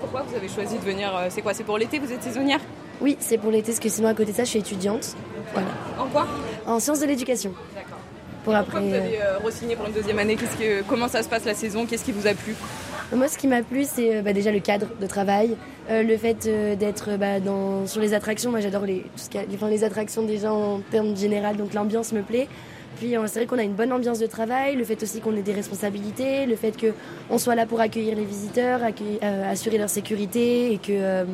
Pourquoi 0.00 0.22
vous 0.22 0.36
avez 0.36 0.48
choisi 0.48 0.76
de 0.76 0.82
venir 0.84 1.16
euh, 1.16 1.26
C'est 1.30 1.40
quoi 1.42 1.54
C'est 1.54 1.64
pour 1.64 1.78
l'été 1.78 1.98
Vous 1.98 2.12
êtes 2.12 2.22
saisonnière? 2.22 2.60
Oui, 3.00 3.16
c'est 3.20 3.38
pour 3.38 3.50
l'été, 3.50 3.68
parce 3.72 3.80
que 3.80 3.88
sinon 3.88 4.08
à 4.08 4.14
côté 4.14 4.32
de 4.32 4.36
ça, 4.36 4.44
je 4.44 4.50
suis 4.50 4.58
étudiante. 4.60 5.16
Voilà. 5.52 5.68
En 5.98 6.06
quoi? 6.06 6.26
En 6.66 6.78
sciences 6.78 7.00
de 7.00 7.06
l'éducation. 7.06 7.52
D'accord. 7.74 7.98
Pour 8.44 8.54
après. 8.54 8.80
Pourquoi 8.80 8.88
vous 8.88 8.94
avez 8.94 9.18
re-signé 9.44 9.76
pour 9.76 9.86
une 9.86 9.92
deuxième 9.92 10.18
année? 10.18 10.36
Que, 10.36 10.82
Comment 10.82 11.08
ça 11.08 11.22
se 11.22 11.28
passe 11.28 11.44
la 11.44 11.54
saison? 11.54 11.86
Qu'est-ce 11.86 12.04
qui 12.04 12.12
vous 12.12 12.26
a 12.26 12.34
plu? 12.34 12.54
Moi, 13.14 13.28
ce 13.28 13.38
qui 13.38 13.46
m'a 13.46 13.62
plu, 13.62 13.84
c'est 13.84 14.16
euh, 14.16 14.22
bah, 14.22 14.32
déjà 14.32 14.50
le 14.50 14.58
cadre 14.58 14.88
de 15.00 15.06
travail, 15.06 15.56
euh, 15.88 16.02
le 16.02 16.16
fait 16.16 16.46
euh, 16.46 16.74
d'être 16.74 17.16
bah, 17.16 17.38
dans, 17.38 17.86
sur 17.86 18.00
les 18.00 18.12
attractions. 18.12 18.50
Moi, 18.50 18.58
j'adore 18.58 18.86
les, 18.86 19.04
les 19.70 19.84
attractions 19.84 20.24
déjà 20.24 20.52
en 20.52 20.80
termes 20.90 21.16
général, 21.16 21.56
donc 21.56 21.74
l'ambiance 21.74 22.12
me 22.12 22.22
plaît. 22.22 22.48
Puis 22.96 23.14
c'est 23.26 23.40
vrai 23.40 23.46
qu'on 23.46 23.58
a 23.58 23.62
une 23.64 23.74
bonne 23.74 23.92
ambiance 23.92 24.20
de 24.20 24.26
travail, 24.26 24.76
le 24.76 24.84
fait 24.84 25.02
aussi 25.02 25.20
qu'on 25.20 25.36
ait 25.36 25.42
des 25.42 25.52
responsabilités, 25.52 26.46
le 26.46 26.54
fait 26.54 26.74
qu'on 26.76 27.38
soit 27.38 27.56
là 27.56 27.66
pour 27.66 27.80
accueillir 27.80 28.14
les 28.14 28.24
visiteurs, 28.24 28.82
assurer 29.50 29.78
leur 29.78 29.88
sécurité 29.88 30.72
et 30.72 30.78
que, 30.78 31.26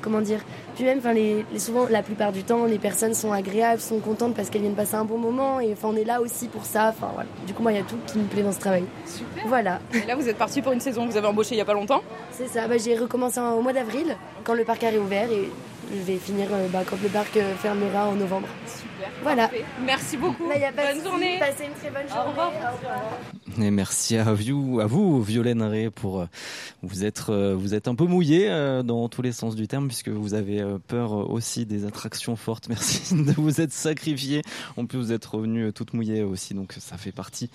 comment 0.00 0.20
dire, 0.20 0.40
puis 0.80 0.88
même, 0.88 0.98
enfin, 0.98 1.12
les, 1.12 1.44
les- 1.52 1.58
souvent, 1.58 1.86
la 1.90 2.02
plupart 2.02 2.32
du 2.32 2.42
temps, 2.42 2.64
les 2.64 2.78
personnes 2.78 3.12
sont 3.14 3.32
agréables, 3.32 3.80
sont 3.80 3.98
contentes 3.98 4.34
parce 4.34 4.48
qu'elles 4.50 4.62
viennent 4.62 4.74
passer 4.74 4.94
un 4.94 5.04
bon 5.04 5.18
moment 5.18 5.60
et 5.60 5.72
enfin, 5.72 5.88
on 5.92 5.96
est 5.96 6.04
là 6.04 6.20
aussi 6.22 6.48
pour 6.48 6.64
ça. 6.64 6.88
Enfin, 6.96 7.10
voilà. 7.14 7.28
Du 7.46 7.52
coup, 7.52 7.62
moi, 7.62 7.72
il 7.72 7.76
y 7.76 7.80
a 7.80 7.84
tout 7.84 7.96
qui 8.06 8.18
me 8.18 8.24
plaît 8.24 8.42
dans 8.42 8.52
ce 8.52 8.58
travail. 8.60 8.84
Super. 9.06 9.44
Voilà. 9.46 9.80
Et 9.92 10.06
là, 10.06 10.14
vous 10.16 10.28
êtes 10.28 10.38
parti 10.38 10.62
pour 10.62 10.72
une 10.72 10.80
saison 10.80 11.06
que 11.06 11.10
vous 11.12 11.16
avez 11.18 11.26
embauchée 11.26 11.50
il 11.52 11.58
n'y 11.58 11.62
a 11.62 11.66
pas 11.66 11.74
longtemps. 11.74 12.02
C'est 12.32 12.48
ça, 12.48 12.66
bah, 12.66 12.78
j'ai 12.78 12.96
recommencé 12.96 13.38
en- 13.40 13.52
au 13.54 13.60
mois 13.62 13.72
d'avril, 13.74 14.16
quand 14.44 14.54
le 14.54 14.64
parc 14.64 14.82
a 14.84 14.88
réouvert, 14.90 15.30
et 15.30 15.48
je 15.92 16.02
vais 16.02 16.16
finir 16.16 16.46
euh, 16.52 16.66
bah, 16.72 16.80
quand 16.88 16.96
le 17.02 17.08
parc 17.08 17.36
euh, 17.36 17.54
fermera 17.56 18.06
en 18.08 18.12
novembre. 18.14 18.48
Super. 18.66 18.89
Voilà. 19.22 19.48
Parfait. 19.48 19.64
Merci 19.84 20.16
beaucoup. 20.16 20.48
Là, 20.48 20.58
y 20.58 20.64
a 20.64 20.72
pas 20.72 20.92
de 20.92 20.98
Bonne 20.98 21.04
journée. 21.10 21.38
Passez 21.38 21.64
une 21.64 21.72
très 21.72 21.90
bonne 21.90 22.06
Au 22.06 22.14
journée. 22.14 22.28
revoir. 22.30 22.48
Au 22.50 22.76
revoir. 22.76 23.02
Et 23.60 23.70
merci 23.70 24.16
à 24.16 24.32
vous, 24.32 24.80
à 24.80 24.86
vous 24.86 25.22
Violaine 25.22 25.62
Ré, 25.62 25.90
pour 25.90 26.20
euh, 26.20 26.26
vous 26.82 27.04
être 27.04 27.30
euh, 27.30 27.54
vous 27.54 27.74
êtes 27.74 27.88
un 27.88 27.94
peu 27.94 28.04
mouillé 28.04 28.48
euh, 28.48 28.82
dans 28.82 29.08
tous 29.08 29.22
les 29.22 29.32
sens 29.32 29.56
du 29.56 29.66
terme 29.66 29.88
puisque 29.88 30.08
vous 30.08 30.34
avez 30.34 30.64
peur 30.86 31.12
aussi 31.30 31.66
des 31.66 31.84
attractions 31.84 32.36
fortes. 32.36 32.68
Merci 32.68 33.14
de 33.14 33.32
vous 33.32 33.60
être 33.60 33.72
sacrifié. 33.72 34.42
En 34.76 34.86
plus 34.86 34.98
vous 34.98 35.12
êtes 35.12 35.24
revenu 35.24 35.72
toute 35.72 35.94
mouillée 35.94 36.22
aussi, 36.22 36.54
donc 36.54 36.74
ça 36.78 36.96
fait 36.96 37.12
partie 37.12 37.50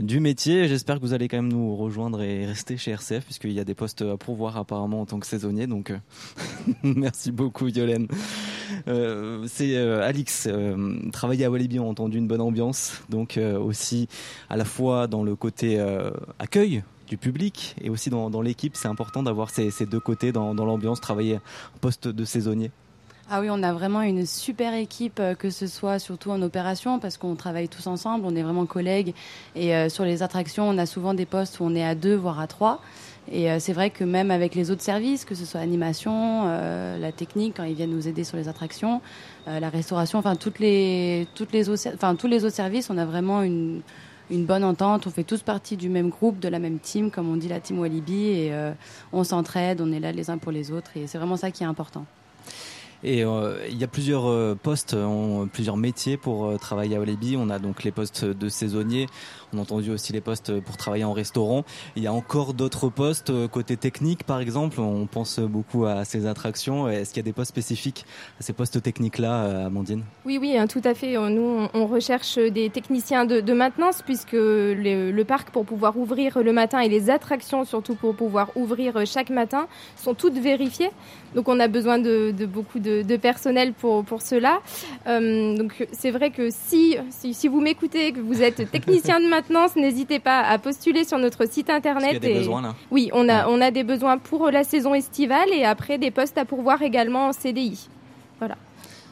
du 0.00 0.20
métier. 0.20 0.68
J'espère 0.68 0.96
que 0.96 1.02
vous 1.02 1.14
allez 1.14 1.28
quand 1.28 1.36
même 1.38 1.52
nous 1.52 1.76
rejoindre 1.76 2.22
et 2.22 2.44
rester 2.44 2.76
chez 2.76 2.90
RCF 2.90 3.24
puisqu'il 3.24 3.52
y 3.52 3.60
a 3.60 3.64
des 3.64 3.74
postes 3.74 4.02
à 4.02 4.16
pourvoir 4.16 4.56
apparemment 4.56 5.00
en 5.00 5.06
tant 5.06 5.20
que 5.20 5.26
saisonnier. 5.26 5.66
Donc 5.66 5.92
merci 6.82 7.30
beaucoup 7.30 7.66
Violaine. 7.66 8.08
Euh, 8.88 9.46
c'est 9.48 9.76
euh, 9.76 10.06
Alix, 10.06 10.46
euh, 10.50 10.96
travailler 11.12 11.44
à 11.44 11.50
Walibi, 11.50 11.78
on 11.78 11.86
a 11.86 11.90
entendu 11.90 12.18
une 12.18 12.26
bonne 12.26 12.40
ambiance, 12.40 13.02
donc 13.08 13.38
aussi 13.60 14.08
à 14.48 14.56
la 14.56 14.64
fois 14.64 15.06
dans 15.06 15.22
le 15.22 15.36
côté 15.36 15.84
accueil 16.38 16.82
du 17.08 17.16
public 17.16 17.76
et 17.80 17.90
aussi 17.90 18.10
dans, 18.10 18.40
l'équipe, 18.40 18.76
c'est 18.76 18.88
important 18.88 19.22
d'avoir 19.22 19.50
ces, 19.50 19.70
deux 19.86 20.00
côtés 20.00 20.32
dans, 20.32 20.54
dans 20.54 20.64
l'ambiance, 20.64 21.00
travailler 21.00 21.36
en 21.36 21.78
poste 21.80 22.08
de 22.08 22.24
saisonnier. 22.24 22.70
Ah 23.28 23.40
oui, 23.40 23.48
on 23.50 23.62
a 23.64 23.72
vraiment 23.72 24.02
une 24.02 24.24
super 24.24 24.72
équipe, 24.72 25.20
que 25.38 25.50
ce 25.50 25.66
soit 25.66 25.98
surtout 25.98 26.30
en 26.30 26.40
opération, 26.42 27.00
parce 27.00 27.16
qu'on 27.16 27.34
travaille 27.34 27.68
tous 27.68 27.88
ensemble, 27.88 28.24
on 28.24 28.36
est 28.36 28.42
vraiment 28.42 28.66
collègues. 28.66 29.14
Et 29.56 29.88
sur 29.88 30.04
les 30.04 30.22
attractions, 30.22 30.68
on 30.68 30.78
a 30.78 30.86
souvent 30.86 31.14
des 31.14 31.26
postes 31.26 31.58
où 31.58 31.64
on 31.64 31.74
est 31.74 31.84
à 31.84 31.94
deux, 31.94 32.14
voire 32.14 32.38
à 32.38 32.46
trois. 32.46 32.80
Et 33.30 33.50
euh, 33.50 33.58
c'est 33.58 33.72
vrai 33.72 33.90
que 33.90 34.04
même 34.04 34.30
avec 34.30 34.54
les 34.54 34.70
autres 34.70 34.82
services, 34.82 35.24
que 35.24 35.34
ce 35.34 35.44
soit 35.44 35.60
animation, 35.60 36.44
euh, 36.46 36.98
la 36.98 37.12
technique, 37.12 37.54
quand 37.56 37.64
ils 37.64 37.74
viennent 37.74 37.90
nous 37.90 38.06
aider 38.06 38.24
sur 38.24 38.36
les 38.36 38.48
attractions, 38.48 39.00
euh, 39.48 39.58
la 39.58 39.68
restauration, 39.68 40.18
enfin 40.18 40.36
toutes 40.36 40.60
les, 40.60 41.26
toutes 41.34 41.52
les 41.52 41.64
tous 41.64 42.26
les 42.28 42.44
autres 42.44 42.54
services, 42.54 42.88
on 42.88 42.98
a 42.98 43.04
vraiment 43.04 43.42
une, 43.42 43.82
bonne 44.30 44.64
entente. 44.64 45.06
On 45.06 45.10
fait 45.10 45.24
tous 45.24 45.42
partie 45.42 45.76
du 45.76 45.88
même 45.88 46.10
groupe, 46.10 46.38
de 46.38 46.48
la 46.48 46.58
même 46.58 46.78
team, 46.78 47.10
comme 47.10 47.28
on 47.28 47.36
dit 47.36 47.48
la 47.48 47.60
team 47.60 47.78
Walibi, 47.78 48.28
et 48.28 48.52
on 49.12 49.24
s'entraide, 49.24 49.80
on 49.80 49.92
est 49.92 50.00
là 50.00 50.12
les 50.12 50.30
uns 50.30 50.38
pour 50.38 50.52
les 50.52 50.72
autres, 50.72 50.90
et 50.96 51.06
c'est 51.06 51.18
vraiment 51.18 51.36
ça 51.36 51.50
qui 51.50 51.62
est 51.62 51.66
important. 51.66 52.06
Et 53.04 53.20
il 53.20 53.78
y 53.78 53.84
a 53.84 53.86
plusieurs 53.86 54.56
postes, 54.56 54.96
plusieurs 55.52 55.76
métiers 55.76 56.16
pour 56.16 56.58
travailler 56.58 56.96
à 56.96 56.98
Walibi. 56.98 57.36
On 57.38 57.50
a 57.50 57.60
donc 57.60 57.84
les 57.84 57.92
postes 57.92 58.24
de 58.24 58.48
saisonnier, 58.48 59.06
on 59.52 59.58
a 59.58 59.60
entendu 59.62 59.90
aussi 59.90 60.12
les 60.12 60.20
postes 60.20 60.60
pour 60.60 60.76
travailler 60.76 61.04
en 61.04 61.12
restaurant. 61.12 61.64
Il 61.94 62.02
y 62.02 62.06
a 62.06 62.12
encore 62.12 62.54
d'autres 62.54 62.88
postes 62.88 63.30
euh, 63.30 63.48
côté 63.48 63.76
technique, 63.76 64.24
par 64.24 64.40
exemple. 64.40 64.80
On 64.80 65.06
pense 65.06 65.38
beaucoup 65.38 65.86
à 65.86 66.04
ces 66.04 66.26
attractions. 66.26 66.88
Est-ce 66.88 67.10
qu'il 67.10 67.18
y 67.18 67.24
a 67.24 67.30
des 67.30 67.32
postes 67.32 67.50
spécifiques 67.50 68.04
à 68.40 68.42
ces 68.42 68.52
postes 68.52 68.82
techniques-là, 68.82 69.44
euh, 69.44 69.66
Amandine? 69.66 70.02
Oui, 70.24 70.38
oui, 70.40 70.56
hein, 70.56 70.66
tout 70.66 70.82
à 70.84 70.94
fait. 70.94 71.16
Euh, 71.16 71.28
Nous, 71.28 71.68
on, 71.74 71.82
on 71.82 71.86
recherche 71.86 72.38
des 72.38 72.70
techniciens 72.70 73.24
de, 73.24 73.40
de 73.40 73.52
maintenance 73.52 74.02
puisque 74.02 74.32
le, 74.32 75.10
le 75.10 75.24
parc, 75.24 75.50
pour 75.50 75.64
pouvoir 75.64 75.96
ouvrir 75.96 76.38
le 76.42 76.52
matin 76.52 76.80
et 76.80 76.88
les 76.88 77.08
attractions, 77.10 77.64
surtout 77.64 77.94
pour 77.94 78.14
pouvoir 78.14 78.50
ouvrir 78.56 79.06
chaque 79.06 79.30
matin, 79.30 79.68
sont 79.96 80.14
toutes 80.14 80.38
vérifiées. 80.38 80.90
Donc, 81.34 81.48
on 81.48 81.60
a 81.60 81.68
besoin 81.68 81.98
de, 81.98 82.32
de 82.36 82.46
beaucoup 82.46 82.78
de, 82.78 83.02
de 83.02 83.16
personnel 83.16 83.72
pour, 83.74 84.04
pour 84.04 84.22
cela. 84.22 84.60
Euh, 85.06 85.56
donc, 85.56 85.86
c'est 85.92 86.10
vrai 86.10 86.30
que 86.30 86.48
si, 86.50 86.96
si, 87.10 87.34
si 87.34 87.48
vous 87.48 87.60
m'écoutez, 87.60 88.12
que 88.12 88.20
vous 88.20 88.42
êtes 88.42 88.70
technicien 88.70 89.20
de 89.20 89.26
maintenance, 89.28 89.35
n'hésitez 89.76 90.18
pas 90.18 90.40
à 90.40 90.58
postuler 90.58 91.04
sur 91.04 91.18
notre 91.18 91.46
site 91.48 91.70
internet. 91.70 92.14
Est-ce 92.14 92.20
qu'il 92.20 92.28
y 92.28 92.32
a 92.32 92.34
des 92.34 92.36
et- 92.36 92.38
besoins 92.40 92.62
là 92.62 92.74
Oui, 92.90 93.10
on 93.12 93.28
a, 93.28 93.48
on 93.48 93.60
a 93.60 93.70
des 93.70 93.84
besoins 93.84 94.18
pour 94.18 94.50
la 94.50 94.64
saison 94.64 94.94
estivale 94.94 95.48
et 95.52 95.64
après 95.64 95.98
des 95.98 96.10
postes 96.10 96.38
à 96.38 96.44
pourvoir 96.44 96.82
également 96.82 97.28
en 97.28 97.32
CDI. 97.32 97.88
Voilà. 98.38 98.56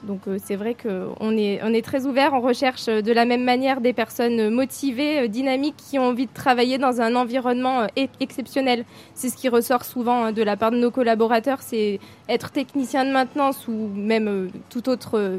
Donc 0.05 0.29
euh, 0.29 0.39
c'est 0.43 0.57
vrai 0.57 0.75
qu'on 0.75 1.37
est, 1.37 1.61
on 1.63 1.73
est 1.73 1.85
très 1.85 2.07
ouvert, 2.07 2.33
on 2.35 2.41
recherche 2.41 2.89
euh, 2.89 3.03
de 3.03 3.13
la 3.13 3.25
même 3.25 3.43
manière 3.43 3.81
des 3.81 3.93
personnes 3.93 4.39
euh, 4.39 4.51
motivées, 4.51 5.29
dynamiques, 5.29 5.77
qui 5.77 5.99
ont 5.99 6.05
envie 6.05 6.27
de 6.27 6.33
travailler 6.33 6.79
dans 6.79 7.01
un 7.01 7.15
environnement 7.17 7.87
exceptionnel. 8.21 8.85
C'est 9.15 9.31
ce 9.31 9.37
qui 9.37 9.49
ressort 9.49 9.85
souvent 9.85 10.25
hein, 10.25 10.33
de 10.33 10.43
la 10.43 10.57
part 10.57 10.71
de 10.71 10.77
nos 10.77 10.91
collaborateurs, 10.91 11.63
c'est 11.63 12.01
être 12.29 12.51
technicien 12.51 13.05
de 13.05 13.11
maintenance 13.11 13.67
ou 13.69 13.89
même 13.95 14.51
tout, 14.71 14.89
autre, 14.89 15.39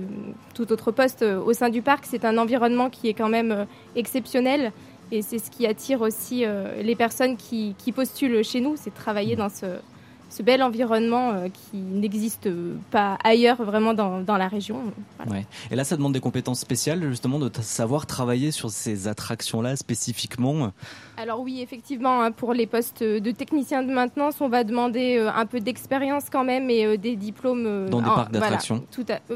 tout 0.53 0.71
autre 0.71 0.91
poste 0.91 1.23
au 1.23 1.53
sein 1.53 1.69
du 1.69 1.81
parc. 1.81 2.05
C'est 2.05 2.25
un 2.25 2.37
environnement 2.37 2.89
qui 2.89 3.07
est 3.07 3.13
quand 3.13 3.29
même 3.29 3.65
exceptionnel 3.95 4.71
et 5.11 5.21
c'est 5.21 5.39
ce 5.39 5.51
qui 5.51 5.67
attire 5.67 6.01
aussi 6.01 6.45
les 6.81 6.95
personnes 6.95 7.37
qui, 7.37 7.75
qui 7.77 7.91
postulent 7.91 8.43
chez 8.43 8.61
nous, 8.61 8.75
c'est 8.75 8.93
travailler 8.93 9.35
dans 9.35 9.49
ce, 9.49 9.65
ce 10.35 10.43
bel 10.43 10.61
environnement 10.61 11.31
euh, 11.31 11.47
qui 11.47 11.77
n'existe 11.77 12.49
pas 12.91 13.17
ailleurs 13.23 13.63
vraiment 13.63 13.93
dans, 13.93 14.19
dans 14.21 14.37
la 14.37 14.47
région. 14.49 14.81
Voilà. 15.17 15.31
Ouais. 15.31 15.45
Et 15.71 15.75
là, 15.75 15.83
ça 15.83 15.95
demande 15.95 16.13
des 16.13 16.19
compétences 16.19 16.59
spéciales, 16.59 17.01
justement, 17.09 17.39
de 17.39 17.49
savoir 17.61 18.05
travailler 18.05 18.51
sur 18.51 18.69
ces 18.69 19.07
attractions-là 19.07 19.75
spécifiquement. 19.75 20.71
Alors 21.17 21.39
oui, 21.39 21.61
effectivement, 21.61 22.21
hein, 22.21 22.31
pour 22.31 22.53
les 22.53 22.67
postes 22.67 23.01
de 23.01 23.31
technicien 23.31 23.81
de 23.83 23.93
maintenance, 23.93 24.41
on 24.41 24.49
va 24.49 24.63
demander 24.65 25.17
euh, 25.17 25.31
un 25.31 25.45
peu 25.45 25.61
d'expérience 25.61 26.25
quand 26.29 26.43
même 26.43 26.69
et 26.69 26.85
euh, 26.85 26.97
des 26.97 27.15
diplômes. 27.15 27.87
Dans 27.89 28.01
des 28.01 28.09
en- 28.09 28.15
parcs 28.15 28.31
d'attractions. 28.31 28.83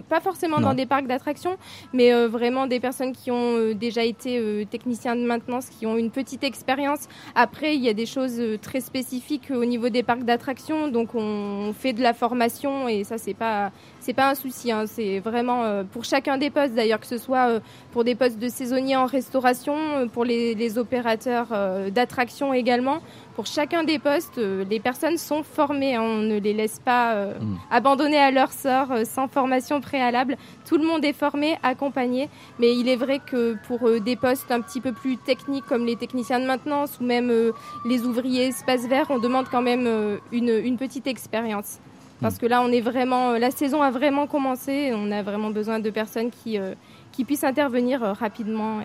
Pas 0.09 0.19
forcément 0.19 0.59
Non. 0.59 0.69
dans 0.69 0.73
des 0.73 0.85
parcs 0.85 1.07
d'attractions, 1.07 1.55
mais 1.93 2.11
vraiment 2.27 2.67
des 2.67 2.79
personnes 2.81 3.13
qui 3.13 3.31
ont 3.31 3.73
déjà 3.73 4.03
été 4.03 4.65
techniciens 4.69 5.15
de 5.15 5.23
maintenance, 5.25 5.67
qui 5.69 5.85
ont 5.85 5.97
une 5.97 6.11
petite 6.11 6.43
expérience. 6.43 7.07
Après, 7.35 7.75
il 7.75 7.81
y 7.83 7.89
a 7.89 7.93
des 7.93 8.05
choses 8.05 8.41
très 8.61 8.81
spécifiques 8.81 9.49
au 9.51 9.63
niveau 9.65 9.89
des 9.89 10.03
parcs 10.03 10.23
d'attractions, 10.23 10.88
donc 10.89 11.15
on 11.15 11.73
fait 11.77 11.93
de 11.93 12.01
la 12.01 12.13
formation 12.13 12.87
et 12.87 13.03
ça, 13.03 13.17
c'est 13.17 13.33
pas 13.33 13.71
c'est 13.99 14.13
pas 14.13 14.29
un 14.29 14.35
souci. 14.35 14.71
hein. 14.71 14.85
C'est 14.87 15.19
vraiment 15.19 15.63
euh, 15.63 15.83
pour 15.83 16.03
chacun 16.05 16.37
des 16.37 16.49
postes, 16.49 16.73
d'ailleurs, 16.73 16.99
que 16.99 17.07
ce 17.07 17.17
soit 17.17 17.49
euh, 17.49 17.59
pour 17.91 18.03
des 18.03 18.15
postes 18.15 18.39
de 18.39 18.49
saisonniers 18.49 18.95
en 18.95 19.05
restauration, 19.05 19.75
euh, 19.77 20.05
pour 20.07 20.25
les, 20.25 20.55
les 20.55 20.77
opérateurs 20.77 21.47
euh, 21.51 21.89
d'attraction 21.89 22.53
également. 22.53 22.99
Pour 23.35 23.45
chacun 23.45 23.83
des 23.85 23.99
postes, 23.99 24.37
euh, 24.37 24.65
les 24.69 24.79
personnes 24.79 25.17
sont 25.17 25.43
formées. 25.43 25.95
hein. 25.95 26.01
On 26.03 26.17
ne 26.17 26.39
les 26.39 26.53
laisse 26.53 26.79
pas 26.79 27.13
euh, 27.13 27.33
Mm. 27.39 27.57
abandonner 27.71 28.17
à 28.17 28.31
leur 28.31 28.51
sort 28.51 28.91
euh, 28.91 29.03
sans 29.05 29.27
formation 29.27 29.79
préalable. 29.81 30.35
Tout 30.67 30.77
le 30.77 30.85
monde 30.85 31.05
est 31.05 31.13
formé, 31.13 31.57
accompagné. 31.63 32.29
Mais 32.59 32.75
il 32.75 32.89
est 32.89 32.95
vrai 32.97 33.19
que 33.25 33.55
pour 33.67 33.87
euh, 33.87 33.99
des 33.99 34.15
postes 34.15 34.51
un 34.51 34.61
petit 34.61 34.81
peu 34.81 34.91
plus 34.91 35.17
techniques 35.17 35.65
comme 35.65 35.85
les 35.85 35.95
techniciens 35.95 36.39
de 36.39 36.45
maintenance 36.45 36.97
ou 36.99 37.03
même 37.05 37.29
euh, 37.29 37.51
les 37.85 38.01
ouvriers 38.03 38.47
espace 38.47 38.85
vert, 38.87 39.05
on 39.09 39.19
demande 39.19 39.45
quand 39.49 39.61
même 39.61 39.85
euh, 39.87 40.17
une, 40.31 40.49
une 40.49 40.77
petite 40.77 41.07
expérience. 41.07 41.79
Parce 42.21 42.37
que 42.37 42.45
là, 42.45 42.61
on 42.61 42.71
est 42.71 42.81
vraiment, 42.81 43.31
la 43.31 43.51
saison 43.51 43.81
a 43.81 43.91
vraiment 43.91 44.27
commencé. 44.27 44.71
et 44.71 44.93
On 44.93 45.11
a 45.11 45.21
vraiment 45.23 45.51
besoin 45.51 45.79
de 45.79 45.89
personnes 45.89 46.29
qui, 46.31 46.57
euh, 46.57 46.73
qui 47.11 47.23
puissent 47.23 47.43
intervenir 47.45 48.03
euh, 48.03 48.13
rapidement. 48.13 48.81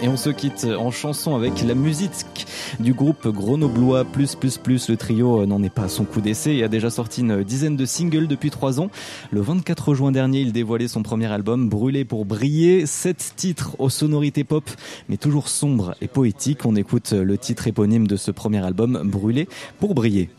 Et 0.00 0.06
on 0.06 0.16
se 0.16 0.30
quitte 0.30 0.64
en 0.64 0.92
chanson 0.92 1.34
avec 1.34 1.60
la 1.64 1.74
musique 1.74 2.46
du 2.78 2.94
groupe 2.94 3.26
Grenoblois 3.26 4.04
plus 4.04 4.36
plus 4.36 4.56
plus. 4.56 4.88
Le 4.88 4.96
trio 4.96 5.44
n'en 5.44 5.60
est 5.64 5.74
pas 5.74 5.84
à 5.84 5.88
son 5.88 6.04
coup 6.04 6.20
d'essai 6.20 6.54
et 6.54 6.62
a 6.62 6.68
déjà 6.68 6.88
sorti 6.88 7.22
une 7.22 7.42
dizaine 7.42 7.76
de 7.76 7.84
singles 7.84 8.28
depuis 8.28 8.50
trois 8.50 8.80
ans. 8.80 8.90
Le 9.32 9.40
24 9.40 9.94
juin 9.94 10.12
dernier, 10.12 10.40
il 10.40 10.52
dévoilait 10.52 10.86
son 10.86 11.02
premier 11.02 11.26
album 11.26 11.68
Brûlé 11.68 12.04
pour 12.04 12.26
briller. 12.26 12.86
Sept 12.86 13.32
titres 13.34 13.74
aux 13.80 13.90
sonorités 13.90 14.44
pop, 14.44 14.70
mais 15.08 15.16
toujours 15.16 15.48
sombres 15.48 15.96
et 16.00 16.06
poétiques. 16.06 16.64
On 16.64 16.76
écoute 16.76 17.10
le 17.10 17.36
titre 17.36 17.66
éponyme 17.66 18.06
de 18.06 18.16
ce 18.16 18.30
premier 18.30 18.64
album 18.64 19.02
Brûlé 19.04 19.48
pour 19.80 19.94
briller. 19.94 20.30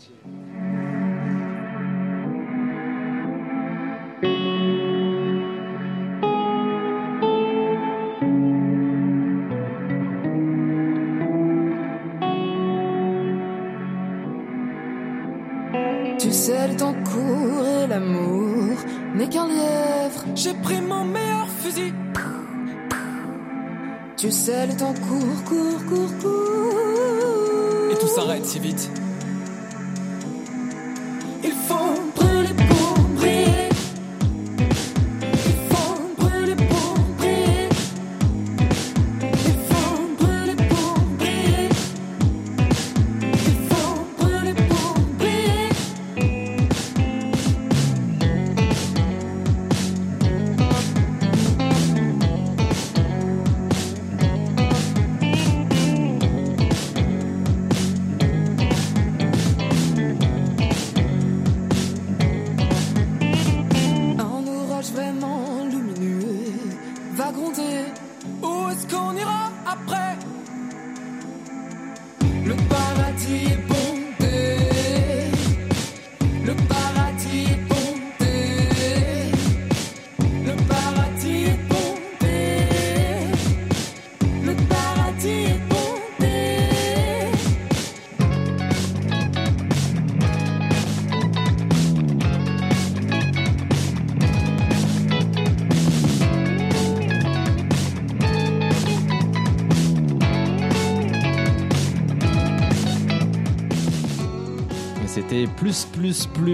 Le 16.69 16.75
temps 16.75 16.93
court 16.93 17.67
et 17.67 17.87
l'amour 17.87 18.77
n'est 19.15 19.27
qu'un 19.27 19.47
lièvre. 19.47 20.23
J'ai 20.35 20.53
pris 20.53 20.81
mon 20.81 21.03
meilleur 21.03 21.47
fusil. 21.61 21.93
Tu 24.17 24.31
sais, 24.31 24.67
le 24.67 24.73
temps 24.75 24.93
court, 24.93 25.43
court, 25.45 25.85
court, 25.87 26.17
court. 26.21 27.91
Et 27.91 27.95
tout 27.95 28.07
s'arrête 28.07 28.45
si 28.45 28.59
vite. 28.59 28.91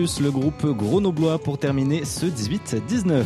Le 0.06 0.30
groupe 0.30 0.66
Grenoblois 0.68 1.39
pour 1.39 1.58
terminer 1.58 2.06
ce 2.06 2.28
18-19. 2.28 3.26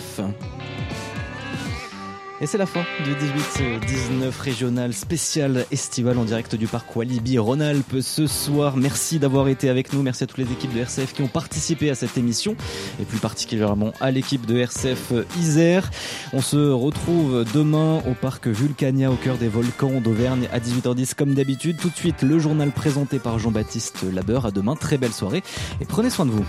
Et 2.42 2.46
c'est 2.46 2.58
la 2.58 2.66
fin 2.66 2.86
du 3.04 3.14
18-19 3.16 4.40
régional 4.40 4.94
spécial 4.94 5.66
estival 5.72 6.18
en 6.18 6.24
direct 6.24 6.56
du 6.56 6.68
parc 6.68 6.96
Walibi 6.96 7.38
Rhône-Alpes 7.38 8.00
ce 8.00 8.28
soir. 8.28 8.78
Merci 8.78 9.20
d'avoir 9.20 9.50
été 9.50 9.70
avec 9.70 9.92
nous. 9.92 10.02
Merci 10.04 10.24
à 10.24 10.28
toutes 10.28 10.38
les 10.38 10.50
équipes 10.50 10.74
de 10.74 10.80
RCF 10.80 11.12
qui 11.12 11.22
ont 11.22 11.28
participé 11.28 11.90
à 11.90 11.96
cette 11.96 12.18
émission 12.18 12.56
et 13.02 13.04
plus 13.04 13.18
particulièrement 13.18 13.92
à 14.00 14.12
l'équipe 14.12 14.46
de 14.46 14.58
RCF 14.58 15.12
Isère. 15.38 15.92
On 16.32 16.42
se 16.42 16.72
retrouve 16.72 17.44
demain 17.54 18.02
au 18.10 18.14
parc 18.14 18.48
Vulcania 18.48 19.12
au 19.12 19.16
cœur 19.16 19.38
des 19.38 19.50
volcans 19.50 20.00
d'Auvergne 20.00 20.48
à 20.54 20.60
18h10 20.60 21.16
comme 21.16 21.34
d'habitude. 21.34 21.76
Tout 21.76 21.90
de 21.90 21.96
suite 21.96 22.22
le 22.22 22.40
journal 22.40 22.72
présenté 22.72 23.20
par 23.20 23.38
Jean-Baptiste 23.38 24.06
Labeur. 24.14 24.46
À 24.46 24.52
demain, 24.52 24.78
très 24.78 24.98
belle 24.98 25.12
soirée 25.12 25.44
et 25.82 25.86
prenez 25.86 26.10
soin 26.10 26.26
de 26.26 26.32
vous. 26.32 26.46